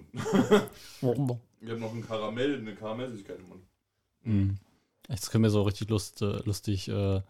Wir 1.60 1.72
haben 1.72 1.80
noch 1.80 1.92
ein 1.92 2.06
Karamell, 2.06 2.56
eine 2.56 2.74
Karamellsüßigkeit 2.74 3.40
im 3.40 3.48
Mund. 3.48 3.67
Mhm. 4.28 4.58
Jetzt 5.08 5.30
können 5.30 5.44
wir 5.44 5.50
so 5.50 5.62
richtig 5.62 5.88
Lust, 5.88 6.20
äh, 6.20 6.42
lustig 6.44 6.88
äh, 6.88 7.22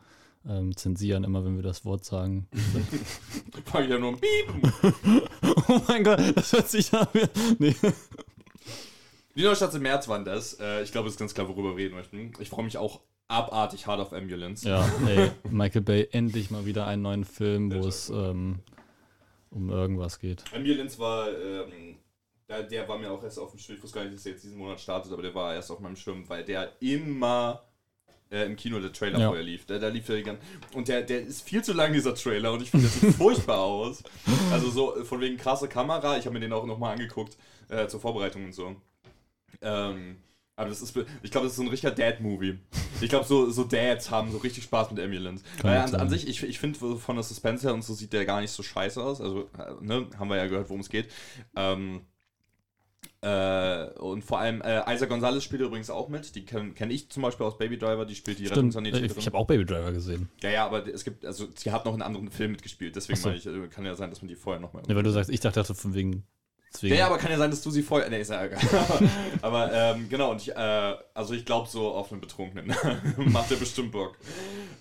ähm, 0.49 0.77
zensieren, 0.77 1.25
immer 1.25 1.45
wenn 1.45 1.57
wir 1.57 1.63
das 1.63 1.85
Wort 1.85 2.05
sagen. 2.05 2.49
Fange 3.65 3.85
ich 3.87 3.91
ja 3.93 3.99
nur 3.99 4.11
ein 4.11 4.21
Piep. 4.21 5.29
oh 5.69 5.81
mein 5.87 6.03
Gott, 6.03 6.21
das 6.35 6.53
hört 6.53 6.69
sich 6.69 6.93
an. 6.93 7.07
Nee. 7.59 7.75
Die 9.37 9.43
Neustadt 9.43 9.75
im 9.75 9.83
März 9.83 10.09
waren 10.09 10.25
das. 10.25 10.55
Äh, 10.55 10.83
ich 10.83 10.91
glaube, 10.91 11.07
es 11.07 11.15
ist 11.15 11.21
ganz 11.21 11.35
klar, 11.35 11.49
worüber 11.49 11.77
wir 11.77 11.85
reden 11.85 11.95
möchten. 11.95 12.33
Ich 12.41 12.49
freue 12.49 12.65
mich 12.65 12.79
auch 12.79 13.01
abartig 13.29 13.87
hart 13.87 14.01
auf 14.01 14.13
Ambulance. 14.13 14.69
Ja, 14.69 14.85
ey, 15.07 15.31
Michael 15.49 15.83
Bay 15.83 16.09
endlich 16.11 16.51
mal 16.51 16.67
wieder 16.67 16.87
einen 16.87 17.03
neuen 17.03 17.25
Film, 17.25 17.73
wo 17.73 17.87
es 17.87 18.11
ähm, 18.11 18.61
um 19.51 19.71
irgendwas 19.71 20.19
geht. 20.19 20.43
Ambulance 20.53 20.99
war 20.99 21.29
ähm, 21.29 21.98
der, 22.49 22.63
der 22.63 22.89
war 22.89 22.99
mir 22.99 23.11
auch 23.11 23.23
erst 23.23 23.39
auf 23.39 23.51
dem 23.51 23.59
Schirm. 23.59 23.77
Ich 23.77 23.83
wusste 23.83 23.99
gar 23.99 24.05
nicht, 24.05 24.17
dass 24.17 24.27
er 24.27 24.33
jetzt 24.33 24.45
diesen 24.45 24.59
Monat 24.59 24.81
startet, 24.81 25.13
aber 25.13 25.23
der 25.23 25.35
war 25.35 25.55
erst 25.55 25.71
auf 25.71 25.81
meinem 25.81 25.97
Schirm, 25.97 26.29
weil 26.29 26.45
der 26.45 26.73
immer 26.81 27.65
äh, 28.31 28.45
im 28.45 28.57
Kino 28.57 28.81
der 28.81 28.93
Trailer 28.93 29.19
ja. 29.19 29.27
vorher 29.27 29.45
lief. 29.45 29.67
Der, 29.67 29.79
der 29.79 29.91
lief 29.91 30.07
der 30.07 30.23
ganz, 30.23 30.41
und 30.75 30.89
der, 30.89 31.03
der 31.03 31.21
ist 31.21 31.43
viel 31.43 31.63
zu 31.63 31.73
lang, 31.73 31.93
dieser 31.93 32.15
Trailer, 32.15 32.53
und 32.53 32.63
ich 32.63 32.71
finde, 32.71 32.89
der 32.89 33.11
sieht 33.11 33.15
furchtbar 33.17 33.59
aus. 33.59 34.03
Also 34.51 34.71
so 34.71 34.97
äh, 34.97 35.05
von 35.05 35.21
wegen 35.21 35.37
krasse 35.37 35.69
Kamera. 35.69 36.17
Ich 36.17 36.25
habe 36.25 36.35
mir 36.35 36.41
den 36.41 36.53
auch 36.53 36.67
nochmal 36.67 36.95
angeguckt 36.95 37.37
äh, 37.69 37.87
zur 37.87 38.01
Vorbereitung 38.01 38.47
und 38.47 38.53
so. 38.53 38.77
Ähm, 39.61 40.19
aber 40.57 40.71
das 40.71 40.83
ist, 40.83 40.97
ich 41.23 41.31
glaube, 41.31 41.47
das 41.47 41.53
ist 41.53 41.57
so 41.57 41.63
ein 41.63 41.69
richtiger 41.69 41.93
Dad-Movie. 41.93 42.59
Ich 43.01 43.09
glaube, 43.09 43.25
so, 43.25 43.49
so 43.49 43.63
Dads 43.63 44.11
haben 44.11 44.33
so 44.33 44.39
richtig 44.39 44.65
Spaß 44.65 44.91
mit 44.91 45.01
Ambulance. 45.01 45.45
Weil 45.63 45.79
an, 45.79 45.95
an, 45.95 46.09
sich, 46.09 46.27
ich, 46.27 46.43
ich 46.43 46.59
finde 46.59 46.79
von 46.99 47.15
der 47.15 47.23
Suspense 47.23 47.69
her 47.69 47.75
und 47.75 47.85
so 47.85 47.95
sieht 47.95 48.13
der 48.13 48.25
gar 48.25 48.41
nicht 48.41 48.51
so 48.51 48.65
scheiße 48.65 49.01
aus. 49.01 49.21
Also, 49.21 49.43
äh, 49.57 49.75
ne, 49.81 50.09
haben 50.19 50.29
wir 50.29 50.37
ja 50.37 50.49
gehört, 50.49 50.69
worum 50.69 50.81
es 50.81 50.89
geht. 50.89 51.09
Ähm, 51.55 52.01
Äh, 53.21 53.87
und 53.99 54.23
vor 54.23 54.39
allem 54.39 54.63
äh, 54.63 54.95
Isa 54.95 55.07
Gonzalez 55.07 55.43
spielt 55.43 55.63
übrigens 55.63 55.91
auch 55.91 56.09
mit. 56.09 56.37
Die 56.37 56.45
kenne 56.45 56.71
kenn 56.73 56.91
ich 56.91 57.11
zum 57.11 57.25
Beispiel 57.25 57.47
aus 57.47 57.59
Baby 57.59 57.77
Driver. 57.77 58.07
Die 58.07 58.15
spielt 58.15 58.39
die 58.39 58.47
Rettungssanitäterin. 58.47 59.19
Ich 59.19 59.27
habe 59.27 59.37
auch 59.37 59.47
Baby 59.47 59.65
Driver 59.65 59.91
gesehen. 59.91 60.29
Ja, 60.41 60.51
ja, 60.51 60.67
aber 60.67 60.87
es 60.87 61.05
gibt, 61.05 61.25
also 61.25 61.49
sie 61.57 61.73
hat 61.73 61.85
noch 61.85 61.95
einen 61.95 62.03
anderen 62.03 62.31
Film 62.31 62.53
mitgespielt. 62.53 62.95
Deswegen 62.95 63.19
so. 63.19 63.29
meine 63.29 63.39
ich, 63.39 63.47
äh, 63.47 63.69
kann 63.69 63.85
ja 63.85 63.97
sein, 63.97 64.11
dass 64.11 64.23
man 64.23 64.29
die 64.29 64.37
vorher 64.37 64.61
nochmal. 64.61 64.85
Ja, 64.87 64.95
weil 64.95 65.03
du 65.03 65.11
sagst, 65.11 65.31
ich 65.31 65.41
dachte 65.41 65.65
von 65.65 65.95
wegen. 65.95 66.25
Deswegen. 66.73 66.95
Ja, 66.95 67.01
ja, 67.01 67.07
aber 67.07 67.19
kann 67.19 67.31
ja 67.31 67.39
sein, 67.39 67.51
dass 67.51 67.63
du 67.63 67.71
sie 67.71 67.83
vorher. 67.83 68.09
Nee, 68.09 68.21
ist 68.21 68.31
ja 68.31 68.45
egal. 68.45 68.61
aber 69.43 69.73
ähm, 69.73 70.09
genau, 70.09 70.31
und 70.31 70.43
ich, 70.43 70.55
äh, 70.55 70.95
also 71.15 71.35
ich 71.35 71.45
glaube 71.45 71.69
so 71.69 71.89
auf 71.89 72.13
einen 72.13 72.21
Betrunkenen. 72.21 72.73
Macht 73.17 73.51
der 73.51 73.57
bestimmt 73.57 73.91
Bock. 73.91 74.17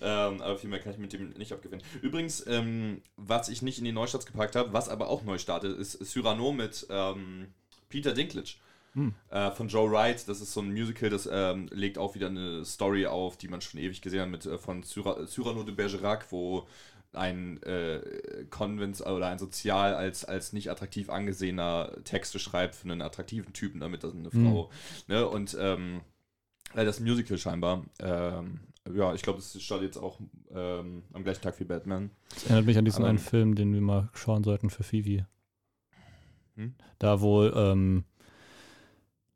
Ähm, 0.00 0.40
aber 0.42 0.58
viel 0.58 0.70
mehr 0.70 0.78
kann 0.78 0.92
ich 0.92 0.98
mit 0.98 1.12
dem 1.12 1.30
nicht 1.30 1.52
abgewinnen. 1.52 1.84
Übrigens, 2.02 2.46
ähm, 2.46 3.02
was 3.16 3.48
ich 3.48 3.62
nicht 3.62 3.78
in 3.78 3.84
die 3.84 3.92
Neustarts 3.92 4.26
gepackt 4.26 4.54
habe, 4.54 4.72
was 4.72 4.88
aber 4.88 5.08
auch 5.08 5.24
neu 5.24 5.38
startet, 5.38 5.76
ist 5.76 5.98
Cyrano 6.04 6.52
mit 6.52 6.86
ähm, 6.90 7.48
Peter 7.88 8.12
Dinklage. 8.12 8.54
Hm. 8.94 9.14
Äh, 9.30 9.50
von 9.50 9.68
Joe 9.68 9.90
Wright. 9.90 10.26
Das 10.28 10.40
ist 10.40 10.52
so 10.52 10.60
ein 10.60 10.72
Musical, 10.72 11.10
das 11.10 11.28
ähm, 11.30 11.68
legt 11.70 11.98
auch 11.98 12.14
wieder 12.14 12.28
eine 12.28 12.64
Story 12.64 13.06
auf, 13.06 13.36
die 13.36 13.48
man 13.48 13.60
schon 13.60 13.80
ewig 13.80 14.00
gesehen 14.00 14.22
hat, 14.22 14.30
mit, 14.30 14.46
äh, 14.46 14.58
von 14.58 14.82
Cyrano 14.82 15.62
de 15.62 15.74
Bergerac, 15.74 16.30
wo 16.30 16.66
ein 17.12 17.62
äh, 17.62 18.00
Konvents 18.50 19.04
oder 19.04 19.28
ein 19.28 19.38
Sozial 19.38 19.94
als, 19.94 20.24
als 20.24 20.52
nicht 20.52 20.70
attraktiv 20.70 21.08
angesehener 21.08 21.92
Texte 22.04 22.38
schreibt 22.38 22.74
für 22.74 22.84
einen 22.84 23.02
attraktiven 23.02 23.52
Typen, 23.52 23.80
damit 23.80 24.04
das 24.04 24.14
eine 24.14 24.30
hm. 24.30 24.44
Frau. 24.44 24.70
Ne? 25.06 25.26
Und 25.26 25.56
ähm, 25.58 26.00
äh, 26.74 26.84
das 26.84 27.00
Musical 27.00 27.38
scheinbar. 27.38 27.84
Ähm, 28.00 28.60
ja, 28.94 29.14
ich 29.14 29.22
glaube, 29.22 29.38
das 29.38 29.60
startet 29.62 29.86
jetzt 29.86 29.98
auch 29.98 30.18
ähm, 30.50 31.02
am 31.12 31.24
gleichen 31.24 31.42
Tag 31.42 31.58
wie 31.60 31.64
Batman. 31.64 32.10
Das 32.30 32.44
erinnert 32.44 32.66
mich 32.66 32.78
an 32.78 32.84
diesen 32.84 33.04
einen 33.04 33.18
Film, 33.18 33.54
den 33.54 33.72
wir 33.74 33.80
mal 33.80 34.08
schauen 34.14 34.44
sollten 34.44 34.70
für 34.70 34.82
Phoebe. 34.82 35.26
Hm? 36.58 36.74
Da 36.98 37.20
wohl 37.20 37.52
ähm, 37.56 38.04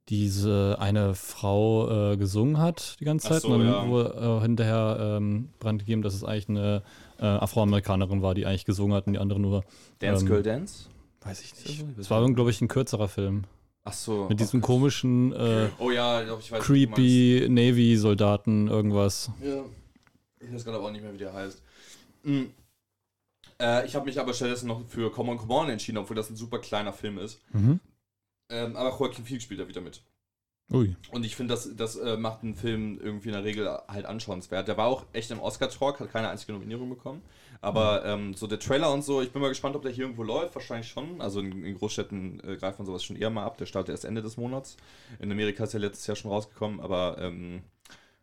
diese 0.08 0.76
eine 0.80 1.14
Frau 1.14 2.12
äh, 2.12 2.16
gesungen 2.16 2.58
hat 2.58 2.96
die 3.00 3.04
ganze 3.04 3.28
Zeit 3.28 3.42
so, 3.42 3.48
und 3.48 3.60
dann 3.60 3.68
ja. 3.68 3.88
wurde 3.88 4.38
äh, 4.40 4.42
hinterher 4.42 4.98
ähm, 5.00 5.50
brand 5.60 5.78
gegeben, 5.78 6.02
dass 6.02 6.14
es 6.14 6.24
eigentlich 6.24 6.48
eine 6.48 6.82
äh, 7.18 7.24
Afroamerikanerin 7.24 8.20
war, 8.20 8.34
die 8.34 8.44
eigentlich 8.44 8.64
gesungen 8.64 8.96
hat 8.96 9.06
und 9.06 9.12
die 9.12 9.18
andere 9.20 9.40
nur. 9.40 9.64
Dance 10.00 10.24
ähm, 10.24 10.28
Girl 10.28 10.42
Dance? 10.42 10.88
Weiß 11.22 11.40
ich 11.40 11.54
nicht. 11.54 11.84
Es 11.98 12.10
war, 12.10 12.28
glaube 12.32 12.50
ich, 12.50 12.60
ein 12.60 12.68
kürzerer 12.68 13.08
Film. 13.08 13.44
Ach 13.84 13.92
so. 13.92 14.26
Mit 14.28 14.40
diesem 14.40 14.58
okay. 14.58 14.66
komischen, 14.66 15.32
äh, 15.32 15.68
oh 15.78 15.90
ja, 15.90 16.22
ich 16.38 16.50
weiß, 16.50 16.62
creepy 16.62 17.46
Navy-Soldaten, 17.48 18.68
irgendwas. 18.68 19.30
Ja. 19.40 19.62
Ich 20.40 20.52
weiß 20.52 20.64
gerade 20.64 20.80
auch 20.80 20.90
nicht 20.90 21.02
mehr, 21.02 21.12
wie 21.12 21.18
der 21.18 21.32
heißt. 21.32 21.62
Mhm. 22.24 22.50
Äh, 23.62 23.86
ich 23.86 23.94
habe 23.94 24.06
mich 24.06 24.18
aber 24.18 24.34
stattdessen 24.34 24.66
noch 24.66 24.86
für 24.88 25.10
Common 25.10 25.38
Command 25.38 25.70
entschieden, 25.70 25.98
obwohl 25.98 26.16
das 26.16 26.28
ein 26.28 26.36
super 26.36 26.58
kleiner 26.58 26.92
Film 26.92 27.18
ist. 27.18 27.40
Mhm. 27.52 27.80
Ähm, 28.50 28.76
aber 28.76 28.90
Joaquin 28.90 29.24
Phoenix 29.24 29.44
spielt 29.44 29.60
da 29.60 29.68
wieder 29.68 29.80
mit. 29.80 30.02
Ui. 30.72 30.96
Und 31.10 31.24
ich 31.24 31.36
finde, 31.36 31.54
das, 31.54 31.74
das 31.76 31.96
äh, 31.96 32.16
macht 32.16 32.42
einen 32.42 32.54
Film 32.54 32.98
irgendwie 33.02 33.28
in 33.28 33.34
der 33.34 33.44
Regel 33.44 33.68
halt 33.88 34.06
anschauenswert. 34.06 34.68
Der 34.68 34.76
war 34.76 34.86
auch 34.86 35.04
echt 35.12 35.30
im 35.30 35.40
Oscar-Talk, 35.40 36.00
hat 36.00 36.10
keine 36.10 36.30
einzige 36.30 36.52
Nominierung 36.52 36.88
bekommen. 36.88 37.22
Aber 37.60 38.04
ähm, 38.04 38.34
so 38.34 38.46
der 38.46 38.58
Trailer 38.58 38.92
und 38.92 39.02
so, 39.02 39.20
ich 39.20 39.32
bin 39.32 39.42
mal 39.42 39.48
gespannt, 39.48 39.76
ob 39.76 39.82
der 39.82 39.92
hier 39.92 40.04
irgendwo 40.04 40.22
läuft. 40.22 40.54
Wahrscheinlich 40.54 40.88
schon. 40.88 41.20
Also 41.20 41.40
in, 41.40 41.64
in 41.64 41.76
Großstädten 41.76 42.40
äh, 42.40 42.56
greift 42.56 42.78
man 42.78 42.86
sowas 42.86 43.04
schon 43.04 43.16
eher 43.16 43.30
mal 43.30 43.44
ab. 43.44 43.58
Der 43.58 43.66
startet 43.66 43.92
erst 43.92 44.04
Ende 44.04 44.22
des 44.22 44.36
Monats. 44.36 44.76
In 45.20 45.30
Amerika 45.30 45.64
ist 45.64 45.74
ja 45.74 45.78
letztes 45.78 46.06
Jahr 46.06 46.16
schon 46.16 46.30
rausgekommen. 46.30 46.80
Aber 46.80 47.18
ähm, 47.18 47.62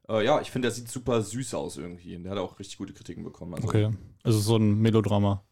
äh, 0.10 0.26
ja, 0.26 0.42
ich 0.42 0.52
finde, 0.52 0.68
der 0.68 0.76
sieht 0.76 0.90
super 0.90 1.22
süß 1.22 1.54
aus 1.54 1.78
irgendwie. 1.78 2.16
Und 2.16 2.24
der 2.24 2.32
hat 2.32 2.40
auch 2.40 2.60
richtig 2.60 2.78
gute 2.78 2.94
Kritiken 2.94 3.24
bekommen. 3.24 3.54
Also, 3.54 3.68
okay. 3.68 3.92
Also 4.24 4.40
so 4.40 4.58
ein 4.58 4.80
Melodrama. 4.80 5.44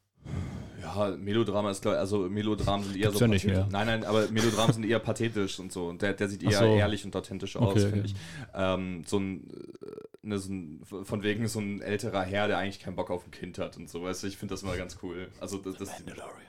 Ja, 0.82 1.16
Melodrama 1.18 1.70
ist, 1.72 1.82
glaube 1.82 1.98
also 1.98 2.30
Melodramen 2.30 2.84
sind 2.86 2.96
eher 2.96 3.04
Gibt's 3.04 3.20
so 3.20 3.26
ja 3.26 3.30
nicht 3.30 3.46
mehr. 3.46 3.68
Nein, 3.72 3.88
nein, 3.88 4.06
aber 4.06 4.30
Melodramen 4.30 4.74
sind 4.74 4.86
eher 4.86 5.00
pathetisch 5.00 5.60
und 5.60 5.72
so. 5.72 5.88
Und 5.88 6.02
der, 6.02 6.14
der 6.14 6.28
sieht 6.28 6.44
eher 6.44 6.60
so. 6.60 6.66
ehrlich 6.66 7.06
und 7.06 7.16
authentisch 7.16 7.56
aus, 7.56 7.72
okay, 7.72 7.80
finde 7.82 8.00
okay. 8.00 8.14
ich. 8.14 8.16
Ähm, 8.56 9.04
so, 9.06 9.20
ein, 9.20 9.48
äh, 9.48 10.28
ne, 10.28 10.40
so 10.40 10.52
ein, 10.52 10.82
von 10.86 11.24
wegen 11.24 11.48
so 11.48 11.60
ein 11.60 11.82
älterer 11.82 12.24
Herr, 12.24 12.48
der 12.48 12.58
eigentlich 12.58 12.80
keinen 12.80 12.96
Bock 12.96 13.12
auf 13.12 13.26
ein 13.28 13.32
Kind 13.32 13.60
hat 13.60 13.78
und 13.78 13.90
so, 13.90 14.04
weißt 14.04 14.24
du, 14.24 14.28
ich 14.28 14.38
finde 14.38 14.54
das 14.54 14.64
immer 14.64 14.78
ganz 14.78 14.98
cool. 15.04 15.28
Also 15.40 15.58
das, 15.58 15.76
das 15.76 15.90
Mandalorian. 16.00 16.48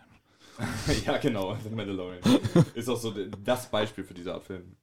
ja, 1.06 1.18
genau, 1.18 1.56
The 1.62 1.70
Mandalorian. 1.70 2.20
ist 2.74 2.88
auch 2.88 2.98
so 2.98 3.14
das 3.44 3.70
Beispiel 3.70 4.04
für 4.04 4.14
diese 4.14 4.34
Art 4.34 4.44
Film. 4.44 4.76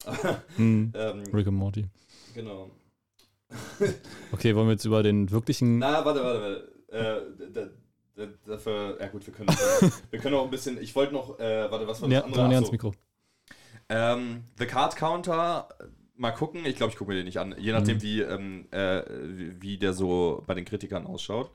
mm, 0.57 0.91
ähm, 0.95 1.23
Rick 1.33 1.47
and 1.47 1.57
Morty. 1.57 1.85
Genau. 2.33 2.71
Okay, 4.31 4.55
wollen 4.55 4.67
wir 4.67 4.73
jetzt 4.73 4.85
über 4.85 5.03
den 5.03 5.31
wirklichen. 5.31 5.79
Na, 5.79 6.03
warte, 6.05 6.23
warte, 6.23 6.41
warte. 6.41 7.27
Äh, 8.15 8.25
dafür, 8.45 8.97
ja 8.99 9.07
gut, 9.07 9.25
wir 9.25 9.33
können, 9.33 9.49
auch, 9.49 9.91
wir 10.09 10.19
können 10.19 10.35
auch 10.35 10.45
ein 10.45 10.51
bisschen, 10.51 10.81
ich 10.81 10.95
wollte 10.95 11.13
noch, 11.13 11.39
äh, 11.39 11.69
warte, 11.69 11.87
was 11.87 12.01
war 12.01 12.09
das 12.09 12.19
ja, 12.19 12.23
andere? 12.23 12.51
Ja, 12.51 12.61
so. 12.61 12.71
Mikro. 12.71 12.93
Ähm, 13.89 14.43
The 14.57 14.65
Card 14.65 14.95
Counter, 14.95 15.67
mal 16.15 16.31
gucken, 16.31 16.65
ich 16.65 16.75
glaube, 16.75 16.91
ich 16.91 16.97
gucke 16.97 17.11
mir 17.11 17.17
den 17.17 17.25
nicht 17.25 17.39
an, 17.39 17.55
je 17.57 17.71
nachdem, 17.71 17.97
mhm. 17.97 18.01
wie, 18.01 18.21
ähm, 18.21 18.67
äh, 18.71 19.03
wie, 19.09 19.61
wie, 19.61 19.77
der 19.77 19.93
so 19.93 20.43
bei 20.47 20.53
den 20.53 20.65
Kritikern 20.65 21.05
ausschaut. 21.05 21.51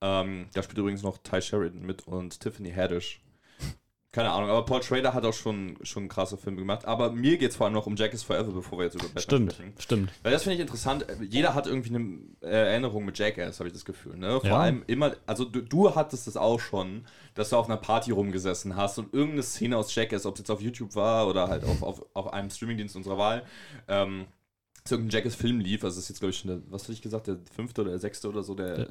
Ähm, 0.00 0.48
da 0.54 0.62
spielt 0.62 0.78
übrigens 0.78 1.02
noch 1.02 1.18
Ty 1.18 1.42
Sheridan 1.42 1.84
mit 1.84 2.06
und 2.06 2.38
Tiffany 2.40 2.70
Haddish. 2.70 3.20
Keine 4.16 4.30
Ahnung, 4.30 4.48
aber 4.48 4.64
Paul 4.64 4.82
Schrader 4.82 5.12
hat 5.12 5.26
auch 5.26 5.34
schon, 5.34 5.76
schon 5.82 6.08
krasse 6.08 6.38
Filme 6.38 6.56
gemacht. 6.56 6.86
Aber 6.86 7.12
mir 7.12 7.36
geht 7.36 7.50
es 7.50 7.56
vor 7.56 7.66
allem 7.66 7.74
noch 7.74 7.84
um 7.84 7.96
Jack 7.96 8.14
is 8.14 8.22
Forever, 8.22 8.50
bevor 8.50 8.78
wir 8.78 8.86
jetzt 8.86 8.94
über 8.94 9.04
Batman 9.08 9.22
stimmt, 9.22 9.52
sprechen. 9.52 9.74
Stimmt, 9.78 10.12
Weil 10.22 10.32
das 10.32 10.44
finde 10.44 10.54
ich 10.54 10.60
interessant. 10.62 11.04
Jeder 11.28 11.54
hat 11.54 11.66
irgendwie 11.66 11.94
eine 11.94 12.50
Erinnerung 12.50 13.04
mit 13.04 13.18
Jackass, 13.18 13.60
habe 13.60 13.68
ich 13.68 13.74
das 13.74 13.84
Gefühl. 13.84 14.16
Ne? 14.16 14.40
Vor 14.40 14.48
ja. 14.48 14.58
allem 14.58 14.84
immer, 14.86 15.14
also 15.26 15.44
du, 15.44 15.60
du, 15.60 15.94
hattest 15.94 16.26
das 16.26 16.38
auch 16.38 16.58
schon, 16.58 17.04
dass 17.34 17.50
du 17.50 17.56
auf 17.56 17.66
einer 17.66 17.76
Party 17.76 18.10
rumgesessen 18.10 18.74
hast 18.74 18.98
und 18.98 19.12
irgendeine 19.12 19.42
Szene 19.42 19.76
aus 19.76 19.94
Jackass, 19.94 20.24
ob 20.24 20.36
es 20.36 20.38
jetzt 20.38 20.50
auf 20.50 20.62
YouTube 20.62 20.94
war 20.94 21.28
oder 21.28 21.48
halt 21.48 21.64
auf, 21.64 21.82
auf, 21.82 22.06
auf 22.14 22.32
einem 22.32 22.48
Streamingdienst 22.48 22.96
unserer 22.96 23.18
Wahl, 23.18 23.44
ähm, 23.86 24.24
irgendein 24.90 25.10
Jackass-Film 25.10 25.60
lief. 25.60 25.84
Also 25.84 25.96
das 25.96 26.04
ist 26.04 26.08
jetzt, 26.08 26.20
glaube 26.20 26.30
ich, 26.30 26.38
schon 26.38 26.48
der, 26.48 26.62
was 26.70 26.84
hatte 26.84 26.94
ich 26.94 27.02
gesagt, 27.02 27.26
der 27.26 27.36
fünfte 27.54 27.82
oder 27.82 27.90
der 27.90 28.00
sechste 28.00 28.30
oder 28.30 28.42
so, 28.42 28.54
der. 28.54 28.76
der 28.76 28.88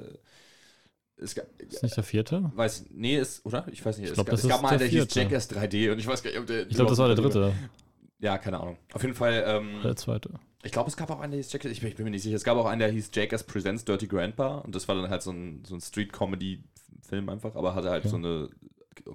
es 1.17 1.35
gab, 1.35 1.45
ist 1.59 1.81
nicht 1.81 1.95
der 1.95 2.03
vierte? 2.03 2.51
Weiß, 2.55 2.85
nee, 2.91 3.17
ist, 3.17 3.45
oder? 3.45 3.65
Ich 3.71 3.85
weiß 3.85 3.97
nicht. 3.97 4.09
Ich 4.09 4.13
glaub, 4.13 4.29
es, 4.29 4.43
es 4.43 4.49
gab 4.49 4.61
mal 4.61 4.69
einen, 4.69 4.79
der 4.79 4.87
hieß 4.87 5.07
Jackass 5.13 5.49
3D 5.49 5.91
und 5.91 5.99
ich 5.99 6.07
weiß 6.07 6.21
gar 6.21 6.31
nicht, 6.31 6.39
ob 6.39 6.47
der. 6.47 6.67
Ich 6.67 6.75
glaube, 6.75 6.89
das 6.89 6.99
war 6.99 7.07
der 7.07 7.15
dritte. 7.15 7.53
Ja, 8.19 8.37
keine 8.37 8.59
Ahnung. 8.59 8.77
Auf 8.93 9.01
jeden 9.01 9.15
Fall. 9.15 9.43
Ähm, 9.47 9.81
der 9.83 9.95
zweite. 9.95 10.29
Ich 10.63 10.71
glaube, 10.71 10.89
es 10.89 10.97
gab 10.97 11.11
auch 11.11 11.19
einen, 11.19 11.31
der 11.31 11.37
hieß 11.37 11.53
Jackass, 11.53 11.71
ich 11.71 11.79
bin, 11.79 11.89
ich 11.89 11.95
bin, 11.95 12.05
mir 12.05 12.11
nicht 12.11 12.23
sicher. 12.23 12.35
Es 12.35 12.43
gab 12.43 12.57
auch 12.57 12.65
einen, 12.65 12.79
der 12.79 12.89
hieß 12.89 13.11
Jackass 13.13 13.43
Presents 13.43 13.85
Dirty 13.85 14.07
Grandpa 14.07 14.59
und 14.59 14.73
das 14.73 14.87
war 14.87 14.95
dann 14.95 15.09
halt 15.09 15.21
so 15.21 15.31
ein, 15.31 15.63
so 15.65 15.75
ein 15.75 15.81
Street-Comedy-Film 15.81 17.29
einfach, 17.29 17.55
aber 17.55 17.75
hatte 17.75 17.91
halt 17.91 18.03
okay. 18.03 18.09
so 18.09 18.17
eine 18.17 18.49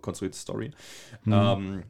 konstruierte 0.01 0.39
Story. 0.39 0.71
Mhm. 1.25 1.33
Ähm, 1.33 1.83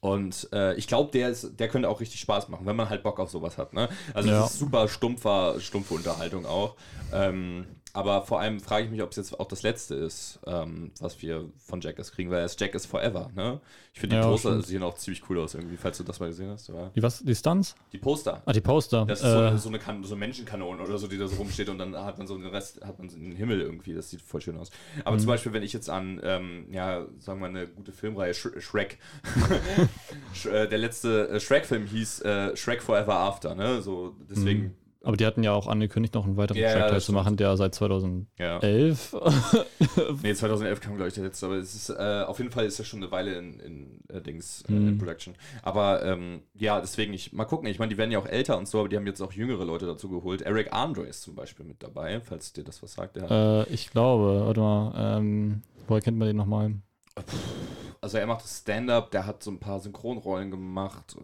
und 0.00 0.48
äh, 0.52 0.74
ich 0.74 0.86
glaube, 0.86 1.12
der, 1.12 1.32
der 1.32 1.68
könnte 1.68 1.88
auch 1.88 2.00
richtig 2.00 2.20
Spaß 2.20 2.48
machen, 2.48 2.66
wenn 2.66 2.76
man 2.76 2.90
halt 2.90 3.02
Bock 3.02 3.18
auf 3.20 3.30
sowas 3.30 3.56
hat. 3.56 3.72
Ne? 3.72 3.88
Also, 4.12 4.28
ja. 4.28 4.40
das 4.40 4.52
ist 4.52 4.58
super 4.58 4.88
stumpfer, 4.88 5.60
stumpfe 5.60 5.94
Unterhaltung 5.94 6.44
auch. 6.44 6.76
Ähm, 7.12 7.66
aber 7.94 8.22
vor 8.22 8.40
allem 8.40 8.58
frage 8.58 8.86
ich 8.86 8.90
mich, 8.90 9.02
ob 9.02 9.10
es 9.10 9.16
jetzt 9.16 9.38
auch 9.38 9.46
das 9.46 9.62
letzte 9.62 9.94
ist, 9.94 10.40
ähm, 10.46 10.90
was 10.98 11.22
wir 11.22 11.48
von 11.64 11.80
Jackass 11.80 12.10
kriegen, 12.10 12.28
weil 12.28 12.42
es 12.42 12.56
Jackass 12.58 12.86
Forever, 12.86 13.30
ne? 13.36 13.60
Ich 13.92 14.00
finde 14.00 14.16
die 14.16 14.22
ja, 14.22 14.28
Poster 14.28 14.60
sehen 14.62 14.82
auch 14.82 14.96
ziemlich 14.96 15.22
cool 15.30 15.38
aus 15.38 15.54
irgendwie, 15.54 15.76
falls 15.76 15.98
du 15.98 16.02
das 16.02 16.18
mal 16.18 16.26
gesehen 16.26 16.50
hast. 16.50 16.68
Oder? 16.70 16.90
Die 16.96 17.02
was? 17.04 17.22
Die 17.22 17.34
Stunts? 17.36 17.76
Die 17.92 17.98
Poster. 17.98 18.42
Ah, 18.46 18.52
die 18.52 18.60
Poster. 18.60 19.04
Das 19.06 19.20
ist 19.20 19.26
äh, 19.26 19.52
so, 19.52 19.58
so, 19.58 19.68
eine 19.68 19.78
kan 19.78 20.02
so 20.02 20.16
Menschenkanone 20.16 20.82
oder 20.82 20.98
so, 20.98 21.06
die 21.06 21.16
da 21.16 21.28
so 21.28 21.36
rumsteht 21.36 21.68
und 21.68 21.78
dann 21.78 21.94
hat 21.96 22.18
man 22.18 22.26
so 22.26 22.36
den 22.36 22.48
Rest, 22.48 22.84
hat 22.84 22.98
man 22.98 23.08
so 23.08 23.16
den 23.16 23.30
Himmel 23.30 23.60
irgendwie, 23.60 23.94
das 23.94 24.10
sieht 24.10 24.22
voll 24.22 24.40
schön 24.40 24.56
aus. 24.56 24.72
Aber 25.04 25.14
mhm. 25.14 25.20
zum 25.20 25.28
Beispiel, 25.28 25.52
wenn 25.52 25.62
ich 25.62 25.72
jetzt 25.72 25.88
an, 25.88 26.20
ähm, 26.24 26.66
ja, 26.72 27.06
sagen 27.20 27.40
wir 27.40 27.48
mal, 27.48 27.50
eine 27.50 27.68
gute 27.68 27.92
Filmreihe, 27.92 28.34
Sh 28.34 28.48
Shrek, 28.58 28.98
äh, 30.50 30.66
der 30.66 30.78
letzte 30.78 31.28
äh, 31.28 31.38
Shrek-Film 31.38 31.86
hieß 31.86 32.22
äh, 32.22 32.56
Shrek 32.56 32.82
Forever 32.82 33.14
After, 33.14 33.54
ne? 33.54 33.82
So, 33.82 34.16
deswegen. 34.28 34.62
Mhm 34.62 34.74
aber 35.04 35.16
die 35.16 35.26
hatten 35.26 35.42
ja 35.42 35.52
auch 35.52 35.68
angekündigt, 35.68 36.14
noch 36.14 36.24
einen 36.24 36.36
weiteren 36.36 36.58
ja, 36.58 36.72
Trackteil 36.72 36.94
ja, 36.94 37.00
zu 37.00 37.12
machen, 37.12 37.36
der 37.36 37.56
seit 37.56 37.74
2011. 37.74 38.26
Ja. 38.38 38.60
nee, 40.22 40.34
2011 40.34 40.80
kam, 40.80 40.96
glaube 40.96 41.08
ich, 41.08 41.14
der 41.14 41.24
letzte, 41.24 41.46
aber 41.46 41.56
es 41.56 41.74
ist, 41.74 41.90
äh, 41.90 42.24
auf 42.26 42.38
jeden 42.38 42.50
Fall 42.50 42.64
ist 42.64 42.78
er 42.78 42.84
schon 42.84 43.02
eine 43.02 43.12
Weile 43.12 43.34
in, 43.34 43.60
in 43.60 44.00
äh, 44.08 44.20
Dings, 44.20 44.62
äh, 44.68 44.72
mhm. 44.72 44.88
in 44.88 44.98
Production. 44.98 45.34
Aber 45.62 46.02
ähm, 46.04 46.42
ja, 46.54 46.80
deswegen, 46.80 47.12
ich 47.12 47.32
mal 47.32 47.44
gucken, 47.44 47.68
ich 47.68 47.78
meine, 47.78 47.90
die 47.90 47.98
werden 47.98 48.10
ja 48.10 48.18
auch 48.18 48.26
älter 48.26 48.56
und 48.56 48.66
so, 48.66 48.80
aber 48.80 48.88
die 48.88 48.96
haben 48.96 49.06
jetzt 49.06 49.20
auch 49.20 49.32
jüngere 49.32 49.64
Leute 49.64 49.86
dazu 49.86 50.08
geholt. 50.08 50.42
Eric 50.42 50.72
Andre 50.72 51.02
ist 51.02 51.22
zum 51.22 51.34
Beispiel 51.34 51.66
mit 51.66 51.82
dabei, 51.82 52.20
falls 52.20 52.52
dir 52.52 52.64
das 52.64 52.82
was 52.82 52.94
sagt. 52.94 53.18
Äh, 53.18 53.64
ich 53.64 53.90
glaube, 53.90 54.46
warte 54.46 54.60
mal, 54.60 55.18
ähm, 55.18 55.62
woher 55.86 56.00
kennt 56.00 56.18
man 56.18 56.28
den 56.28 56.36
nochmal? 56.36 56.74
Also 58.00 58.18
er 58.18 58.26
macht 58.26 58.44
das 58.44 58.58
Stand-up, 58.58 59.10
der 59.10 59.26
hat 59.26 59.42
so 59.42 59.50
ein 59.50 59.60
paar 59.60 59.80
Synchronrollen 59.80 60.50
gemacht. 60.50 61.16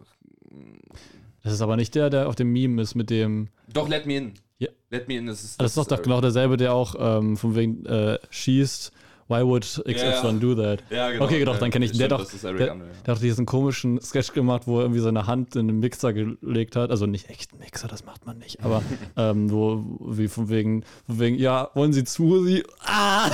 Das 1.43 1.53
ist 1.53 1.61
aber 1.61 1.75
nicht 1.75 1.95
der, 1.95 2.09
der 2.09 2.27
auf 2.27 2.35
dem 2.35 2.51
Meme 2.51 2.81
ist 2.81 2.95
mit 2.95 3.09
dem. 3.09 3.49
Doch, 3.73 3.89
Let 3.89 4.05
Me 4.05 4.17
In. 4.17 4.33
Ja. 4.59 4.69
Let 4.89 5.07
Me 5.07 5.17
In 5.17 5.27
ist 5.27 5.43
es. 5.43 5.57
Das, 5.57 5.73
das 5.73 5.83
ist 5.83 5.91
doch 5.91 6.01
genau 6.01 6.21
derselbe, 6.21 6.57
der 6.57 6.73
auch 6.73 6.95
ähm, 6.99 7.37
von 7.37 7.55
wegen 7.55 7.85
äh, 7.85 8.19
schießt. 8.29 8.91
Why 9.31 9.45
would 9.45 9.63
XY 9.63 9.83
ja, 9.85 10.31
do 10.33 10.55
that? 10.55 10.83
Ja, 10.89 11.09
genau. 11.09 11.23
Okay, 11.23 11.45
doch, 11.45 11.57
dann 11.57 11.71
kenne 11.71 11.85
ich 11.85 11.93
ihn. 11.93 11.99
Der, 11.99 12.09
doch, 12.09 12.29
der, 12.29 12.53
der, 12.53 12.71
hat 12.71 12.79
doch 13.05 13.17
diesen 13.17 13.45
komischen 13.45 14.01
Sketch 14.01 14.33
gemacht, 14.33 14.63
wo 14.65 14.79
er 14.79 14.81
irgendwie 14.81 14.99
seine 14.99 15.25
Hand 15.25 15.55
in 15.55 15.69
den 15.69 15.79
Mixer 15.79 16.11
gelegt 16.11 16.75
hat. 16.75 16.91
Also 16.91 17.05
nicht 17.05 17.29
echten 17.29 17.57
Mixer, 17.57 17.87
das 17.87 18.03
macht 18.03 18.25
man 18.25 18.39
nicht. 18.39 18.61
Aber 18.61 18.83
ähm, 19.15 19.49
wo, 19.49 19.85
wie 20.01 20.27
von 20.27 20.49
wegen, 20.49 20.83
von 21.05 21.19
wegen, 21.19 21.37
ja, 21.37 21.69
wollen 21.75 21.93
Sie 21.93 22.03
zu, 22.03 22.43
Sie? 22.43 22.61
Ah! 22.81 23.29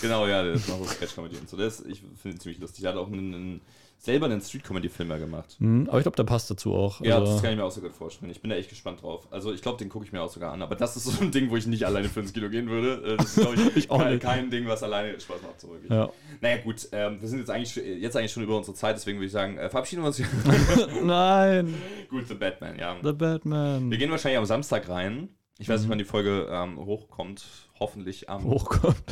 genau, 0.00 0.26
ja, 0.26 0.42
das 0.42 0.66
macht 0.66 0.78
so 0.78 0.86
Sketch-Comedy 0.86 1.36
und 1.36 1.50
so. 1.50 1.58
Das, 1.58 1.84
ich 1.84 2.02
finde 2.22 2.38
es 2.38 2.42
ziemlich 2.42 2.60
lustig. 2.60 2.84
Er 2.84 2.92
hat 2.92 2.96
auch 2.96 3.08
einen, 3.08 3.34
einen 3.34 3.60
selber 3.98 4.26
einen 4.26 4.40
Street-Comedy-Film 4.40 5.08
gemacht. 5.08 5.56
Mhm, 5.58 5.88
aber 5.88 5.98
ich 5.98 6.04
glaube, 6.04 6.16
der 6.16 6.24
passt 6.24 6.50
dazu 6.50 6.72
auch. 6.72 7.00
Ja, 7.00 7.18
also 7.18 7.32
das 7.32 7.42
kann 7.42 7.50
ich 7.50 7.56
mir 7.56 7.64
auch 7.64 7.70
so 7.70 7.80
gut 7.80 7.92
vorstellen. 7.92 8.30
Ich 8.30 8.40
bin 8.40 8.48
da 8.48 8.56
echt 8.56 8.70
gespannt 8.70 9.02
drauf. 9.02 9.26
Also 9.30 9.52
ich 9.52 9.60
glaube, 9.60 9.78
den 9.78 9.88
gucke 9.88 10.04
ich 10.04 10.12
mir 10.12 10.22
auch 10.22 10.30
sogar 10.30 10.52
an. 10.52 10.62
Aber 10.62 10.76
das 10.76 10.96
ist 10.96 11.04
so 11.04 11.22
ein 11.22 11.32
Ding, 11.32 11.50
wo 11.50 11.56
ich 11.56 11.66
nicht 11.66 11.84
alleine 11.84 12.08
für 12.08 12.20
ins 12.20 12.32
Kino 12.32 12.48
gehen 12.48 12.68
würde. 12.68 13.14
Äh, 13.14 13.16
das 13.16 13.36
ist, 13.36 13.42
glaube 13.42 13.56
ich, 13.56 13.76
ich 13.76 13.90
auch 13.90 13.98
kein, 13.98 14.20
kein, 14.20 14.50
Ding, 14.50 14.68
was 14.68 14.82
alleine 14.82 15.18
Spaß 15.18 15.42
macht. 15.42 15.60
So 15.60 15.70
wirklich. 15.70 15.90
Ja. 15.90 16.10
Naja, 16.40 16.58
gut, 16.58 16.88
ähm, 16.92 17.20
wir 17.20 17.28
sind 17.28 17.40
jetzt 17.40 17.50
eigentlich, 17.50 17.74
jetzt 17.76 18.16
eigentlich 18.16 18.32
schon 18.32 18.44
über 18.44 18.56
unsere 18.56 18.76
Zeit, 18.76 18.96
deswegen 18.96 19.18
würde 19.18 19.26
ich 19.26 19.32
sagen, 19.32 19.58
äh, 19.58 19.68
verabschieden 19.68 20.02
wir 20.02 20.08
uns. 20.08 20.22
Nein. 21.02 21.74
gut, 22.08 22.28
The 22.28 22.34
Batman, 22.34 22.78
ja. 22.78 22.96
The 23.02 23.12
Batman. 23.12 23.90
Wir 23.90 23.98
gehen 23.98 24.10
wahrscheinlich 24.10 24.38
am 24.38 24.46
Samstag 24.46 24.88
rein. 24.88 25.28
Ich 25.60 25.68
weiß 25.68 25.80
nicht, 25.80 25.90
wann 25.90 25.98
die 25.98 26.04
Folge 26.04 26.46
ähm, 26.50 26.78
hochkommt. 26.78 27.44
Hoffentlich 27.80 28.28
am. 28.28 28.44
Hochkommt. 28.44 29.04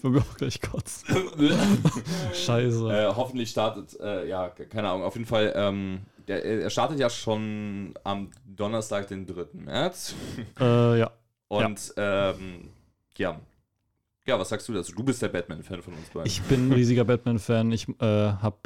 Für 0.00 0.10
mich 0.10 0.22
auch 0.22 0.36
gleich 0.36 0.60
kurz. 0.60 1.04
Scheiße. 2.34 2.92
Äh, 2.92 3.14
hoffentlich 3.14 3.50
startet, 3.50 3.98
äh, 4.00 4.28
ja, 4.28 4.48
keine 4.48 4.90
Ahnung, 4.90 5.04
auf 5.04 5.14
jeden 5.14 5.26
Fall, 5.26 5.52
ähm, 5.54 6.00
der, 6.26 6.44
er 6.44 6.70
startet 6.70 6.98
ja 6.98 7.10
schon 7.10 7.94
am 8.02 8.30
Donnerstag, 8.46 9.08
den 9.08 9.26
3. 9.26 9.46
März. 9.54 10.14
Äh, 10.58 10.98
ja. 10.98 11.10
Und, 11.48 11.94
ja. 11.96 12.30
Ähm, 12.30 12.70
ja. 13.16 13.40
Ja, 14.26 14.38
was 14.38 14.48
sagst 14.48 14.68
du 14.68 14.72
dazu? 14.72 14.92
Du 14.92 15.04
bist 15.04 15.20
der 15.20 15.28
Batman-Fan 15.28 15.82
von 15.82 15.94
uns 15.94 16.08
beiden. 16.08 16.26
Ich 16.26 16.40
bin 16.42 16.68
ein 16.68 16.72
riesiger 16.72 17.04
Batman-Fan. 17.04 17.70
Ich 17.72 17.88
äh, 17.88 18.04
habe 18.04 18.56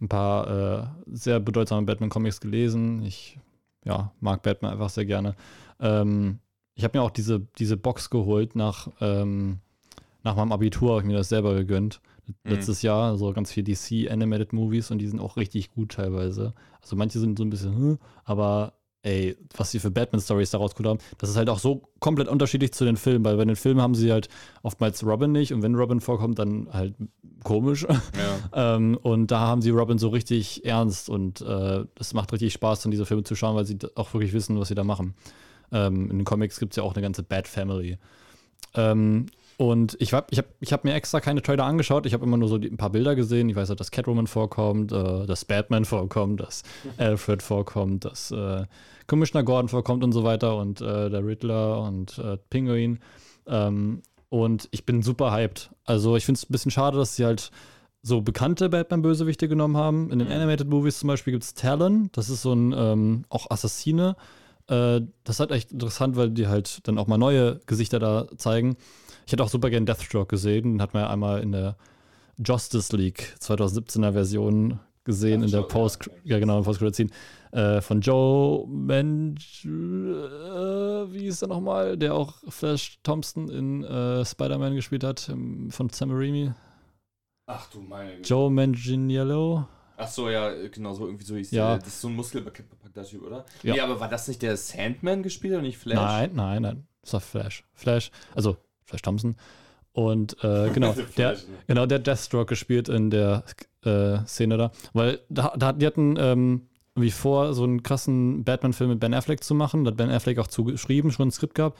ein 0.00 0.08
paar 0.08 0.48
äh, 0.50 0.86
sehr 1.06 1.38
bedeutsame 1.40 1.86
Batman-Comics 1.86 2.40
gelesen. 2.40 3.02
Ich 3.04 3.38
ja, 3.84 4.12
mag 4.20 4.42
Batman 4.42 4.72
einfach 4.72 4.90
sehr 4.90 5.04
gerne. 5.04 5.34
Ähm, 5.80 6.40
ich 6.78 6.84
habe 6.84 6.96
mir 6.96 7.02
auch 7.02 7.10
diese, 7.10 7.40
diese 7.58 7.76
Box 7.76 8.08
geholt 8.08 8.54
nach, 8.54 8.88
ähm, 9.00 9.58
nach 10.22 10.36
meinem 10.36 10.52
Abitur, 10.52 10.90
habe 10.90 11.00
ich 11.00 11.06
mir 11.08 11.16
das 11.16 11.28
selber 11.28 11.54
gegönnt. 11.54 12.00
Mhm. 12.26 12.52
Letztes 12.52 12.82
Jahr, 12.82 13.18
so 13.18 13.32
ganz 13.32 13.50
viel 13.50 13.64
DC 13.64 14.08
Animated 14.08 14.52
Movies 14.52 14.92
und 14.92 14.98
die 14.98 15.08
sind 15.08 15.18
auch 15.18 15.36
richtig 15.36 15.72
gut 15.72 15.90
teilweise. 15.92 16.54
Also 16.80 16.94
manche 16.94 17.18
sind 17.18 17.36
so 17.36 17.44
ein 17.44 17.50
bisschen, 17.50 17.74
hm, 17.74 17.98
aber 18.24 18.74
ey, 19.02 19.36
was 19.56 19.72
sie 19.72 19.80
für 19.80 19.90
Batman-Stories 19.90 20.52
daraus 20.52 20.76
gut 20.76 20.86
haben, 20.86 21.00
das 21.18 21.30
ist 21.30 21.36
halt 21.36 21.48
auch 21.48 21.58
so 21.58 21.82
komplett 21.98 22.28
unterschiedlich 22.28 22.72
zu 22.72 22.84
den 22.84 22.96
Filmen, 22.96 23.24
weil 23.24 23.36
bei 23.36 23.44
den 23.44 23.56
Filmen 23.56 23.82
haben 23.82 23.96
sie 23.96 24.12
halt 24.12 24.28
oftmals 24.62 25.04
Robin 25.04 25.32
nicht 25.32 25.52
und 25.52 25.62
wenn 25.62 25.74
Robin 25.74 26.00
vorkommt, 26.00 26.38
dann 26.38 26.68
halt 26.72 26.94
komisch. 27.42 27.88
Ja. 27.88 27.96
ähm, 28.76 28.96
und 29.02 29.32
da 29.32 29.40
haben 29.40 29.62
sie 29.62 29.70
Robin 29.70 29.98
so 29.98 30.10
richtig 30.10 30.64
ernst 30.64 31.10
und 31.10 31.40
es 31.40 32.12
äh, 32.12 32.14
macht 32.14 32.32
richtig 32.32 32.52
Spaß, 32.52 32.82
dann 32.82 32.92
diese 32.92 33.04
Filme 33.04 33.24
zu 33.24 33.34
schauen, 33.34 33.56
weil 33.56 33.66
sie 33.66 33.78
auch 33.96 34.14
wirklich 34.14 34.32
wissen, 34.32 34.60
was 34.60 34.68
sie 34.68 34.76
da 34.76 34.84
machen. 34.84 35.14
Ähm, 35.72 36.10
in 36.10 36.18
den 36.18 36.24
Comics 36.24 36.58
gibt 36.58 36.72
es 36.72 36.76
ja 36.76 36.82
auch 36.82 36.94
eine 36.94 37.02
ganze 37.02 37.22
Bad 37.22 37.48
Family. 37.48 37.98
Ähm, 38.74 39.26
und 39.56 39.96
ich 39.98 40.12
habe 40.12 40.28
ich 40.30 40.38
hab, 40.38 40.46
ich 40.60 40.72
hab 40.72 40.84
mir 40.84 40.94
extra 40.94 41.20
keine 41.20 41.42
Trailer 41.42 41.64
angeschaut. 41.64 42.06
Ich 42.06 42.14
habe 42.14 42.24
immer 42.24 42.36
nur 42.36 42.48
so 42.48 42.58
die, 42.58 42.68
ein 42.68 42.76
paar 42.76 42.90
Bilder 42.90 43.16
gesehen. 43.16 43.48
Ich 43.48 43.56
weiß 43.56 43.68
halt, 43.68 43.80
dass 43.80 43.90
Catwoman 43.90 44.28
vorkommt, 44.28 44.92
äh, 44.92 45.26
dass 45.26 45.44
Batman 45.44 45.84
vorkommt, 45.84 46.40
dass 46.40 46.62
Alfred 46.96 47.42
vorkommt, 47.42 48.04
dass 48.04 48.30
äh, 48.30 48.64
Commissioner 49.08 49.42
Gordon 49.42 49.68
vorkommt 49.68 50.04
und 50.04 50.12
so 50.12 50.22
weiter 50.22 50.56
und 50.56 50.80
äh, 50.80 51.10
der 51.10 51.26
Riddler 51.26 51.82
und 51.82 52.18
äh, 52.18 52.36
Pinguin. 52.50 53.00
Ähm, 53.46 54.02
und 54.28 54.68
ich 54.70 54.86
bin 54.86 55.02
super 55.02 55.32
hyped. 55.32 55.70
Also 55.84 56.16
ich 56.16 56.24
finde 56.24 56.38
es 56.38 56.48
ein 56.48 56.52
bisschen 56.52 56.70
schade, 56.70 56.96
dass 56.96 57.16
sie 57.16 57.24
halt 57.24 57.50
so 58.02 58.20
bekannte 58.20 58.68
Batman-Bösewichte 58.68 59.48
genommen 59.48 59.76
haben. 59.76 60.10
In 60.12 60.20
den 60.20 60.28
mhm. 60.28 60.34
Animated 60.34 60.68
Movies 60.68 61.00
zum 61.00 61.08
Beispiel 61.08 61.32
gibt 61.32 61.44
es 61.44 61.54
Talon. 61.54 62.10
Das 62.12 62.30
ist 62.30 62.42
so 62.42 62.52
ein 62.52 62.72
ähm, 62.76 63.24
auch 63.28 63.50
Assassine. 63.50 64.14
Äh, 64.68 65.00
das 65.24 65.36
ist 65.36 65.40
halt 65.40 65.50
echt 65.50 65.72
interessant, 65.72 66.16
weil 66.16 66.30
die 66.30 66.46
halt 66.46 66.86
dann 66.86 66.98
auch 66.98 67.06
mal 67.06 67.18
neue 67.18 67.60
Gesichter 67.66 67.98
da 67.98 68.26
zeigen. 68.36 68.76
Ich 69.26 69.32
hätte 69.32 69.42
auch 69.42 69.48
super 69.48 69.70
gern 69.70 69.86
Deathstroke 69.86 70.28
gesehen. 70.28 70.74
Den 70.74 70.82
hat 70.82 70.94
man 70.94 71.02
ja 71.02 71.10
einmal 71.10 71.42
in 71.42 71.52
der 71.52 71.76
Justice 72.44 72.96
League 72.96 73.34
2017er 73.40 74.12
Version 74.12 74.80
gesehen, 75.04 75.42
in 75.42 75.50
der 75.50 75.62
Post, 75.62 76.10
ja 76.22 76.38
genau, 76.38 76.60
Post 76.60 76.80
Scene 76.94 77.10
äh, 77.52 77.80
von 77.80 78.02
Joe 78.02 78.68
Menj, 78.68 79.64
äh, 79.64 79.68
wie 81.12 81.26
ist 81.26 81.40
er 81.40 81.48
nochmal, 81.48 81.96
der 81.96 82.14
auch 82.14 82.34
Flash 82.48 82.98
Thompson 83.02 83.48
in 83.48 83.84
äh, 83.84 84.22
Spider-Man 84.24 84.74
gespielt 84.74 85.04
hat, 85.04 85.32
von 85.70 85.88
Sam 85.90 86.10
Raimi. 86.12 86.52
Ach 87.46 87.70
du 87.70 87.80
meine 87.80 88.16
Güte. 88.16 88.28
Joe 88.28 88.50
Manganiello. 88.50 89.66
Ach 90.00 90.08
so, 90.08 90.30
ja, 90.30 90.52
genau 90.68 90.94
so 90.94 91.06
irgendwie 91.06 91.24
so 91.24 91.34
hieß 91.34 91.50
ja. 91.50 91.76
Das 91.76 91.88
ist 91.88 92.00
so 92.00 92.08
ein 92.08 92.14
muskelbepackter 92.14 93.04
Typ, 93.04 93.24
oder? 93.24 93.44
Ja. 93.64 93.74
Nee, 93.74 93.80
aber 93.80 93.98
war 93.98 94.08
das 94.08 94.28
nicht 94.28 94.40
der 94.42 94.56
Sandman 94.56 95.24
gespielt 95.24 95.56
und 95.56 95.62
nicht 95.62 95.76
Flash? 95.76 95.96
Nein, 95.96 96.30
nein, 96.34 96.62
nein. 96.62 96.86
Das 97.02 97.14
war 97.14 97.20
Flash. 97.20 97.64
Flash, 97.74 98.12
also 98.34 98.56
Flash 98.84 99.02
Thompson. 99.02 99.34
Und 99.92 100.36
äh, 100.44 100.70
genau, 100.74 100.94
der, 101.16 101.32
ne? 101.32 101.38
genau, 101.66 101.86
der 101.86 101.98
Deathstroke 101.98 102.46
gespielt 102.46 102.88
in 102.88 103.10
der 103.10 103.42
äh, 103.84 104.18
Szene 104.24 104.56
da. 104.56 104.70
Weil 104.92 105.18
da, 105.28 105.52
da, 105.56 105.72
die 105.72 105.86
hatten 105.86 106.16
ähm, 106.16 106.68
wie 106.94 107.10
vor, 107.10 107.54
so 107.54 107.64
einen 107.64 107.82
krassen 107.82 108.44
Batman-Film 108.44 108.90
mit 108.90 109.00
Ben 109.00 109.14
Affleck 109.14 109.42
zu 109.42 109.54
machen. 109.54 109.84
Da 109.84 109.90
hat 109.90 109.96
Ben 109.96 110.10
Affleck 110.10 110.38
auch 110.38 110.46
zugeschrieben, 110.46 111.10
schon 111.10 111.28
ein 111.28 111.32
Skript 111.32 111.54
gehabt. 111.56 111.78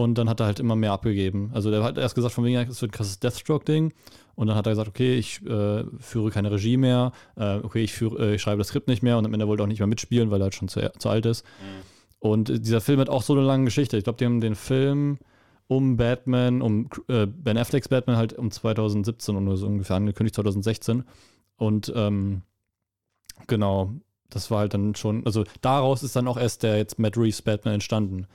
Und 0.00 0.16
dann 0.16 0.30
hat 0.30 0.40
er 0.40 0.46
halt 0.46 0.60
immer 0.60 0.76
mehr 0.76 0.92
abgegeben. 0.92 1.50
Also 1.52 1.70
der 1.70 1.82
hat 1.82 1.98
erst 1.98 2.14
gesagt, 2.14 2.32
von 2.32 2.42
wegen, 2.42 2.56
es 2.56 2.80
wird 2.80 2.90
ein 2.90 2.96
krasses 2.96 3.20
Deathstroke-Ding. 3.20 3.92
Und 4.34 4.46
dann 4.46 4.56
hat 4.56 4.66
er 4.66 4.72
gesagt, 4.72 4.88
okay, 4.88 5.18
ich 5.18 5.44
äh, 5.44 5.84
führe 5.98 6.30
keine 6.30 6.50
Regie 6.50 6.78
mehr, 6.78 7.12
äh, 7.36 7.56
okay, 7.56 7.82
ich, 7.82 7.92
führe, 7.92 8.30
äh, 8.30 8.34
ich 8.36 8.40
schreibe 8.40 8.56
das 8.56 8.68
Skript 8.68 8.88
nicht 8.88 9.02
mehr 9.02 9.18
und 9.18 9.26
am 9.26 9.34
Ende 9.34 9.46
wollte 9.46 9.62
er 9.62 9.64
auch 9.64 9.68
nicht 9.68 9.80
mehr 9.80 9.86
mitspielen, 9.86 10.30
weil 10.30 10.40
er 10.40 10.44
halt 10.44 10.54
schon 10.54 10.68
zu, 10.68 10.80
zu 10.98 11.08
alt 11.10 11.26
ist. 11.26 11.44
Mhm. 11.44 11.82
Und 12.18 12.66
dieser 12.66 12.80
Film 12.80 12.98
hat 13.00 13.10
auch 13.10 13.20
so 13.20 13.34
eine 13.34 13.42
lange 13.42 13.66
Geschichte. 13.66 13.98
Ich 13.98 14.04
glaube, 14.04 14.16
die 14.16 14.24
haben 14.24 14.40
den 14.40 14.54
Film 14.54 15.18
um 15.66 15.98
Batman, 15.98 16.62
um 16.62 16.88
äh, 17.08 17.26
Ben 17.26 17.58
Afflecks 17.58 17.88
Batman 17.88 18.16
halt 18.16 18.32
um 18.32 18.50
2017 18.50 19.36
und 19.36 19.54
so 19.56 19.66
ungefähr 19.66 19.96
angekündigt, 19.96 20.36
2016. 20.36 21.04
Und 21.56 21.92
ähm, 21.94 22.40
genau, 23.48 23.92
das 24.30 24.50
war 24.50 24.60
halt 24.60 24.72
dann 24.72 24.94
schon, 24.94 25.26
also 25.26 25.44
daraus 25.60 26.02
ist 26.02 26.16
dann 26.16 26.26
auch 26.26 26.38
erst 26.38 26.62
der 26.62 26.78
jetzt 26.78 26.98
Matt 26.98 27.18
Reeves 27.18 27.42
Batman 27.42 27.74
entstanden. 27.74 28.26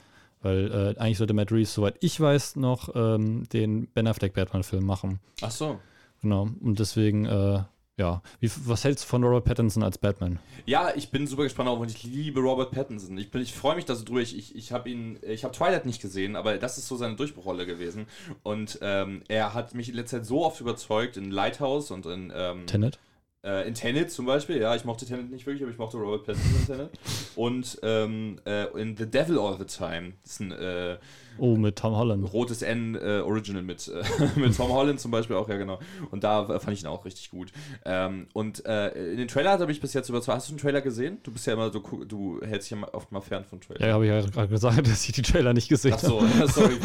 Weil 0.45 0.71
äh, 0.71 0.99
eigentlich 0.99 1.17
sollte 1.17 1.33
Matt 1.33 1.51
Reeves, 1.51 1.73
soweit 1.73 1.95
ich 2.01 2.19
weiß, 2.19 2.57
noch 2.57 2.89
ähm, 2.93 3.49
den 3.49 3.87
Ben 3.87 4.05
Affleck 4.05 4.35
Batman-Film 4.35 4.85
machen. 4.85 5.19
Ach 5.41 5.49
so. 5.49 5.79
Genau. 6.21 6.49
Und 6.61 6.77
deswegen, 6.77 7.25
äh, 7.25 7.63
ja. 7.97 8.21
Wie, 8.39 8.51
was 8.65 8.83
hältst 8.83 9.05
du 9.05 9.07
von 9.07 9.23
Robert 9.23 9.45
Pattinson 9.45 9.81
als 9.81 9.97
Batman? 9.97 10.37
Ja, 10.67 10.91
ich 10.95 11.09
bin 11.09 11.25
super 11.25 11.41
gespannt 11.41 11.67
auch 11.67 11.79
und 11.79 11.89
ich 11.89 12.03
liebe 12.03 12.41
Robert 12.41 12.69
Pattinson. 12.69 13.17
Ich, 13.17 13.33
ich 13.33 13.53
freue 13.55 13.75
mich 13.75 13.85
da 13.85 13.95
so 13.95 14.05
durch. 14.05 14.35
Ich, 14.35 14.55
ich 14.55 14.71
habe 14.71 14.87
ihn, 14.87 15.17
ich 15.23 15.43
habe 15.45 15.55
Twilight 15.55 15.87
nicht 15.87 15.99
gesehen, 15.99 16.35
aber 16.35 16.59
das 16.59 16.77
ist 16.77 16.87
so 16.87 16.95
seine 16.95 17.15
Durchbruchrolle 17.15 17.65
gewesen. 17.65 18.05
Und 18.43 18.77
ähm, 18.83 19.23
er 19.27 19.55
hat 19.55 19.73
mich 19.73 19.89
in 19.89 19.95
letzter 19.95 20.19
Zeit 20.19 20.27
so 20.27 20.45
oft 20.45 20.61
überzeugt 20.61 21.17
in 21.17 21.31
Lighthouse 21.31 21.89
und 21.89 22.05
in 22.05 22.31
ähm, 22.35 22.67
Tenet. 22.67 22.99
Äh, 23.45 23.67
in 23.67 23.75
Tenet 23.75 24.11
zum 24.11 24.25
Beispiel, 24.25 24.57
ja, 24.57 24.75
ich 24.75 24.85
mochte 24.85 25.05
Tenet 25.05 25.29
nicht 25.29 25.45
wirklich, 25.45 25.61
aber 25.61 25.71
ich 25.71 25.77
mochte 25.77 25.97
Robert 25.97 26.25
Pattinson 26.25 26.55
in 26.59 26.65
Tenet. 26.65 26.89
Und 27.35 27.79
ähm, 27.83 28.39
äh, 28.45 28.65
in 28.81 28.97
The 28.97 29.05
Devil 29.05 29.37
All 29.37 29.57
the 29.59 29.65
Time. 29.65 30.13
Das 30.23 30.31
ist 30.33 30.39
ein 30.39 30.51
äh, 30.51 30.97
Oh, 31.37 31.55
mit 31.55 31.77
Tom 31.77 31.95
Holland. 31.95 32.31
Rotes 32.33 32.61
N 32.61 32.95
äh, 32.95 33.19
Original 33.19 33.63
mit, 33.63 33.87
äh, 33.87 34.03
mit 34.39 34.55
Tom 34.55 34.71
Holland 34.71 34.99
zum 34.99 35.11
Beispiel 35.11 35.35
auch, 35.35 35.49
ja 35.49 35.57
genau. 35.57 35.79
Und 36.11 36.23
da 36.23 36.59
fand 36.59 36.77
ich 36.77 36.83
ihn 36.83 36.87
auch 36.87 37.05
richtig 37.05 37.29
gut. 37.29 37.51
Ähm, 37.85 38.27
und 38.33 38.65
äh, 38.65 38.89
in 39.11 39.17
den 39.17 39.27
Trailer 39.27 39.51
hat 39.51 39.61
er 39.61 39.67
mich 39.67 39.81
bis 39.81 39.93
jetzt 39.93 40.09
überzeugt. 40.09 40.37
Hast 40.37 40.49
du 40.49 40.53
den 40.53 40.59
Trailer 40.59 40.81
gesehen? 40.81 41.19
Du 41.23 41.31
bist 41.31 41.45
ja 41.47 41.53
immer 41.53 41.71
so, 41.71 41.79
du 41.79 42.39
hältst 42.41 42.69
dich 42.69 42.77
ja 42.77 42.87
oft 42.93 43.11
mal 43.11 43.21
fern 43.21 43.43
von 43.45 43.59
Trailern. 43.61 43.87
Ja, 43.87 43.93
habe 43.93 44.05
ich 44.05 44.11
ja 44.11 44.21
gerade 44.21 44.47
gesagt, 44.47 44.77
dass 44.87 45.07
ich 45.07 45.11
die 45.13 45.21
Trailer 45.21 45.53
nicht 45.53 45.69
gesehen 45.69 45.93
habe. 45.93 46.03
Ach 46.05 46.47
so, 46.47 46.47
sorry. 46.61 46.77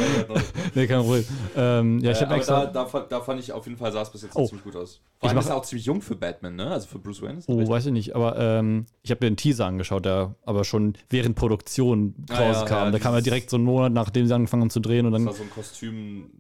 nee, 0.75 0.87
kein 0.87 1.01
Problem. 1.01 1.25
Ähm, 1.57 1.99
ja, 2.01 2.13
ich 2.13 2.21
äh, 2.21 2.35
extra... 2.35 2.67
da, 2.67 2.85
da, 2.85 3.07
da, 3.09 3.21
fand 3.21 3.41
ich 3.41 3.53
auf 3.53 3.67
jeden 3.67 3.79
Fall, 3.79 3.93
sah 3.93 4.03
es 4.03 4.11
bis 4.11 4.23
jetzt 4.23 4.37
oh. 4.37 4.47
ziemlich 4.47 4.65
gut 4.65 4.77
aus. 4.77 5.01
Vor 5.19 5.29
allem 5.29 5.39
ist 5.39 5.49
er 5.49 5.57
auch 5.57 5.65
ziemlich 5.65 5.85
jung 5.85 6.01
für 6.01 6.17
Batman, 6.17 6.57
ne? 6.57 6.71
Also 6.71 6.89
für 6.89 6.99
Bruce 6.99 7.23
Wayne. 7.23 7.41
Oh, 7.47 7.69
weiß 7.69 7.87
ich 7.87 7.93
nicht. 7.93 8.17
Aber 8.17 8.39
ähm, 8.39 8.87
ich 9.03 9.11
habe 9.11 9.25
mir 9.25 9.31
den 9.31 9.37
Teaser 9.37 9.67
angeschaut, 9.67 10.05
der 10.05 10.35
aber 10.45 10.65
schon 10.65 10.95
während 11.11 11.37
Produktion 11.37 12.15
rauskam. 12.31 12.73
Ah, 12.73 12.79
ja, 12.79 12.85
ja, 12.87 12.91
da 12.91 12.99
kam 12.99 13.15
er 13.15 13.23
direkt 13.23 13.51
so 13.51 13.57
einen 13.57 13.67
Monat, 13.67 13.93
nachdem 13.93 14.27
sie 14.27 14.35
angefangen 14.41 14.63
haben 14.63 14.71
zu 14.71 14.81
drehen 14.81 15.07
und 15.07 15.13
dann 15.13 15.25
das 15.25 15.35
war 15.35 15.39
so 15.39 15.43
ein 15.45 15.51
Kostüm. 15.51 16.31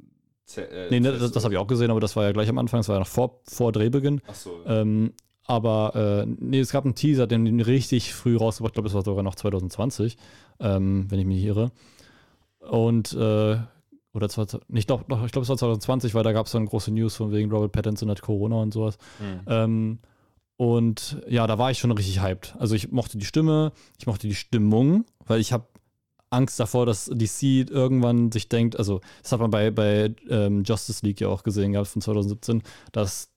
Äh, 0.56 0.88
nee, 0.90 1.00
ne, 1.00 1.12
das, 1.12 1.30
das 1.30 1.44
habe 1.44 1.54
ich 1.54 1.58
auch 1.58 1.66
gesehen, 1.66 1.90
aber 1.90 2.00
das 2.00 2.16
war 2.16 2.24
ja 2.24 2.32
gleich 2.32 2.48
am 2.48 2.58
Anfang, 2.58 2.80
das 2.80 2.88
war 2.88 2.96
ja 2.96 3.00
noch 3.00 3.06
vor, 3.06 3.40
vor 3.44 3.70
Drehbeginn. 3.72 4.20
Ach 4.26 4.34
so. 4.34 4.50
Ähm, 4.66 5.12
aber 5.44 6.24
äh, 6.26 6.26
nee, 6.38 6.60
es 6.60 6.72
gab 6.72 6.84
einen 6.84 6.94
Teaser, 6.94 7.26
den, 7.26 7.44
den 7.44 7.60
richtig 7.60 8.14
früh 8.14 8.36
rausgebracht, 8.36 8.70
ich 8.70 8.74
glaube, 8.74 8.88
das 8.88 8.94
war 8.94 9.04
sogar 9.04 9.22
noch 9.22 9.34
2020, 9.34 10.16
ähm, 10.60 11.06
wenn 11.08 11.18
ich 11.18 11.26
mich 11.26 11.42
irre. 11.42 11.72
Und, 12.60 13.12
äh, 13.14 13.58
oder 14.12 14.28
20, 14.28 14.60
nicht 14.68 14.90
doch, 14.90 15.02
doch 15.04 15.24
ich 15.24 15.32
glaube, 15.32 15.44
es 15.44 15.48
war 15.48 15.56
2020, 15.56 16.14
weil 16.14 16.24
da 16.24 16.32
gab 16.32 16.46
es 16.46 16.52
dann 16.52 16.66
große 16.66 16.92
News 16.92 17.16
von 17.16 17.32
wegen 17.32 17.50
Robert 17.50 17.72
Pattinson 17.72 18.10
hat 18.10 18.22
Corona 18.22 18.56
und 18.56 18.72
sowas. 18.72 18.98
Mhm. 19.18 19.40
Ähm, 19.46 19.98
und 20.56 21.22
ja, 21.26 21.46
da 21.46 21.58
war 21.58 21.70
ich 21.70 21.78
schon 21.78 21.90
richtig 21.92 22.20
hyped. 22.20 22.54
Also 22.58 22.74
ich 22.74 22.90
mochte 22.90 23.16
die 23.16 23.24
Stimme, 23.24 23.72
ich 23.98 24.06
mochte 24.06 24.28
die 24.28 24.34
Stimmung, 24.34 25.06
weil 25.24 25.40
ich 25.40 25.52
habe 25.52 25.66
Angst 26.31 26.59
davor, 26.61 26.87
dass 26.87 27.07
DC 27.12 27.71
irgendwann 27.71 28.31
sich 28.33 28.49
denkt, 28.49 28.79
also 28.79 29.01
das 29.23 29.33
hat 29.33 29.40
man 29.40 29.51
bei, 29.51 29.71
bei 29.71 30.14
ähm, 30.29 30.62
Justice 30.64 31.05
League 31.05 31.21
ja 31.21 31.29
auch 31.29 31.43
gesehen 31.43 31.72
gehabt 31.72 31.89
von 31.89 32.01
2017, 32.01 32.62
dass, 32.93 33.31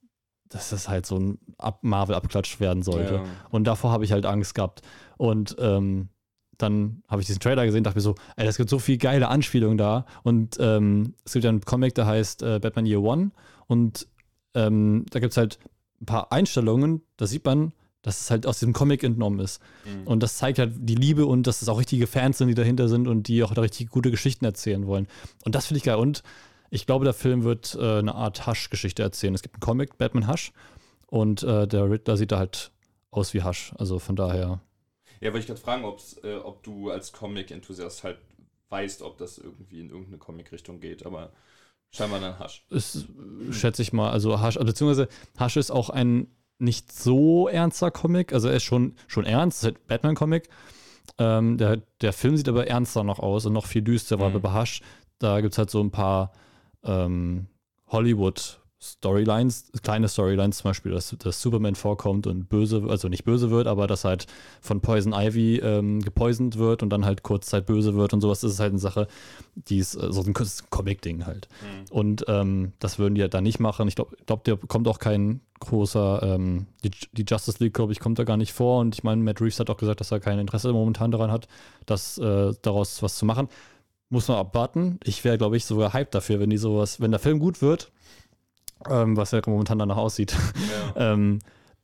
dass 0.50 0.70
das 0.70 0.88
halt 0.88 1.06
so 1.06 1.18
ein 1.18 1.40
Marvel-Abklatsch 1.82 2.60
werden 2.60 2.84
sollte. 2.84 3.16
Ja. 3.16 3.24
Und 3.50 3.66
davor 3.66 3.92
habe 3.92 4.06
ich 4.06 4.12
halt 4.12 4.26
Angst 4.26 4.54
gehabt. 4.54 4.82
Und 5.18 5.56
ähm, 5.60 6.10
dann 6.58 7.02
habe 7.08 7.22
ich 7.22 7.28
diesen 7.28 7.40
Trailer 7.40 7.66
gesehen, 7.66 7.84
dachte 7.84 7.98
mir 7.98 8.02
so, 8.02 8.16
ey, 8.36 8.48
es 8.48 8.58
gibt 8.58 8.70
so 8.70 8.80
viel 8.80 8.98
geile 8.98 9.28
Anspielungen 9.28 9.78
da. 9.78 10.06
Und 10.24 10.58
ähm, 10.60 11.16
es 11.26 11.34
gibt 11.34 11.46
ja 11.46 11.50
einen 11.50 11.62
Comic, 11.62 11.96
der 11.96 12.06
heißt 12.06 12.44
äh, 12.44 12.60
Batman 12.60 12.86
Year 12.86 13.02
One. 13.02 13.32
Und 13.68 14.08
ähm, 14.54 15.06
da 15.10 15.20
gibt 15.20 15.32
es 15.32 15.38
halt 15.38 15.58
ein 16.02 16.06
paar 16.06 16.32
Einstellungen, 16.32 17.02
da 17.18 17.26
sieht 17.26 17.46
man, 17.46 17.74
dass 18.04 18.22
es 18.22 18.30
halt 18.30 18.46
aus 18.46 18.60
diesem 18.60 18.74
Comic 18.74 19.04
entnommen 19.04 19.40
ist. 19.40 19.62
Mhm. 19.86 20.06
Und 20.06 20.22
das 20.22 20.38
zeigt 20.38 20.60
halt 20.60 20.74
die 20.78 20.96
Liebe 20.96 21.26
und 21.26 21.48
dass 21.48 21.64
es 21.64 21.70
auch 21.70 21.80
richtige 21.80 22.06
Fans 22.06 22.38
sind, 22.38 22.50
die 22.50 22.54
dahinter 22.54 22.88
sind 22.88 23.08
und 23.08 23.28
die 23.28 23.44
auch 23.44 23.54
da 23.54 23.62
richtig 23.62 23.90
gute 23.90 24.12
Geschichten 24.12 24.46
erzählen 24.46 24.86
wollen. 24.86 25.08
Und 25.46 25.56
das 25.56 25.66
finde 25.66 25.80
ich 25.80 25.84
geil. 25.84 25.96
Und 25.96 26.22
ich 26.70 26.86
glaube, 26.86 27.06
der 27.06 27.14
Film 27.14 27.44
wird 27.44 27.76
äh, 27.76 28.00
eine 28.00 28.14
Art 28.14 28.46
Hush-Geschichte 28.46 29.02
erzählen. 29.02 29.34
Es 29.34 29.42
gibt 29.42 29.56
einen 29.56 29.62
Comic, 29.62 29.98
Batman 29.98 30.28
Hush, 30.28 30.52
und 31.14 31.44
äh, 31.44 31.68
der 31.68 31.92
Riddler 31.92 32.18
sieht 32.18 32.32
da 32.32 32.40
halt 32.40 32.72
aus 33.12 33.36
wie 33.36 33.44
Hush. 33.44 33.72
Also 33.78 34.00
von 34.00 34.16
daher. 34.16 34.62
Ja, 35.22 35.32
wollte 35.32 35.40
ich 35.40 35.46
gerade 35.46 35.62
fragen, 35.62 35.84
äh, 36.24 36.36
ob 36.38 36.64
du 36.64 36.90
als 36.90 37.14
Comic-Enthusiast 37.14 38.04
halt 38.04 38.18
weißt, 38.70 39.04
ob 39.04 39.20
das 39.20 39.38
irgendwie 39.38 39.80
in 39.80 39.90
irgendeine 39.92 40.18
Comic-Richtung 40.18 40.80
geht, 40.80 41.06
aber 41.06 41.32
scheinbar 41.92 42.20
dann 42.20 42.40
Hush. 42.40 42.66
Ist, 42.72 43.06
schätze 43.52 43.84
ich 43.84 43.94
mal, 43.94 44.10
also 44.10 44.44
Hush, 44.44 44.56
beziehungsweise 44.56 45.08
Hush 45.40 45.58
ist 45.58 45.70
auch 45.70 45.92
ein 45.92 46.28
nicht 46.60 46.92
so 46.92 47.48
ernster 47.48 47.92
Comic. 47.92 48.34
Also 48.34 48.48
er 48.48 48.56
ist 48.56 48.64
schon, 48.64 48.96
schon 49.08 49.26
ernst, 49.26 49.60
ist 49.60 49.66
halt 49.66 49.88
Batman-Comic. 49.88 50.50
Ähm, 51.18 51.58
der, 51.58 51.82
der 52.02 52.14
Film 52.14 52.38
sieht 52.38 52.50
aber 52.50 52.68
ernster 52.68 53.04
noch 53.04 53.20
aus 53.20 53.46
und 53.46 53.54
noch 53.54 53.66
viel 53.66 53.82
düsterer. 53.82 54.30
Mhm. 54.30 54.42
Bei 54.42 54.62
Hush, 54.62 54.82
da 55.20 55.42
gibt 55.42 55.54
es 55.54 55.58
halt 55.58 55.70
so 55.70 55.82
ein 55.82 55.92
paar 55.92 56.32
ähm, 56.84 57.48
Hollywood- 57.88 58.60
Storylines, 58.84 59.72
kleine 59.82 60.10
Storylines, 60.10 60.58
zum 60.58 60.70
Beispiel, 60.70 60.92
dass, 60.92 61.16
dass 61.18 61.42
Superman 61.42 61.76
vorkommt 61.76 62.28
und 62.28 62.50
böse, 62.50 62.84
also 62.90 63.08
nicht 63.08 63.24
böse 63.24 63.50
wird, 63.50 63.66
aber 63.66 63.88
dass 63.88 64.04
halt 64.04 64.28
von 64.60 64.82
Poison 64.82 65.14
Ivy 65.14 65.60
ähm, 65.60 66.02
gepoisoned 66.02 66.58
wird 66.58 66.84
und 66.84 66.90
dann 66.90 67.06
halt 67.06 67.24
kurzzeit 67.24 67.66
böse 67.66 67.96
wird 67.96 68.14
und 68.14 68.20
sowas, 68.20 68.42
das 68.42 68.52
ist 68.52 68.60
halt 68.60 68.72
eine 68.72 68.80
Sache, 68.80 69.08
die 69.56 69.78
ist 69.78 69.96
äh, 69.96 70.12
so 70.12 70.22
ein 70.22 70.34
Comic-Ding 70.70 71.26
halt. 71.26 71.48
Mhm. 71.62 71.96
Und 71.96 72.26
ähm, 72.28 72.74
das 72.80 73.00
würden 73.00 73.16
die 73.16 73.22
halt 73.22 73.34
da 73.34 73.40
nicht 73.40 73.62
machen. 73.62 73.88
Ich 73.88 73.96
glaube, 73.96 74.18
glaub, 74.26 74.44
da 74.44 74.58
kommt 74.58 74.90
auch 74.90 75.00
kein 75.00 75.40
großer, 75.62 76.22
ähm, 76.22 76.66
die, 76.84 76.92
die, 77.14 77.24
Justice 77.26 77.64
League, 77.64 77.74
glaube 77.74 77.94
ich, 77.94 78.02
kommt 78.02 78.20
da 78.20 78.26
gar 78.26 78.36
nicht 78.36 78.52
vor 78.52 78.82
und 78.82 78.96
ich 78.96 79.04
meine, 79.06 79.24
Matt 79.24 79.40
Reeves 79.40 79.62
hat 79.62 79.70
auch 79.70 79.78
gesagt, 79.78 80.02
dass 80.02 80.12
er 80.12 80.20
kein 80.20 80.40
Interesse 80.40 80.74
momentan 80.74 81.10
daran 81.12 81.32
hat, 81.32 81.48
das, 81.86 82.18
äh, 82.18 82.52
daraus 82.62 83.02
was 83.02 83.16
zu 83.18 83.26
machen. 83.26 83.48
Muss 84.10 84.28
man 84.28 84.38
abwarten. 84.38 85.00
Ich 85.06 85.24
wäre, 85.24 85.38
glaube 85.38 85.56
ich, 85.56 85.64
sogar 85.64 85.94
hyped 85.94 86.14
dafür, 86.14 86.42
wenn 86.42 86.50
die 86.50 86.58
sowas, 86.58 87.00
wenn 87.00 87.12
der 87.12 87.22
Film 87.22 87.40
gut 87.40 87.62
wird, 87.62 87.93
ähm, 88.90 89.18
was 89.18 89.32
ja 89.32 89.42
momentan 89.46 89.80
danach 89.80 89.98
aussieht, 89.98 90.36
ja. 90.96 91.14
ähm, 91.14 91.40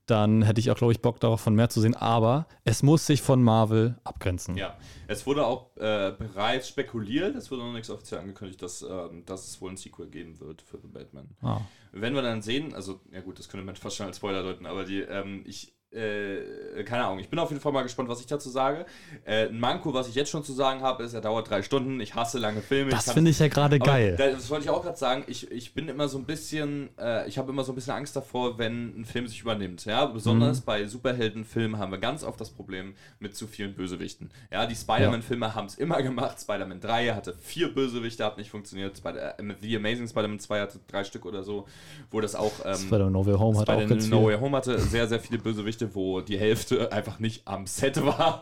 dann 0.10 0.42
hätte 0.42 0.60
ich 0.60 0.72
auch, 0.72 0.76
glaube 0.76 0.92
ich, 0.92 1.02
Bock 1.02 1.20
darauf, 1.20 1.42
von 1.42 1.54
mehr 1.54 1.70
zu 1.70 1.82
sehen. 1.82 1.96
Aber 1.96 2.48
es 2.64 2.82
muss 2.84 3.06
sich 3.06 3.22
von 3.22 3.44
Marvel 3.44 3.96
abgrenzen. 4.04 4.58
Ja, 4.58 4.76
es 5.08 5.26
wurde 5.28 5.46
auch 5.46 5.76
äh, 5.78 6.14
bereits 6.18 6.68
spekuliert, 6.68 7.36
es 7.36 7.52
wurde 7.52 7.64
noch 7.64 7.74
nichts 7.74 7.90
offiziell 7.90 8.22
angekündigt, 8.22 8.62
dass, 8.62 8.82
ähm, 8.82 9.24
dass 9.26 9.48
es 9.48 9.62
wohl 9.62 9.72
ein 9.72 9.78
Sequel 9.78 10.08
geben 10.08 10.40
wird 10.40 10.62
für 10.62 10.80
The 10.80 10.88
Batman. 10.88 11.30
Ah. 11.42 11.62
Wenn 11.92 12.14
wir 12.16 12.22
dann 12.22 12.42
sehen, 12.42 12.74
also, 12.74 13.02
ja 13.12 13.22
gut, 13.22 13.40
das 13.40 13.50
könnte 13.50 13.66
man 13.66 13.76
fast 13.76 13.98
schon 13.98 14.08
als 14.08 14.18
Spoiler 14.18 14.44
deuten, 14.44 14.66
aber 14.66 14.86
die, 14.86 15.02
ähm, 15.02 15.44
ich, 15.46 15.76
äh, 15.92 16.84
keine 16.84 17.06
Ahnung, 17.06 17.20
ich 17.20 17.30
bin 17.30 17.40
auf 17.40 17.50
jeden 17.50 17.62
Fall 17.62 17.72
mal 17.72 17.82
gespannt, 17.82 18.10
was 18.10 18.20
ich 18.20 18.28
dazu 18.28 18.50
sage. 18.50 18.86
Äh, 19.26 19.48
ein 19.48 19.60
Manko, 19.60 19.92
was 19.92 20.08
ich 20.08 20.14
jetzt 20.14 20.30
schon 20.30 20.44
zu 20.44 20.54
sagen 20.54 20.82
habe, 20.82 21.04
ist, 21.04 21.14
er 21.14 21.22
dauert 21.22 21.50
drei 21.50 21.64
Stunden. 21.64 22.00
Ich 22.00 22.14
hasse 22.14 22.38
lange 22.38 22.62
Filme. 22.62 22.92
Das 22.92 23.12
finde 23.12 23.32
ich 23.32 23.40
ja 23.40 23.48
gerade 23.48 23.80
geil. 23.80 24.16
Das 24.16 24.50
wollte 24.52 24.66
ich 24.66 24.70
auch 24.70 24.84
gerade 24.84 24.98
sagen. 24.98 25.24
Ich, 25.26 25.50
ich 25.52 25.74
bin 25.74 25.90
immer 25.90 26.08
so 26.08 26.20
ein 26.20 26.26
bisschen, 26.26 26.90
äh, 27.00 27.28
ich 27.28 27.40
habe 27.40 27.52
immer 27.52 27.64
so 27.64 27.72
ein 27.72 27.76
bisschen 27.76 27.94
Angst 27.94 28.16
davor, 28.16 28.60
wenn 28.60 29.00
ein 29.00 29.06
Film 29.06 29.28
sich 29.28 29.42
übernimmt. 29.42 29.86
Ja, 29.86 30.06
besonders 30.06 30.60
mhm. 30.60 30.66
bei 30.66 30.86
Superheldenfilmen 30.86 31.80
haben 31.80 31.92
wir 31.92 31.98
ganz 31.98 32.24
oft 32.24 32.40
das 32.40 32.52
Problem 32.52 32.94
mit 33.20 33.36
zu 33.36 33.48
vielen 33.48 33.74
Bösewichten. 33.74 34.30
Ja, 34.52 34.68
die 34.68 34.76
Spider-Man-Filme 34.76 35.48
ja. 35.48 35.56
haben 35.56 35.66
es 35.66 35.76
immer 35.76 36.04
gemacht. 36.04 36.40
Spider-Man 36.40 36.82
3 36.82 37.16
hatte 37.16 37.34
vier 37.34 37.74
Bösewichte, 37.74 38.24
hat 38.24 38.38
nicht 38.38 38.52
funktioniert. 38.52 38.96
Spider 38.96 39.40
äh, 39.40 39.44
The 39.60 39.78
Amazing 39.78 40.08
Spider-Man 40.08 40.40
2 40.40 40.62
hatte 40.62 40.80
drei 40.88 41.04
Stück 41.04 41.26
oder 41.26 41.42
so, 41.42 41.66
wo 42.12 42.22
das 42.22 42.36
auch. 42.36 42.52
Ähm, 42.64 42.76
Spider-Man 42.76 43.14
No 43.14 43.26
Way 43.26 43.36
Home 43.40 43.60
hatte 43.60 43.74
auch 43.74 43.88
ganz 43.88 44.08
No 44.08 44.28
Way 44.28 44.38
Home 44.40 44.56
hatte 44.56 44.78
sehr, 44.80 45.08
sehr 45.08 45.20
viele 45.20 45.40
Bösewichte. 45.40 45.79
Geschichte, 45.80 45.96
wo 45.96 46.22
die 46.22 46.38
Hälfte 46.38 46.92
einfach 46.92 47.20
nicht 47.20 47.48
am 47.48 47.66
Set 47.66 48.04
war. 48.04 48.42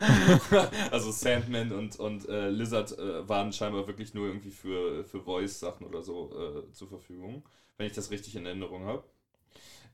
also 0.91 1.11
Sandman 1.11 1.71
und, 1.71 1.99
und 1.99 2.27
äh, 2.27 2.49
Lizard 2.49 2.97
äh, 2.97 3.27
waren 3.27 3.53
scheinbar 3.53 3.87
wirklich 3.87 4.13
nur 4.13 4.27
irgendwie 4.27 4.51
für, 4.51 5.05
für 5.05 5.21
Voice-Sachen 5.21 5.85
oder 5.85 6.01
so 6.01 6.65
äh, 6.67 6.71
zur 6.73 6.87
Verfügung, 6.87 7.43
wenn 7.77 7.87
ich 7.87 7.93
das 7.93 8.11
richtig 8.11 8.35
in 8.35 8.45
Erinnerung 8.45 8.85
habe. 8.85 9.03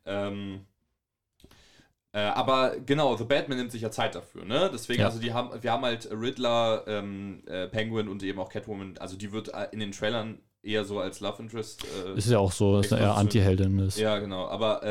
Ähm, 0.06 0.66
äh, 2.14 2.20
aber 2.20 2.78
genau, 2.80 3.16
The 3.16 3.24
Batman 3.24 3.58
nimmt 3.58 3.72
sich 3.72 3.82
ja 3.82 3.92
Zeit 3.92 4.16
dafür, 4.16 4.46
ne? 4.46 4.70
Deswegen, 4.72 5.02
ja. 5.02 5.08
also 5.08 5.20
die 5.20 5.34
haben, 5.34 5.64
wir 5.64 5.72
haben 5.72 5.84
halt 5.84 6.10
Riddler, 6.12 6.84
ähm, 6.88 7.42
äh, 7.48 7.68
Penguin 7.68 8.08
und 8.08 8.22
eben 8.24 8.40
auch 8.40 8.50
Catwoman, 8.50 8.98
also 9.00 9.18
die 9.18 9.32
wird 9.32 9.54
äh, 9.54 9.68
in 9.72 9.80
den 9.80 9.92
Trailern 9.92 10.40
eher 10.64 10.86
so 10.86 11.00
als 11.00 11.20
Love 11.20 11.44
Interest. 11.44 11.86
Äh, 12.08 12.18
ist 12.18 12.30
ja 12.30 12.40
auch 12.40 12.52
so, 12.52 12.78
dass 12.78 12.92
er 12.92 13.00
eher 13.00 13.16
Anti-Heldin 13.16 13.80
ist. 13.80 14.00
Ja, 14.00 14.18
genau. 14.20 14.48
Aber 14.48 14.82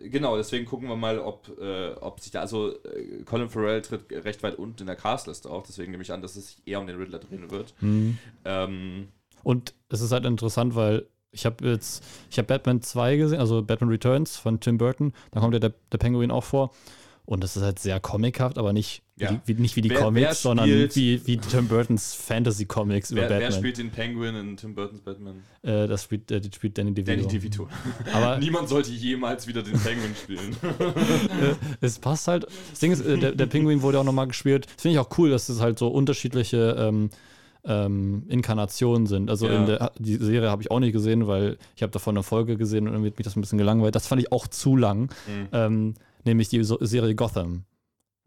äh, 0.00 0.08
genau, 0.08 0.36
deswegen 0.36 0.64
gucken 0.64 0.88
wir 0.88 0.96
mal, 0.96 1.18
ob, 1.18 1.56
äh, 1.60 1.92
ob 2.00 2.20
sich 2.20 2.32
da. 2.32 2.40
Also, 2.40 2.72
äh, 2.72 3.22
Colin 3.24 3.50
Farrell 3.50 3.82
tritt 3.82 4.10
recht 4.10 4.42
weit 4.42 4.58
unten 4.58 4.80
in 4.80 4.86
der 4.86 4.96
Castliste 4.96 5.50
auch, 5.50 5.62
deswegen 5.62 5.90
nehme 5.92 6.02
ich 6.02 6.12
an, 6.12 6.22
dass 6.22 6.36
es 6.36 6.48
sich 6.48 6.62
eher 6.66 6.80
um 6.80 6.86
den 6.86 6.96
Riddler 6.96 7.18
drehen 7.18 7.50
wird. 7.50 7.74
Mhm. 7.80 8.18
Ähm, 8.44 9.08
Und 9.42 9.74
es 9.90 10.00
ist 10.00 10.10
halt 10.10 10.24
interessant, 10.24 10.74
weil 10.74 11.06
ich 11.30 11.44
habe 11.44 11.66
jetzt, 11.68 12.02
ich 12.30 12.38
habe 12.38 12.46
Batman 12.46 12.80
2 12.80 13.16
gesehen, 13.16 13.40
also 13.40 13.62
Batman 13.62 13.90
Returns 13.90 14.36
von 14.36 14.60
Tim 14.60 14.78
Burton, 14.78 15.12
da 15.32 15.40
kommt 15.40 15.52
ja 15.52 15.60
der, 15.60 15.74
der 15.92 15.98
Penguin 15.98 16.30
auch 16.30 16.44
vor. 16.44 16.70
Und 17.26 17.42
das 17.42 17.56
ist 17.56 17.62
halt 17.62 17.78
sehr 17.78 18.00
comichaft, 18.00 18.58
aber 18.58 18.74
nicht 18.74 19.02
ja. 19.16 19.40
wie, 19.46 19.54
nicht 19.54 19.76
wie 19.76 19.80
die 19.80 19.90
wer, 19.90 20.00
Comics, 20.00 20.26
wer 20.26 20.34
sondern 20.34 20.68
wie, 20.68 21.26
wie 21.26 21.36
Tim 21.38 21.68
Burtons 21.68 22.14
Fantasy-Comics 22.14 23.12
über 23.12 23.22
Batman. 23.22 23.40
Wer 23.40 23.52
spielt 23.52 23.78
den 23.78 23.90
Penguin 23.90 24.34
in 24.34 24.56
Tim 24.56 24.74
Burtons 24.74 25.00
Batman? 25.00 25.42
Äh, 25.62 25.86
das 25.86 26.04
spielt, 26.04 26.30
äh, 26.30 26.42
spielt 26.54 26.76
Danny 26.76 26.92
DeVito. 26.92 27.16
Danny 27.16 27.26
DeVito. 27.26 27.68
Aber 28.12 28.38
Niemand 28.40 28.68
sollte 28.68 28.90
jemals 28.90 29.46
wieder 29.46 29.62
den 29.62 29.78
Penguin 29.78 30.14
spielen. 30.14 30.56
Äh, 30.64 31.54
es 31.80 31.98
passt 31.98 32.28
halt. 32.28 32.46
Das 32.70 32.80
Ding 32.80 32.92
ist, 32.92 33.00
äh, 33.00 33.18
der, 33.18 33.32
der 33.32 33.46
Penguin 33.46 33.82
wurde 33.82 33.98
auch 33.98 34.04
nochmal 34.04 34.28
gespielt. 34.28 34.66
Das 34.66 34.82
finde 34.82 34.94
ich 34.94 34.98
auch 34.98 35.18
cool, 35.18 35.30
dass 35.30 35.48
es 35.48 35.60
halt 35.60 35.78
so 35.78 35.88
unterschiedliche 35.88 36.76
ähm, 36.78 37.10
ähm, 37.64 38.24
Inkarnationen 38.28 39.06
sind. 39.06 39.30
Also 39.30 39.48
ja. 39.48 39.56
in 39.56 39.66
der, 39.66 39.92
die 39.98 40.16
Serie 40.16 40.50
habe 40.50 40.62
ich 40.62 40.70
auch 40.70 40.80
nicht 40.80 40.92
gesehen, 40.92 41.26
weil 41.26 41.58
ich 41.76 41.82
habe 41.82 41.92
davon 41.92 42.16
eine 42.16 42.22
Folge 42.22 42.56
gesehen 42.56 42.86
und 42.86 42.94
irgendwie 42.94 43.10
hat 43.10 43.18
mich 43.18 43.24
das 43.24 43.36
ein 43.36 43.40
bisschen 43.40 43.58
gelangweilt. 43.58 43.94
Das 43.94 44.06
fand 44.06 44.20
ich 44.20 44.32
auch 44.32 44.46
zu 44.46 44.76
lang. 44.76 45.02
Mhm. 45.26 45.48
Ähm, 45.52 45.94
nämlich 46.24 46.48
die 46.48 46.62
Serie 46.62 47.14
Gotham. 47.14 47.64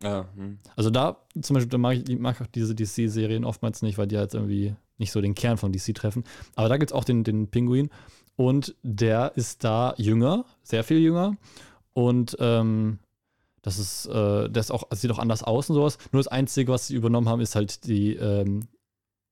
Ja, 0.01 0.27
hm. 0.35 0.59
Also 0.75 0.89
da 0.89 1.25
zum 1.41 1.55
Beispiel, 1.55 1.69
da 1.69 1.77
mag 1.77 1.97
ich, 1.97 2.19
mag 2.19 2.39
auch 2.41 2.47
diese 2.47 2.75
DC-Serien 2.75 3.45
oftmals 3.45 3.81
nicht, 3.81 3.97
weil 3.97 4.07
die 4.07 4.17
halt 4.17 4.33
irgendwie 4.33 4.75
nicht 4.97 5.11
so 5.11 5.21
den 5.21 5.35
Kern 5.35 5.57
von 5.57 5.71
DC 5.71 5.95
treffen. 5.95 6.23
Aber 6.55 6.69
da 6.69 6.77
gibt 6.77 6.91
es 6.91 6.95
auch 6.95 7.03
den, 7.03 7.23
den 7.23 7.49
Pinguin 7.49 7.89
und 8.35 8.75
der 8.83 9.33
ist 9.35 9.63
da 9.63 9.95
jünger, 9.97 10.45
sehr 10.63 10.83
viel 10.83 10.99
jünger. 10.99 11.35
Und 11.93 12.37
ähm, 12.39 12.99
das 13.63 13.79
ist, 13.79 14.05
äh, 14.05 14.49
das 14.49 14.71
auch, 14.71 14.83
sieht 14.91 15.11
auch 15.11 15.19
anders 15.19 15.43
aus 15.43 15.69
und 15.69 15.75
sowas. 15.75 15.97
Nur 16.11 16.21
das 16.21 16.27
Einzige, 16.27 16.71
was 16.71 16.87
sie 16.87 16.95
übernommen 16.95 17.27
haben, 17.27 17.41
ist 17.41 17.55
halt 17.55 17.85
die 17.87 18.13
ähm, 18.15 18.67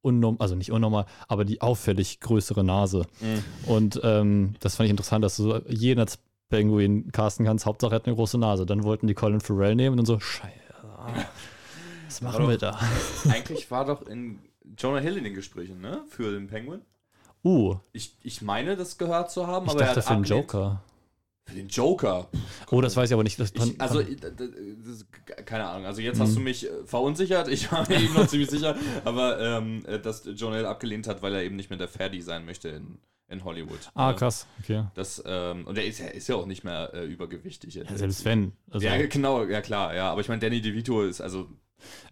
unnormal, 0.02 0.42
also 0.42 0.56
nicht 0.56 0.72
unnormal, 0.72 1.06
aber 1.28 1.46
die 1.46 1.62
auffällig 1.62 2.20
größere 2.20 2.64
Nase. 2.64 3.06
Mhm. 3.22 3.70
Und 3.70 4.02
ähm, 4.04 4.56
das 4.60 4.76
fand 4.76 4.86
ich 4.86 4.92
interessant, 4.92 5.24
dass 5.24 5.42
jeden 5.70 6.00
als 6.00 6.20
Penguin 6.56 7.12
casten 7.12 7.46
kannst. 7.46 7.66
Hauptsache 7.66 7.94
er 7.94 7.96
hat 7.96 8.06
eine 8.06 8.16
große 8.16 8.38
Nase. 8.38 8.66
Dann 8.66 8.84
wollten 8.84 9.08
die 9.08 9.14
Colin 9.14 9.42
Farrell 9.42 9.76
nehmen 9.76 9.94
und 9.94 9.98
dann 9.98 10.06
so, 10.06 10.20
scheiße. 10.20 10.54
Was 12.06 12.22
machen 12.22 12.44
doch, 12.44 12.50
wir 12.50 12.58
da? 12.58 12.80
Eigentlich 13.30 13.70
war 13.72 13.86
doch 13.86 14.08
in 14.08 14.40
Jonah 14.78 15.00
Hill 15.00 15.18
in 15.18 15.24
den 15.24 15.34
Gesprächen, 15.34 15.82
ne? 15.82 16.04
Für 16.10 16.32
den 16.32 16.48
Penguin. 16.48 16.82
Uh. 17.44 17.76
Ich, 17.92 18.16
ich 18.22 18.42
meine, 18.42 18.76
das 18.76 18.98
gehört 18.98 19.32
zu 19.32 19.48
haben, 19.48 19.66
ich 19.66 19.72
aber 19.72 19.80
dachte 19.82 20.00
er 20.00 20.06
hat 20.06 20.06
für 20.06 20.14
den 20.16 20.24
Joker. 20.24 20.82
Für 21.46 21.56
den 21.56 21.68
Joker. 21.68 22.28
Oh, 22.72 22.82
das 22.82 22.96
weiß 22.96 23.10
ich 23.10 23.14
aber 23.14 23.24
nicht. 23.24 23.40
Ich, 23.40 23.82
also, 23.82 24.02
das, 24.02 25.06
keine 25.46 25.66
Ahnung. 25.66 25.86
Also, 25.86 26.02
jetzt 26.02 26.18
mhm. 26.18 26.24
hast 26.24 26.36
du 26.36 26.40
mich 26.40 26.66
äh, 26.66 26.86
verunsichert. 26.86 27.50
Ich 27.50 27.72
war 27.72 27.88
mir 27.88 28.02
eben 28.02 28.14
noch 28.14 28.28
ziemlich 28.28 28.50
sicher. 28.50 28.76
Aber, 29.04 29.40
ähm, 29.40 29.86
äh, 29.86 30.00
dass 30.00 30.24
Jonah 30.26 30.56
Hill 30.56 30.66
abgelehnt 30.66 31.08
hat, 31.08 31.22
weil 31.22 31.36
er 31.36 31.44
eben 31.44 31.56
nicht 31.56 31.70
mehr 31.70 31.78
der 31.78 31.88
Ferdi 31.88 32.22
sein 32.22 32.46
möchte 32.46 32.70
in 32.70 32.98
in 33.28 33.44
Hollywood. 33.44 33.80
Ah, 33.94 34.14
krass, 34.14 34.48
okay. 34.62 34.86
Das, 34.94 35.22
ähm, 35.26 35.66
und 35.66 35.78
er 35.78 35.86
ist 35.86 36.00
ja, 36.00 36.08
ist 36.08 36.28
ja 36.28 36.36
auch 36.36 36.46
nicht 36.46 36.64
mehr 36.64 36.94
äh, 36.94 37.06
übergewichtig. 37.06 37.76
Ja, 37.76 37.84
selbst 37.96 38.24
wenn. 38.26 38.54
Also 38.70 38.86
ja, 38.86 39.06
genau, 39.08 39.44
ja 39.46 39.62
klar, 39.62 39.96
ja. 39.96 40.12
Aber 40.12 40.22
ich 40.22 40.28
meine, 40.28 40.40
Danny 40.40 40.62
DeVito 40.62 41.04
ist, 41.04 41.22
also, 41.22 41.48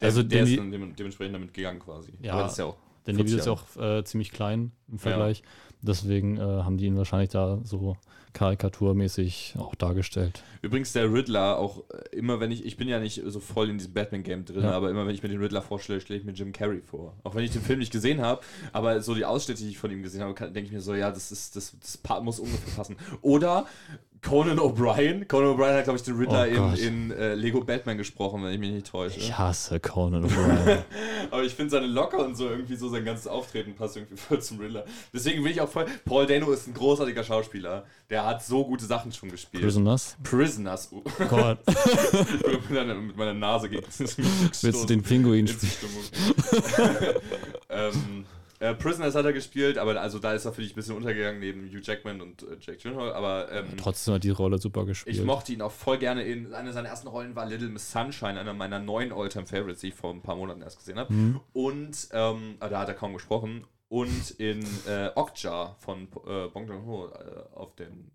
der, 0.02 0.08
also 0.08 0.24
der 0.24 0.44
ist 0.44 0.58
dann 0.58 0.72
dementsprechend 0.72 1.36
damit 1.36 1.54
gegangen 1.54 1.80
quasi. 1.80 2.14
Ja, 2.22 2.34
aber 2.34 2.44
das 2.44 2.54
ist 2.54 2.58
ja 2.58 2.66
auch. 2.66 2.78
Danny 3.06 3.18
DeVito 3.20 3.38
ist 3.38 3.46
ja 3.46 3.52
auch 3.52 3.76
äh, 3.78 4.04
ziemlich 4.04 4.32
klein 4.32 4.72
im 4.92 5.00
Vergleich. 5.00 5.40
Ja. 5.40 5.46
Deswegen 5.82 6.38
äh, 6.38 6.42
haben 6.42 6.78
die 6.78 6.86
ihn 6.86 6.98
wahrscheinlich 6.98 7.30
da 7.30 7.60
so 7.64 7.98
karikaturmäßig 8.34 9.56
auch 9.58 9.76
dargestellt. 9.76 10.44
Übrigens 10.62 10.94
der 10.94 11.12
Riddler, 11.12 11.58
auch 11.58 11.84
äh, 11.90 12.16
immer 12.16 12.40
wenn 12.40 12.52
ich, 12.52 12.66
ich 12.66 12.78
bin 12.78 12.88
ja 12.88 13.00
nicht 13.00 13.22
so 13.26 13.40
voll 13.40 13.70
in 13.70 13.78
diesem 13.78 13.94
Batman-Game 13.94 14.46
drin, 14.46 14.64
ja. 14.64 14.72
aber 14.72 14.90
immer 14.90 15.06
wenn 15.06 15.14
ich 15.14 15.24
mir 15.24 15.30
den 15.30 15.42
Riddler 15.42 15.62
vorstelle, 15.62 16.02
stelle 16.02 16.20
ich 16.20 16.26
mir 16.26 16.34
Jim 16.34 16.52
Carrey 16.52 16.82
vor. 16.82 17.16
Auch 17.24 17.36
wenn 17.36 17.44
ich 17.44 17.52
den 17.52 17.62
Film 17.62 17.80
nicht 17.80 17.92
gesehen 17.92 18.22
habe, 18.22 18.42
aber 18.72 19.02
so 19.02 19.16
die 19.16 19.26
Ausschnitte, 19.26 19.64
die 19.64 19.70
ich 19.70 19.78
von 19.78 19.92
ihm 19.92 20.04
gesehen 20.04 20.22
habe, 20.22 20.34
denke 20.34 20.62
ich 20.62 20.72
mir 20.72 20.82
so, 20.82 20.96
ja, 20.96 21.12
das 21.12 21.32
ist, 21.32 21.56
das, 21.56 21.76
das 21.80 22.00
muss 22.22 22.40
ungefähr 22.40 22.76
passen. 22.76 22.96
Oder 23.22 23.66
Conan 24.24 24.58
O'Brien. 24.58 25.28
Conan 25.28 25.56
O'Brien 25.56 25.76
hat, 25.76 25.84
glaube 25.84 25.98
ich, 25.98 26.04
den 26.04 26.16
Riddler 26.16 26.48
oh 26.50 26.74
in, 26.76 27.12
in 27.12 27.12
äh, 27.12 27.36
Lego 27.36 27.64
Batman 27.64 27.98
gesprochen, 27.98 28.44
wenn 28.44 28.54
ich 28.54 28.60
mich 28.60 28.72
nicht 28.72 28.88
täusche. 28.88 29.20
Ich 29.20 29.38
hasse 29.38 29.80
Conan 29.80 30.26
O'Brien. 30.26 30.84
Aber 31.32 31.44
ich 31.44 31.54
finde 31.54 31.72
seine 31.72 31.88
Locker 31.88 32.26
und 32.26 32.36
so 32.36 32.50
irgendwie 32.50 32.76
so 32.76 32.90
sein 32.90 33.06
ganzes 33.06 33.28
Auftreten 33.28 33.76
passt 33.76 33.98
irgendwie 33.98 34.18
voll 34.18 34.42
zum 34.42 34.60
Riddler. 34.60 34.86
Deswegen 35.14 35.44
will 35.44 35.52
ich 35.52 35.62
auch 35.62 35.70
voll. 35.70 35.86
Paul 36.06 36.26
Dano 36.26 36.52
ist 36.52 36.68
ein 36.68 36.74
großartiger 36.74 37.24
Schauspieler. 37.24 37.86
Der 38.10 38.26
hat 38.26 38.44
so 38.44 38.66
gute 38.66 38.86
Sachen 38.86 39.12
schon 39.12 39.30
gespielt. 39.30 39.64
Prisoners? 39.64 40.16
Prisoners. 40.24 40.90
Oh 40.92 41.02
Gott. 41.30 41.60
mit, 41.68 42.70
meiner, 42.70 42.96
mit 42.96 43.18
meiner 43.18 43.34
Nase 43.34 43.70
gegen 43.70 43.86
Willst 43.88 44.64
du 44.64 44.86
den 44.86 45.04
Pinguin 45.04 45.48
spielen? 45.48 45.92
ähm, 47.70 48.26
äh, 48.64 48.74
Prisoners 48.76 49.14
hat 49.14 49.26
er 49.26 49.34
gespielt, 49.34 49.78
aber 49.78 50.00
also 50.00 50.20
da 50.20 50.34
ist 50.34 50.46
er 50.46 50.54
für 50.54 50.62
dich 50.62 50.72
ein 50.72 50.76
bisschen 50.76 50.96
untergegangen 50.96 51.40
neben 51.40 51.70
Hugh 51.70 51.82
Jackman 51.82 52.22
und 52.22 52.44
äh, 52.44 52.58
Jack 52.60 52.80
Gyllenhaal, 52.80 53.14
aber 53.14 53.52
ähm, 53.52 53.66
ja, 53.70 53.74
trotzdem 53.78 54.14
hat 54.14 54.24
die 54.24 54.30
Rolle 54.30 54.58
super 54.58 54.86
gespielt. 54.86 55.16
Ich 55.16 55.24
mochte 55.24 55.52
ihn 55.52 55.62
auch 55.62 55.72
voll 55.72 55.98
gerne 55.98 56.24
in 56.24 56.54
einer 56.54 56.72
seiner 56.72 56.90
ersten 56.90 57.08
Rollen 57.10 57.36
war 57.36 57.46
Little 57.46 57.70
Miss 57.70 57.92
Sunshine, 57.92 58.40
einer 58.40 58.54
meiner 58.54 58.80
neuen 58.80 59.12
Alltime 59.12 59.48
Favorites, 59.48 59.82
die 59.82 59.90
ich 59.90 59.96
vor 59.96 60.12
ein 60.12 60.22
paar 60.22 60.36
Monaten 60.36 60.62
erst 60.62 60.80
gesehen 60.80 60.98
habe. 60.98 61.14
Mhm. 61.14 61.40
Und 61.52 62.08
ähm, 62.12 62.56
ah, 62.60 62.70
da 62.70 62.80
hat 62.80 62.88
er 62.88 62.94
kaum 62.94 63.14
gesprochen. 63.14 63.66
Und 63.90 64.32
in 64.40 64.66
äh, 64.88 65.12
Okja 65.14 65.76
von 65.80 66.04
äh, 66.26 66.48
Bong 66.48 66.68
Joon-ho 66.68 67.10
äh, 67.10 67.56
auf 67.56 67.76
dem 67.76 68.12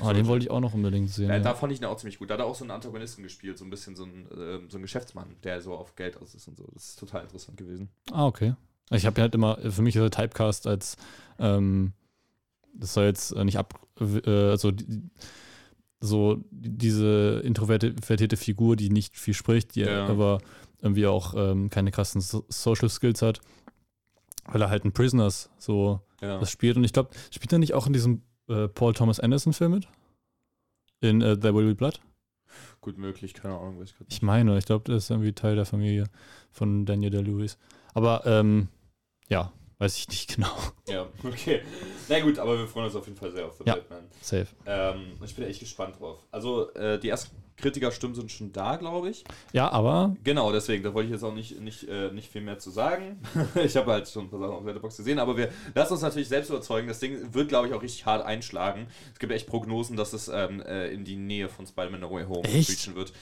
Oh, 0.00 0.12
den 0.12 0.26
wollte 0.26 0.46
ich 0.46 0.50
auch 0.50 0.60
noch 0.60 0.72
unbedingt 0.72 1.10
sehen. 1.10 1.28
Ja, 1.28 1.38
da 1.38 1.54
fand 1.54 1.72
ich 1.72 1.80
ihn 1.80 1.84
auch 1.84 1.96
ziemlich 1.96 2.18
gut. 2.18 2.30
Da 2.30 2.34
hat 2.34 2.40
er 2.40 2.46
auch 2.46 2.54
so 2.54 2.64
einen 2.64 2.70
Antagonisten 2.70 3.22
gespielt, 3.22 3.58
so 3.58 3.64
ein 3.64 3.70
bisschen 3.70 3.96
so 3.96 4.04
ein, 4.04 4.26
äh, 4.30 4.60
so 4.68 4.78
ein 4.78 4.82
Geschäftsmann, 4.82 5.36
der 5.44 5.60
so 5.60 5.74
auf 5.74 5.94
Geld 5.94 6.16
aus 6.22 6.34
ist 6.34 6.48
und 6.48 6.56
so. 6.56 6.64
Das 6.72 6.90
ist 6.90 6.98
total 6.98 7.24
interessant 7.24 7.58
gewesen. 7.58 7.90
Ah, 8.10 8.26
okay. 8.26 8.54
Ich 8.90 9.06
habe 9.06 9.20
halt 9.20 9.34
immer, 9.34 9.58
für 9.70 9.82
mich 9.82 9.96
ist 9.96 10.02
der 10.02 10.10
Typecast 10.10 10.66
als, 10.66 10.96
ähm, 11.38 11.92
das 12.74 12.94
soll 12.94 13.04
jetzt 13.04 13.34
nicht 13.34 13.58
ab, 13.58 13.78
äh, 14.00 14.30
also 14.30 14.70
die, 14.70 15.10
so 16.00 16.42
diese 16.50 17.42
introvertierte 17.44 18.36
Figur, 18.36 18.76
die 18.76 18.88
nicht 18.88 19.16
viel 19.16 19.34
spricht, 19.34 19.74
die 19.74 19.80
ja. 19.80 20.06
aber 20.06 20.38
irgendwie 20.80 21.06
auch 21.06 21.34
ähm, 21.36 21.70
keine 21.70 21.90
krassen 21.90 22.20
so 22.20 22.44
Social 22.48 22.88
Skills 22.88 23.20
hat, 23.20 23.40
weil 24.46 24.62
er 24.62 24.70
halt 24.70 24.84
ein 24.84 24.92
Prisoners 24.92 25.50
so 25.58 26.00
ja. 26.20 26.38
das 26.38 26.50
spielt. 26.50 26.76
Und 26.76 26.84
ich 26.84 26.92
glaube, 26.92 27.10
spielt 27.30 27.52
er 27.52 27.58
nicht 27.58 27.74
auch 27.74 27.86
in 27.86 27.92
diesem 27.92 28.22
äh, 28.48 28.68
Paul 28.68 28.94
Thomas 28.94 29.20
Anderson 29.20 29.52
Film 29.52 29.72
mit? 29.72 29.88
In 31.00 31.22
uh, 31.22 31.36
There 31.36 31.54
Will 31.54 31.66
Be 31.66 31.74
Blood? 31.74 32.00
Gut 32.80 32.96
möglich, 32.96 33.34
keine 33.34 33.56
Ahnung. 33.56 33.80
Weiß 33.80 33.90
ich, 33.90 34.06
ich 34.08 34.22
meine, 34.22 34.56
ich 34.58 34.66
glaube, 34.66 34.90
das 34.90 35.04
ist 35.04 35.10
irgendwie 35.10 35.32
Teil 35.32 35.56
der 35.56 35.66
Familie 35.66 36.04
von 36.50 36.86
Daniel 36.86 37.10
Day-Lewis. 37.10 37.58
Aber 37.94 38.24
ähm, 38.26 38.68
ja, 39.28 39.52
weiß 39.78 39.96
ich 39.96 40.08
nicht 40.08 40.28
genau. 40.34 40.56
Ja, 40.88 41.06
okay. 41.24 41.62
Na 42.08 42.20
gut, 42.20 42.38
aber 42.38 42.58
wir 42.58 42.66
freuen 42.66 42.86
uns 42.86 42.96
auf 42.96 43.06
jeden 43.06 43.18
Fall 43.18 43.32
sehr 43.32 43.46
auf 43.46 43.56
The 43.58 43.64
ja, 43.66 43.74
Batman. 43.74 44.04
Safe. 44.20 44.46
Ähm, 44.66 45.12
ich 45.24 45.34
bin 45.34 45.44
echt 45.44 45.60
gespannt 45.60 46.00
drauf. 46.00 46.18
Also, 46.30 46.72
äh, 46.74 46.98
die 46.98 47.08
ersten 47.08 47.36
Kritikerstimmen 47.58 48.14
sind 48.14 48.30
schon 48.30 48.52
da, 48.52 48.76
glaube 48.76 49.10
ich. 49.10 49.24
Ja, 49.52 49.70
aber. 49.70 50.16
Genau, 50.22 50.52
deswegen, 50.52 50.84
da 50.84 50.94
wollte 50.94 51.06
ich 51.08 51.12
jetzt 51.12 51.24
auch 51.24 51.34
nicht, 51.34 51.60
nicht, 51.60 51.88
äh, 51.88 52.10
nicht 52.12 52.30
viel 52.30 52.40
mehr 52.40 52.58
zu 52.58 52.70
sagen. 52.70 53.20
ich 53.62 53.76
habe 53.76 53.92
halt 53.92 54.08
schon 54.08 54.26
ein 54.26 54.30
paar 54.30 54.38
Sachen 54.38 54.52
auf 54.52 54.64
Letterboxd 54.64 54.98
gesehen, 54.98 55.18
aber 55.18 55.36
wir 55.36 55.50
lassen 55.74 55.94
uns 55.94 56.02
natürlich 56.02 56.28
selbst 56.28 56.50
überzeugen. 56.50 56.86
Das 56.86 57.00
Ding 57.00 57.34
wird, 57.34 57.48
glaube 57.48 57.66
ich, 57.66 57.74
auch 57.74 57.82
richtig 57.82 58.06
hart 58.06 58.24
einschlagen. 58.24 58.86
Es 59.12 59.18
gibt 59.18 59.32
echt 59.32 59.48
Prognosen, 59.48 59.96
dass 59.96 60.12
es 60.12 60.28
ähm, 60.28 60.60
äh, 60.62 60.88
in 60.88 61.04
die 61.04 61.16
Nähe 61.16 61.48
von 61.48 61.66
Spider-Man 61.66 62.00
No 62.00 62.10
Way 62.12 62.26
Home 62.26 62.48
reachen 62.48 62.94
wird. 62.94 63.12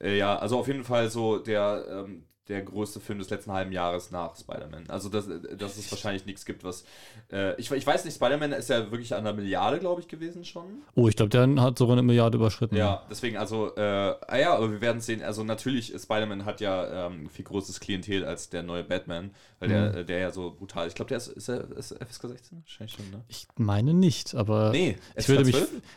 Äh, 0.00 0.18
ja, 0.18 0.36
also 0.36 0.58
auf 0.58 0.66
jeden 0.66 0.84
Fall 0.84 1.08
so 1.10 1.38
der. 1.38 1.86
Ähm, 1.88 2.24
der 2.48 2.62
größte 2.62 3.00
Film 3.00 3.18
des 3.18 3.30
letzten 3.30 3.52
halben 3.52 3.72
Jahres 3.72 4.10
nach 4.10 4.36
Spider-Man. 4.36 4.84
Also, 4.88 5.08
dass, 5.08 5.26
dass 5.56 5.78
es 5.78 5.90
wahrscheinlich 5.90 6.26
nichts 6.26 6.44
gibt, 6.44 6.62
was. 6.62 6.84
Äh, 7.32 7.58
ich, 7.58 7.70
ich 7.70 7.86
weiß 7.86 8.04
nicht, 8.04 8.14
Spider-Man 8.14 8.52
ist 8.52 8.68
ja 8.68 8.90
wirklich 8.90 9.14
an 9.14 9.20
einer 9.20 9.32
Milliarde, 9.32 9.78
glaube 9.78 10.02
ich, 10.02 10.08
gewesen 10.08 10.44
schon. 10.44 10.82
Oh, 10.94 11.08
ich 11.08 11.16
glaube, 11.16 11.30
der 11.30 11.62
hat 11.62 11.78
sogar 11.78 11.94
eine 11.94 12.02
Milliarde 12.02 12.36
überschritten. 12.36 12.76
Ja, 12.76 13.02
deswegen, 13.08 13.38
also, 13.38 13.74
äh, 13.76 13.80
ah 13.80 14.36
ja, 14.36 14.54
aber 14.54 14.70
wir 14.70 14.80
werden 14.82 15.00
sehen. 15.00 15.22
Also, 15.22 15.42
natürlich, 15.42 15.94
Spider-Man 15.96 16.44
hat 16.44 16.60
ja 16.60 17.06
ähm, 17.06 17.30
viel 17.30 17.46
größeres 17.46 17.80
Klientel 17.80 18.24
als 18.24 18.50
der 18.50 18.62
neue 18.62 18.84
Batman, 18.84 19.30
weil 19.58 19.68
mhm. 19.68 19.72
der, 19.72 20.04
der 20.04 20.18
ja 20.18 20.30
so 20.30 20.50
brutal 20.50 20.86
Ich 20.86 20.94
glaube, 20.94 21.08
der 21.08 21.18
ist, 21.18 21.28
ist, 21.28 21.48
er, 21.48 21.70
ist 21.76 21.94
FSK 21.94 22.28
16? 22.28 22.62
Wahrscheinlich 22.62 22.94
schon, 22.94 23.10
ne? 23.10 23.24
Ich 23.28 23.46
meine 23.56 23.94
nicht, 23.94 24.34
aber. 24.34 24.70
Nee, 24.70 24.98
ich 25.16 25.28
würde 25.28 25.44
mich. 25.44 25.56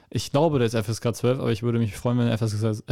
Ich 0.09 0.31
glaube, 0.31 0.59
der 0.59 0.67
ist 0.67 0.77
FSK 0.77 1.13
12, 1.13 1.39
aber 1.39 1.51
ich 1.51 1.61
würde 1.61 1.79
mich 1.79 1.95
freuen, 1.95 2.19
wenn 2.19 2.27
er 2.27 2.37
FSK, 2.37 2.83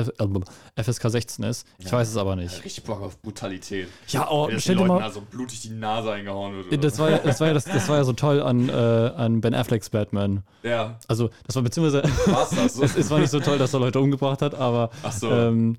FSK 0.75 1.09
16 1.09 1.45
ist. 1.45 1.67
Ich 1.77 1.85
ja, 1.85 1.93
weiß 1.93 2.09
es 2.09 2.17
aber 2.17 2.35
nicht. 2.35 2.63
Richtig 2.63 2.83
Bock 2.83 3.01
auf 3.01 3.21
brutal 3.21 3.44
Brutalität. 3.45 3.87
Ja, 4.07 4.29
oh, 4.29 4.49
stell 4.57 4.75
dir 4.75 4.85
mal. 4.85 5.01
Also 5.01 5.21
blutig 5.21 5.61
die 5.61 5.69
Nase 5.69 6.11
eingehauen 6.11 6.55
wird. 6.69 6.83
Das 6.83 6.99
war, 6.99 7.11
ja, 7.11 7.17
das, 7.19 7.39
war 7.39 7.47
ja, 7.47 7.53
das, 7.53 7.65
das 7.65 7.87
war 7.87 7.97
ja 7.97 8.03
so 8.03 8.13
toll 8.13 8.41
an, 8.41 8.69
äh, 8.69 8.71
an 8.71 9.41
Ben 9.41 9.53
Afflecks 9.53 9.89
Batman. 9.89 10.43
Ja. 10.63 10.99
Also, 11.07 11.29
das 11.45 11.55
war 11.55 11.63
beziehungsweise. 11.63 12.03
War's 12.25 12.49
das 12.51 12.75
so? 12.75 12.83
es, 12.83 12.95
es, 12.95 13.09
war 13.09 13.19
nicht 13.19 13.29
so 13.29 13.39
toll, 13.39 13.57
dass 13.57 13.73
er 13.73 13.79
Leute 13.79 13.99
umgebracht 13.99 14.41
hat, 14.41 14.55
aber. 14.55 14.89
Ach 15.03 15.11
so. 15.11 15.31
Ähm, 15.31 15.77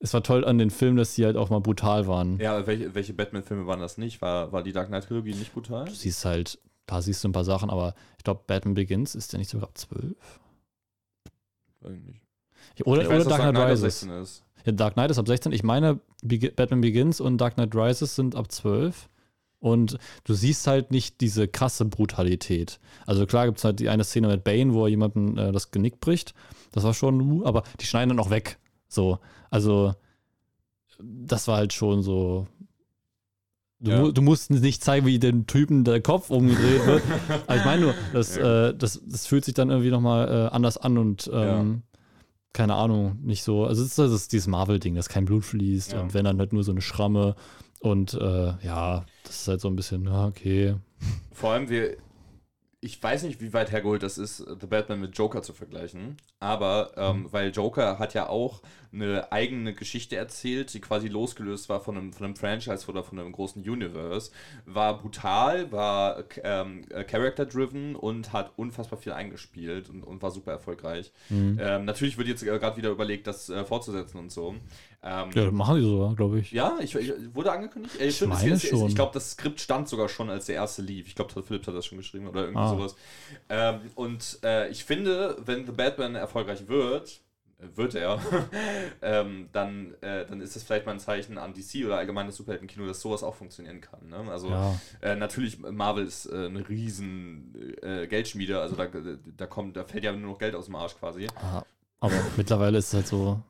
es 0.00 0.12
war 0.12 0.22
toll 0.22 0.44
an 0.44 0.58
den 0.58 0.70
Filmen, 0.70 0.98
dass 0.98 1.14
sie 1.14 1.24
halt 1.24 1.36
auch 1.36 1.48
mal 1.48 1.60
brutal 1.60 2.06
waren. 2.06 2.38
Ja, 2.38 2.66
welche, 2.66 2.94
welche 2.94 3.14
Batman-Filme 3.14 3.66
waren 3.66 3.80
das 3.80 3.96
nicht? 3.96 4.20
War, 4.20 4.52
war 4.52 4.62
die 4.62 4.72
Dark 4.72 4.88
Knight-Trilogie 4.88 5.34
nicht 5.34 5.54
brutal? 5.54 5.86
Du 5.86 5.94
siehst 5.94 6.26
halt, 6.26 6.58
da 6.84 7.00
siehst 7.00 7.24
du 7.24 7.28
ein 7.28 7.32
paar 7.32 7.44
Sachen, 7.44 7.70
aber 7.70 7.94
ich 8.18 8.24
glaube, 8.24 8.42
Batman 8.46 8.74
Begins 8.74 9.14
ist 9.14 9.32
der 9.32 9.38
nicht 9.38 9.48
sogar 9.48 9.68
ab 9.68 9.78
12? 9.78 10.14
Weiß 11.80 11.92
nicht. 12.02 12.20
Oder, 12.84 13.02
ich 13.02 13.08
weiß, 13.08 13.26
oder 13.26 13.38
Dark 13.38 13.54
Knight 13.54 13.70
Rises. 13.70 14.02
Ist. 14.02 14.43
Ja, 14.64 14.72
Dark 14.72 14.94
Knight 14.94 15.10
ist 15.10 15.18
ab 15.18 15.26
16. 15.26 15.52
Ich 15.52 15.62
meine, 15.62 16.00
Batman 16.22 16.80
Begins 16.80 17.20
und 17.20 17.38
Dark 17.38 17.54
Knight 17.54 17.74
Rises 17.74 18.14
sind 18.14 18.34
ab 18.34 18.50
12. 18.50 19.08
Und 19.60 19.98
du 20.24 20.34
siehst 20.34 20.66
halt 20.66 20.90
nicht 20.90 21.22
diese 21.22 21.48
krasse 21.48 21.86
Brutalität. 21.86 22.80
Also 23.06 23.24
klar 23.24 23.46
gibt 23.46 23.58
es 23.58 23.64
halt 23.64 23.80
die 23.80 23.88
eine 23.88 24.04
Szene 24.04 24.28
mit 24.28 24.44
Bane, 24.44 24.74
wo 24.74 24.84
er 24.84 24.90
jemanden 24.90 25.38
äh, 25.38 25.52
das 25.52 25.70
Genick 25.70 26.00
bricht. 26.00 26.34
Das 26.72 26.84
war 26.84 26.92
schon, 26.92 27.42
aber 27.46 27.62
die 27.80 27.86
schneiden 27.86 28.10
dann 28.10 28.18
auch 28.18 28.28
weg. 28.28 28.58
So, 28.88 29.20
also 29.50 29.94
das 31.00 31.48
war 31.48 31.56
halt 31.56 31.72
schon 31.72 32.02
so. 32.02 32.46
Du, 33.80 33.90
ja. 33.90 34.12
du 34.12 34.22
musst 34.22 34.50
nicht 34.50 34.84
zeigen, 34.84 35.06
wie 35.06 35.18
dem 35.18 35.46
Typen 35.46 35.84
der 35.84 36.00
Kopf 36.00 36.30
umgedreht 36.30 36.86
wird. 36.86 37.02
aber 37.46 37.56
ich 37.56 37.64
meine 37.64 37.82
nur, 37.82 37.94
das, 38.12 38.36
ja. 38.36 38.68
äh, 38.68 38.76
das, 38.76 39.00
das 39.06 39.26
fühlt 39.26 39.44
sich 39.44 39.54
dann 39.54 39.70
irgendwie 39.70 39.90
nochmal 39.90 40.28
äh, 40.28 40.54
anders 40.54 40.76
an 40.78 40.96
und 40.98 41.30
ähm, 41.32 41.82
keine 42.54 42.76
Ahnung, 42.76 43.18
nicht 43.22 43.42
so. 43.42 43.66
Also 43.66 43.82
es 43.82 43.88
ist, 43.88 43.98
das 43.98 44.12
ist 44.12 44.32
dieses 44.32 44.46
Marvel-Ding, 44.46 44.94
dass 44.94 45.10
kein 45.10 45.26
Blut 45.26 45.44
fließt 45.44 45.92
ja. 45.92 46.00
und 46.00 46.14
wenn 46.14 46.24
dann 46.24 46.38
halt 46.38 46.54
nur 46.54 46.62
so 46.62 46.70
eine 46.70 46.80
Schramme 46.80 47.34
und 47.80 48.14
äh, 48.14 48.54
ja, 48.64 49.04
das 49.24 49.40
ist 49.40 49.48
halt 49.48 49.60
so 49.60 49.68
ein 49.68 49.76
bisschen, 49.76 50.08
okay. 50.08 50.76
Vor 51.32 51.50
allem, 51.50 51.68
wir, 51.68 51.96
ich 52.84 53.02
weiß 53.02 53.22
nicht, 53.22 53.40
wie 53.40 53.54
weit 53.54 53.72
hergeholt 53.72 54.02
das 54.02 54.18
ist, 54.18 54.36
The 54.36 54.66
Batman 54.66 55.00
mit 55.00 55.16
Joker 55.16 55.40
zu 55.40 55.54
vergleichen, 55.54 56.18
aber 56.38 56.92
ähm, 56.96 57.22
mhm. 57.22 57.32
weil 57.32 57.50
Joker 57.50 57.98
hat 57.98 58.12
ja 58.12 58.28
auch 58.28 58.60
eine 58.92 59.32
eigene 59.32 59.74
Geschichte 59.74 60.16
erzählt, 60.16 60.72
die 60.74 60.80
quasi 60.80 61.08
losgelöst 61.08 61.70
war 61.70 61.80
von 61.80 61.96
einem, 61.96 62.12
von 62.12 62.26
einem 62.26 62.36
Franchise 62.36 62.86
oder 62.86 63.02
von 63.02 63.18
einem 63.18 63.32
großen 63.32 63.62
Universe, 63.62 64.30
war 64.66 64.98
brutal, 64.98 65.72
war 65.72 66.24
ähm, 66.42 66.84
äh, 66.90 67.04
character-driven 67.04 67.96
und 67.96 68.34
hat 68.34 68.52
unfassbar 68.56 68.98
viel 68.98 69.12
eingespielt 69.12 69.88
und, 69.88 70.02
und 70.02 70.22
war 70.22 70.30
super 70.30 70.52
erfolgreich. 70.52 71.10
Mhm. 71.30 71.58
Ähm, 71.60 71.86
natürlich 71.86 72.18
wird 72.18 72.28
jetzt 72.28 72.42
äh, 72.42 72.58
gerade 72.58 72.76
wieder 72.76 72.90
überlegt, 72.90 73.26
das 73.26 73.48
äh, 73.48 73.64
fortzusetzen 73.64 74.18
und 74.18 74.30
so. 74.30 74.54
Ähm, 75.06 75.30
ja, 75.34 75.50
machen 75.50 75.76
die 75.76 75.82
sogar, 75.82 76.14
glaube 76.14 76.38
ich. 76.38 76.50
Ja, 76.50 76.78
ich, 76.80 76.94
ich, 76.94 77.12
wurde 77.34 77.52
angekündigt. 77.52 77.96
Ich, 78.00 78.22
ich 78.22 78.26
meine 78.26 78.58
schon. 78.58 78.88
Ich 78.88 78.94
glaube, 78.94 79.12
das 79.12 79.32
Skript 79.32 79.60
stand 79.60 79.86
sogar 79.86 80.08
schon, 80.08 80.30
als 80.30 80.46
der 80.46 80.54
erste 80.54 80.80
lief. 80.80 81.06
Ich 81.06 81.14
glaube, 81.14 81.42
Philipp 81.42 81.66
hat 81.66 81.74
das 81.74 81.84
schon 81.84 81.98
geschrieben 81.98 82.26
oder 82.26 82.44
irgendwie 82.44 82.60
ah. 82.60 82.70
sowas. 82.70 82.96
Ähm, 83.50 83.80
und 83.96 84.38
äh, 84.42 84.70
ich 84.70 84.84
finde, 84.84 85.36
wenn 85.44 85.66
The 85.66 85.72
Batman 85.72 86.14
erfolgreich 86.14 86.68
wird, 86.68 87.20
wird 87.74 87.94
er, 87.94 88.18
ähm, 89.02 89.50
dann, 89.52 89.94
äh, 90.00 90.24
dann 90.24 90.40
ist 90.40 90.56
das 90.56 90.62
vielleicht 90.62 90.86
mal 90.86 90.92
ein 90.92 91.00
Zeichen 91.00 91.36
an 91.36 91.52
DC 91.52 91.84
oder 91.84 91.98
allgemein 91.98 92.26
das 92.26 92.36
Superheldenkino, 92.36 92.86
dass 92.86 93.00
sowas 93.00 93.22
auch 93.22 93.34
funktionieren 93.34 93.82
kann. 93.82 94.08
Ne? 94.08 94.30
Also 94.30 94.48
ja. 94.48 94.74
äh, 95.02 95.16
natürlich, 95.16 95.58
Marvel 95.58 96.06
ist 96.06 96.26
äh, 96.26 96.46
eine 96.46 96.66
riesen 96.66 97.76
äh, 97.82 98.06
Geldschmiede, 98.06 98.58
also 98.60 98.74
da, 98.74 98.86
da 99.36 99.46
kommt, 99.46 99.76
da 99.76 99.84
fällt 99.84 100.04
ja 100.04 100.12
nur 100.12 100.32
noch 100.32 100.38
Geld 100.38 100.54
aus 100.54 100.66
dem 100.66 100.76
Arsch 100.76 100.96
quasi. 100.96 101.26
Aha. 101.36 101.64
Aber 102.00 102.14
mittlerweile 102.36 102.78
ist 102.78 102.88
es 102.88 102.94
halt 102.94 103.06
so. 103.06 103.40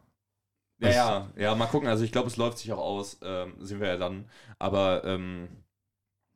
Ja, 0.85 1.28
ja, 1.37 1.43
ja, 1.43 1.55
mal 1.55 1.66
gucken. 1.66 1.89
Also 1.89 2.05
ich 2.05 2.12
glaube, 2.12 2.28
es 2.28 2.37
läuft 2.37 2.59
sich 2.59 2.72
auch 2.72 2.78
aus, 2.78 3.18
ähm, 3.22 3.55
sehen 3.61 3.80
wir 3.80 3.89
ja 3.89 3.97
dann. 3.97 4.26
Aber 4.59 5.05
ähm, 5.05 5.49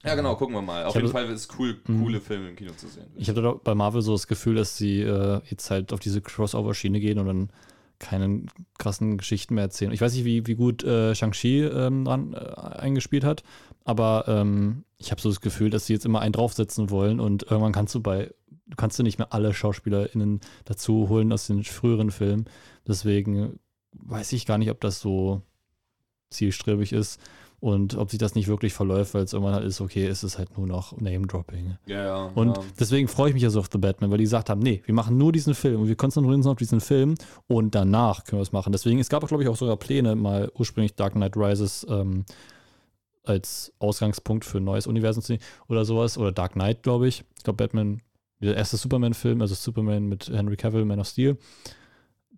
ja, 0.05 0.15
genau, 0.15 0.37
gucken 0.37 0.55
wir 0.55 0.63
mal. 0.63 0.85
Auf 0.85 0.95
jeden 0.95 1.09
Fall 1.09 1.25
ist 1.27 1.51
es 1.51 1.59
cool, 1.59 1.81
mhm. 1.87 2.03
coole 2.03 2.21
Filme 2.21 2.51
im 2.51 2.57
Kino 2.57 2.73
zu 2.73 2.89
sehen. 2.89 3.07
Ich 3.17 3.29
habe 3.29 3.61
bei 3.63 3.75
Marvel 3.75 4.03
so 4.03 4.13
das 4.13 4.29
Gefühl, 4.29 4.55
dass 4.55 4.77
sie 4.77 5.01
äh, 5.03 5.41
jetzt 5.47 5.71
halt 5.71 5.93
auf 5.93 6.01
diese 6.01 6.21
Crossover-Schiene 6.21 7.01
gehen 7.01 7.19
und 7.19 7.27
dann 7.27 7.51
keine 7.99 8.43
krassen 8.79 9.19
Geschichten 9.19 9.55
mehr 9.55 9.65
erzählen. 9.65 9.93
Ich 9.93 10.01
weiß 10.01 10.15
nicht, 10.15 10.25
wie, 10.25 10.47
wie 10.47 10.55
gut 10.55 10.85
äh, 10.85 11.17
Shang-Chi 11.17 11.65
ähm, 11.65 12.05
dran 12.05 12.33
äh, 12.33 12.39
eingespielt 12.39 13.25
hat, 13.25 13.43
aber 13.85 14.25
ähm, 14.29 14.85
ich 14.99 15.11
habe 15.11 15.21
so 15.21 15.29
das 15.29 15.41
Gefühl, 15.41 15.71
dass 15.71 15.87
sie 15.87 15.95
jetzt 15.95 16.07
immer 16.07 16.21
einen 16.21 16.33
draufsetzen 16.33 16.91
wollen 16.91 17.19
und 17.19 17.43
irgendwann 17.45 17.73
kannst 17.73 17.95
du 17.97 18.01
bei, 18.01 18.33
du 18.67 18.77
kannst 18.77 18.99
du 18.99 19.03
nicht 19.03 19.19
mehr 19.19 19.33
alle 19.33 19.53
SchauspielerInnen 19.53 20.41
dazu 20.65 21.09
holen 21.09 21.33
aus 21.33 21.49
den 21.49 21.65
früheren 21.65 22.13
Filmen. 22.13 22.49
Deswegen 22.87 23.59
weiß 23.93 24.33
ich 24.33 24.47
gar 24.47 24.59
nicht, 24.59 24.71
ob 24.71 24.81
das 24.81 25.01
so 25.01 25.43
zielstrebig 26.31 26.93
ist 26.93 27.21
und 27.61 27.97
ob 27.97 28.11
sich 28.11 28.19
das 28.19 28.35
nicht 28.35 28.47
wirklich 28.47 28.73
verläuft, 28.73 29.15
weil 29.15 29.25
es 29.25 29.33
irgendwann 29.33 29.55
halt 29.55 29.65
ist, 29.65 29.81
okay, 29.81 30.07
ist 30.07 30.23
es 30.23 30.39
halt 30.39 30.57
nur 30.57 30.67
noch 30.67 30.97
Name-Dropping. 31.01 31.77
Ja, 31.87 32.05
ja. 32.05 32.25
Und 32.35 32.57
ja. 32.57 32.65
deswegen 32.79 33.09
freue 33.09 33.31
ich 33.31 33.35
mich 33.35 33.43
ja 33.43 33.51
so 33.51 33.59
auf 33.59 33.69
The 33.73 33.79
Batman, 33.79 34.11
weil 34.11 34.19
die 34.19 34.25
gesagt 34.25 34.49
haben, 34.49 34.61
nee, 34.61 34.83
wir 34.85 34.95
machen 34.95 35.19
nur 35.19 35.33
diesen 35.33 35.55
Film 35.55 35.83
und 35.83 35.89
wir 35.89 35.97
konzentrieren 35.97 36.37
uns 36.37 36.47
auf 36.47 36.57
diesen 36.57 36.81
Film 36.81 37.17
und 37.49 37.75
danach 37.75 38.25
können 38.25 38.39
wir 38.39 38.45
es 38.45 38.53
machen. 38.53 38.73
Deswegen, 38.73 39.01
es 39.01 39.09
gab 39.09 39.27
glaube 39.27 39.43
ich, 39.43 39.49
auch 39.49 39.57
sogar 39.57 39.77
Pläne, 39.77 40.15
mal 40.15 40.53
ursprünglich 40.55 40.95
Dark 40.95 41.15
Knight 41.15 41.37
Rises 41.37 41.85
ähm, 41.89 42.25
als 43.25 43.73
Ausgangspunkt 43.81 44.45
für 44.45 44.59
ein 44.59 44.65
neues 44.65 44.87
Universum 44.87 45.23
zu 45.23 45.33
nehmen 45.33 45.45
oder 45.69 45.85
sowas. 45.85 46.17
Oder 46.17 46.33
Dark 46.33 46.53
Knight, 46.53 46.83
glaube 46.83 47.09
ich. 47.09 47.25
Ich 47.37 47.43
glaube, 47.43 47.57
Batman, 47.57 48.01
der 48.41 48.57
erste 48.57 48.77
Superman-Film, 48.77 49.43
also 49.43 49.55
Superman 49.55 50.07
mit 50.07 50.29
Henry 50.29 50.57
Cavill, 50.57 50.85
Man 50.85 51.01
of 51.01 51.09
Steel 51.09 51.37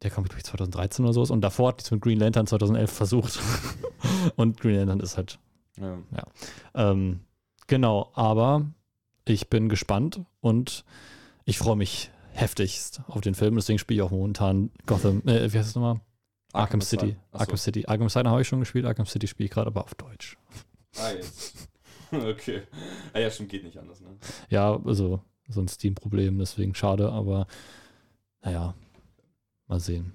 der 0.02 0.10
kam, 0.10 0.24
glaube 0.24 0.38
ich, 0.38 0.44
2013 0.44 1.04
oder 1.04 1.14
sowas. 1.14 1.30
Und 1.30 1.42
davor 1.42 1.68
hat 1.68 1.80
die 1.80 1.84
es 1.84 1.90
mit 1.90 2.00
Green 2.00 2.18
Lantern 2.18 2.46
2011 2.46 2.90
versucht. 2.90 3.38
und 4.36 4.60
Green 4.60 4.76
Lantern 4.76 5.00
ist 5.00 5.16
halt. 5.16 5.38
Ja. 5.78 5.98
ja. 6.16 6.90
Ähm, 6.90 7.20
genau, 7.66 8.10
aber 8.14 8.66
ich 9.26 9.48
bin 9.48 9.68
gespannt 9.68 10.22
und 10.40 10.84
ich 11.44 11.58
freue 11.58 11.76
mich 11.76 12.10
heftigst 12.32 13.02
auf 13.06 13.20
den 13.20 13.34
Film. 13.34 13.56
Deswegen 13.56 13.78
spiele 13.78 14.00
ich 14.00 14.06
auch 14.06 14.10
momentan 14.10 14.70
Gotham, 14.86 15.22
äh, 15.26 15.52
wie 15.52 15.58
heißt 15.58 15.68
es 15.68 15.74
nochmal? 15.74 16.00
Arkham, 16.52 16.62
Arkham 16.62 16.80
City. 16.80 17.16
Arkham 17.32 17.56
City. 17.56 17.86
Arkham 17.86 18.08
City 18.08 18.28
habe 18.28 18.42
ich 18.42 18.48
schon 18.48 18.60
gespielt, 18.60 18.84
Arkham 18.84 19.06
City 19.06 19.26
spiele 19.26 19.46
ich 19.46 19.52
gerade 19.52 19.68
aber 19.68 19.84
auf 19.84 19.94
Deutsch. 19.94 20.36
Ah, 20.96 21.10
jetzt. 21.12 21.68
okay. 22.12 22.62
Ah 23.12 23.20
ja, 23.20 23.30
stimmt, 23.30 23.50
geht 23.50 23.64
nicht 23.64 23.78
anders, 23.78 24.00
ne? 24.00 24.16
Ja, 24.48 24.80
also 24.84 25.20
so 25.48 25.60
ein 25.60 25.68
Steam-Problem, 25.68 26.38
deswegen 26.38 26.74
schade, 26.74 27.10
aber 27.10 27.46
naja, 28.42 28.74
Mal 29.70 29.78
sehen. 29.78 30.12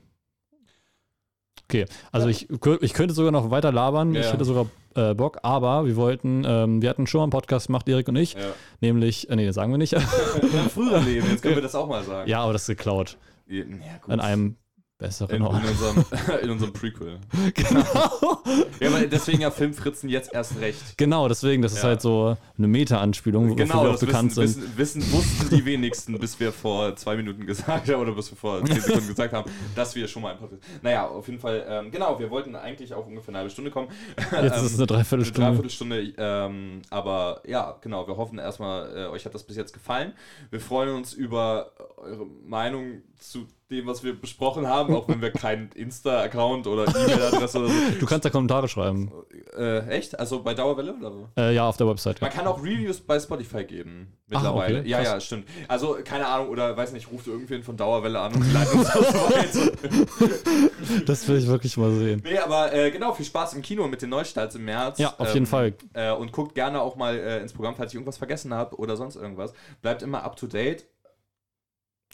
Okay, 1.63 1.85
also 2.11 2.27
ja. 2.27 2.31
ich, 2.31 2.49
ich 2.81 2.93
könnte 2.93 3.13
sogar 3.13 3.31
noch 3.31 3.49
weiter 3.49 3.71
labern, 3.71 4.13
ja. 4.13 4.19
ich 4.19 4.31
hätte 4.31 4.43
sogar 4.43 4.67
äh, 4.95 5.15
Bock, 5.15 5.39
aber 5.43 5.85
wir 5.85 5.95
wollten, 5.95 6.43
ähm, 6.45 6.81
wir 6.81 6.89
hatten 6.89 7.07
schon 7.07 7.19
mal 7.19 7.23
einen 7.23 7.31
Podcast 7.31 7.67
gemacht, 7.67 7.87
Erik 7.87 8.07
und 8.09 8.17
ich, 8.17 8.33
ja. 8.33 8.41
nämlich, 8.81 9.29
äh, 9.29 9.35
nee, 9.35 9.45
das 9.45 9.55
sagen 9.55 9.71
wir 9.71 9.77
nicht. 9.77 9.93
Ja, 9.93 9.99
früher 10.01 10.99
Leben, 11.05 11.27
jetzt 11.31 11.41
können 11.41 11.55
wir 11.55 11.63
das 11.63 11.73
auch 11.73 11.87
mal 11.87 12.03
sagen. 12.03 12.29
Ja, 12.29 12.41
aber 12.41 12.53
das 12.53 12.63
ist 12.63 12.67
geklaut. 12.67 13.17
Ja, 13.47 13.63
gut. 13.63 14.11
An 14.11 14.19
einem 14.19 14.57
besseren 14.97 15.35
in, 15.35 15.45
in, 15.45 15.51
unserem, 15.51 16.05
in 16.41 16.49
unserem 16.49 16.73
Prequel. 16.73 17.19
Genau. 17.53 17.83
ja, 18.79 18.87
aber 18.87 19.05
deswegen 19.07 19.41
ja 19.41 19.51
Filmfritzen 19.51 20.07
jetzt 20.09 20.33
erst 20.33 20.59
recht. 20.59 20.97
Genau, 20.97 21.27
deswegen, 21.27 21.61
das 21.61 21.73
ist 21.73 21.83
halt 21.83 22.01
so 22.01 22.37
eine 22.57 22.67
Meta-Anspielung, 22.67 23.55
genau, 23.55 23.83
wir 23.83 23.91
auch 23.91 23.99
bekannt 23.99 24.35
wissen, 24.37 24.61
sind. 24.61 24.77
Wissen, 24.77 25.03
wissen, 25.03 25.11
wussten 25.11 25.55
die 25.55 25.65
wenigsten, 25.65 26.17
bis 26.17 26.39
wir 26.39 26.53
vor 26.53 26.95
zwei 26.95 27.17
Minuten 27.17 27.45
gesagt 27.45 27.89
haben, 27.89 28.01
oder 28.01 28.13
bis 28.13 28.31
wir 28.31 28.37
vor 28.37 28.63
zehn 28.63 28.79
Sekunden 28.79 29.07
gesagt 29.07 29.33
haben, 29.33 29.51
dass 29.75 29.95
wir 29.95 30.07
schon 30.07 30.21
mal 30.21 30.31
ein 30.31 30.37
Podcast. 30.37 30.63
Naja, 30.81 31.07
auf 31.07 31.27
jeden 31.27 31.39
Fall, 31.39 31.65
ähm, 31.67 31.91
genau, 31.91 32.17
wir 32.17 32.29
wollten 32.29 32.55
eigentlich 32.55 32.93
auf 32.93 33.05
ungefähr 33.05 33.29
eine 33.29 33.39
halbe 33.39 33.51
Stunde 33.51 33.71
kommen. 33.71 33.89
Jetzt 34.17 34.57
ist 34.57 34.63
es 34.63 34.77
eine 34.77 34.87
Dreiviertelstunde. 34.87 35.47
Eine 35.47 35.55
Dreiviertelstunde, 35.57 36.13
ähm, 36.17 36.81
aber 36.89 37.41
ja, 37.45 37.77
genau, 37.81 38.07
wir 38.07 38.15
hoffen 38.15 38.39
erstmal, 38.39 38.95
äh, 38.95 39.05
euch 39.07 39.25
hat 39.25 39.35
das 39.35 39.43
bis 39.43 39.57
jetzt 39.57 39.73
gefallen. 39.73 40.13
Wir 40.51 40.61
freuen 40.61 40.95
uns 40.95 41.11
über 41.13 41.71
eure 41.97 42.25
Meinung 42.25 43.01
zu 43.17 43.47
dem, 43.71 43.87
was 43.87 44.03
wir 44.03 44.19
besprochen 44.19 44.67
haben, 44.67 44.95
auch 44.95 45.07
wenn 45.07 45.21
wir 45.21 45.31
keinen 45.31 45.71
Insta-Account 45.71 46.67
oder 46.67 46.87
E-Mail-Adresse 46.87 47.59
oder 47.59 47.67
so. 47.69 47.73
Du 47.99 48.05
kannst 48.05 48.23
da 48.25 48.29
Kommentare 48.29 48.67
schreiben. 48.67 49.11
Äh, 49.57 49.87
echt? 49.87 50.19
Also 50.19 50.43
bei 50.43 50.53
Dauerwelle? 50.53 50.93
Oder? 50.93 51.29
Äh, 51.35 51.55
ja, 51.55 51.67
auf 51.67 51.77
der 51.77 51.87
Website. 51.87 52.21
Man 52.21 52.29
ja. 52.29 52.37
kann 52.37 52.45
auch 52.45 52.59
Reviews 52.61 52.99
bei 52.99 53.19
Spotify 53.19 53.63
geben. 53.63 54.13
Mittlerweile. 54.27 54.77
Ach, 54.77 54.79
okay. 54.81 54.89
Ja, 54.89 55.01
ja, 55.01 55.19
stimmt. 55.19 55.47
Also, 55.67 55.97
keine 56.03 56.27
Ahnung, 56.27 56.49
oder 56.49 56.77
weiß 56.77 56.93
nicht, 56.93 57.11
ruft 57.11 57.25
irgendwen 57.25 57.63
von 57.63 57.75
Dauerwelle 57.75 58.19
an 58.19 58.35
und 58.35 58.53
leitet 58.53 58.73
uns 58.73 58.91
das 58.91 59.13
weiter. 59.13 59.71
Das 61.05 61.27
will 61.27 61.37
ich 61.37 61.47
wirklich 61.47 61.77
mal 61.77 61.91
sehen. 61.91 62.21
Nee, 62.23 62.37
aber 62.37 62.73
äh, 62.73 62.91
genau, 62.91 63.13
viel 63.13 63.25
Spaß 63.25 63.53
im 63.55 63.61
Kino 63.61 63.87
mit 63.87 64.01
den 64.01 64.09
Neustarts 64.09 64.55
im 64.55 64.65
März. 64.65 64.99
Ja, 64.99 65.13
auf 65.17 65.29
ähm, 65.29 65.33
jeden 65.33 65.45
Fall. 65.45 65.73
Äh, 65.93 66.11
und 66.11 66.31
guckt 66.31 66.53
gerne 66.53 66.81
auch 66.81 66.95
mal 66.95 67.17
äh, 67.17 67.41
ins 67.41 67.53
Programm, 67.53 67.75
falls 67.75 67.91
ich 67.91 67.95
irgendwas 67.95 68.17
vergessen 68.17 68.53
habe 68.53 68.75
oder 68.77 68.95
sonst 68.95 69.15
irgendwas. 69.15 69.53
Bleibt 69.81 70.03
immer 70.03 70.23
up 70.23 70.35
to 70.35 70.47
date. 70.47 70.85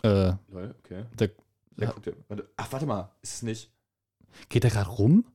Äh, 0.03 0.33
okay. 0.51 1.05
Der, 1.19 1.27
der 1.77 1.87
ja. 1.87 1.91
guckt 1.91 2.07
ja, 2.07 2.13
warte, 2.27 2.49
ach, 2.57 2.71
warte 2.71 2.85
mal, 2.85 3.11
ist 3.21 3.35
es 3.35 3.41
nicht. 3.43 3.71
Geht 4.49 4.63
der 4.63 4.71
gerade 4.71 4.89
rum? 4.89 5.25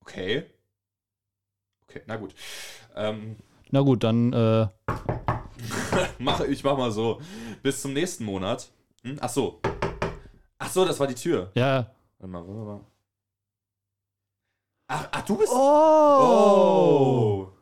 Okay. 0.00 0.44
Okay, 1.88 2.02
na 2.06 2.16
gut. 2.16 2.34
Ähm, 2.94 3.36
na 3.70 3.80
gut, 3.80 4.04
dann. 4.04 4.32
Äh 4.32 4.68
mach, 6.18 6.40
ich 6.40 6.62
mach 6.64 6.76
mal 6.76 6.90
so. 6.90 7.20
Bis 7.62 7.82
zum 7.82 7.92
nächsten 7.92 8.24
Monat. 8.24 8.70
Hm? 9.02 9.18
Ach 9.20 9.28
so. 9.28 9.60
Ach 10.58 10.70
so, 10.70 10.84
das 10.84 10.98
war 11.00 11.06
die 11.06 11.14
Tür. 11.14 11.50
Ja. 11.54 11.94
Warte 12.18 12.32
mal, 12.32 12.46
warte 12.46 12.60
mal. 12.60 12.80
Ach, 14.88 15.08
ach 15.10 15.22
du 15.22 15.36
bist. 15.36 15.52
Oh! 15.52 17.48
oh. 17.48 17.55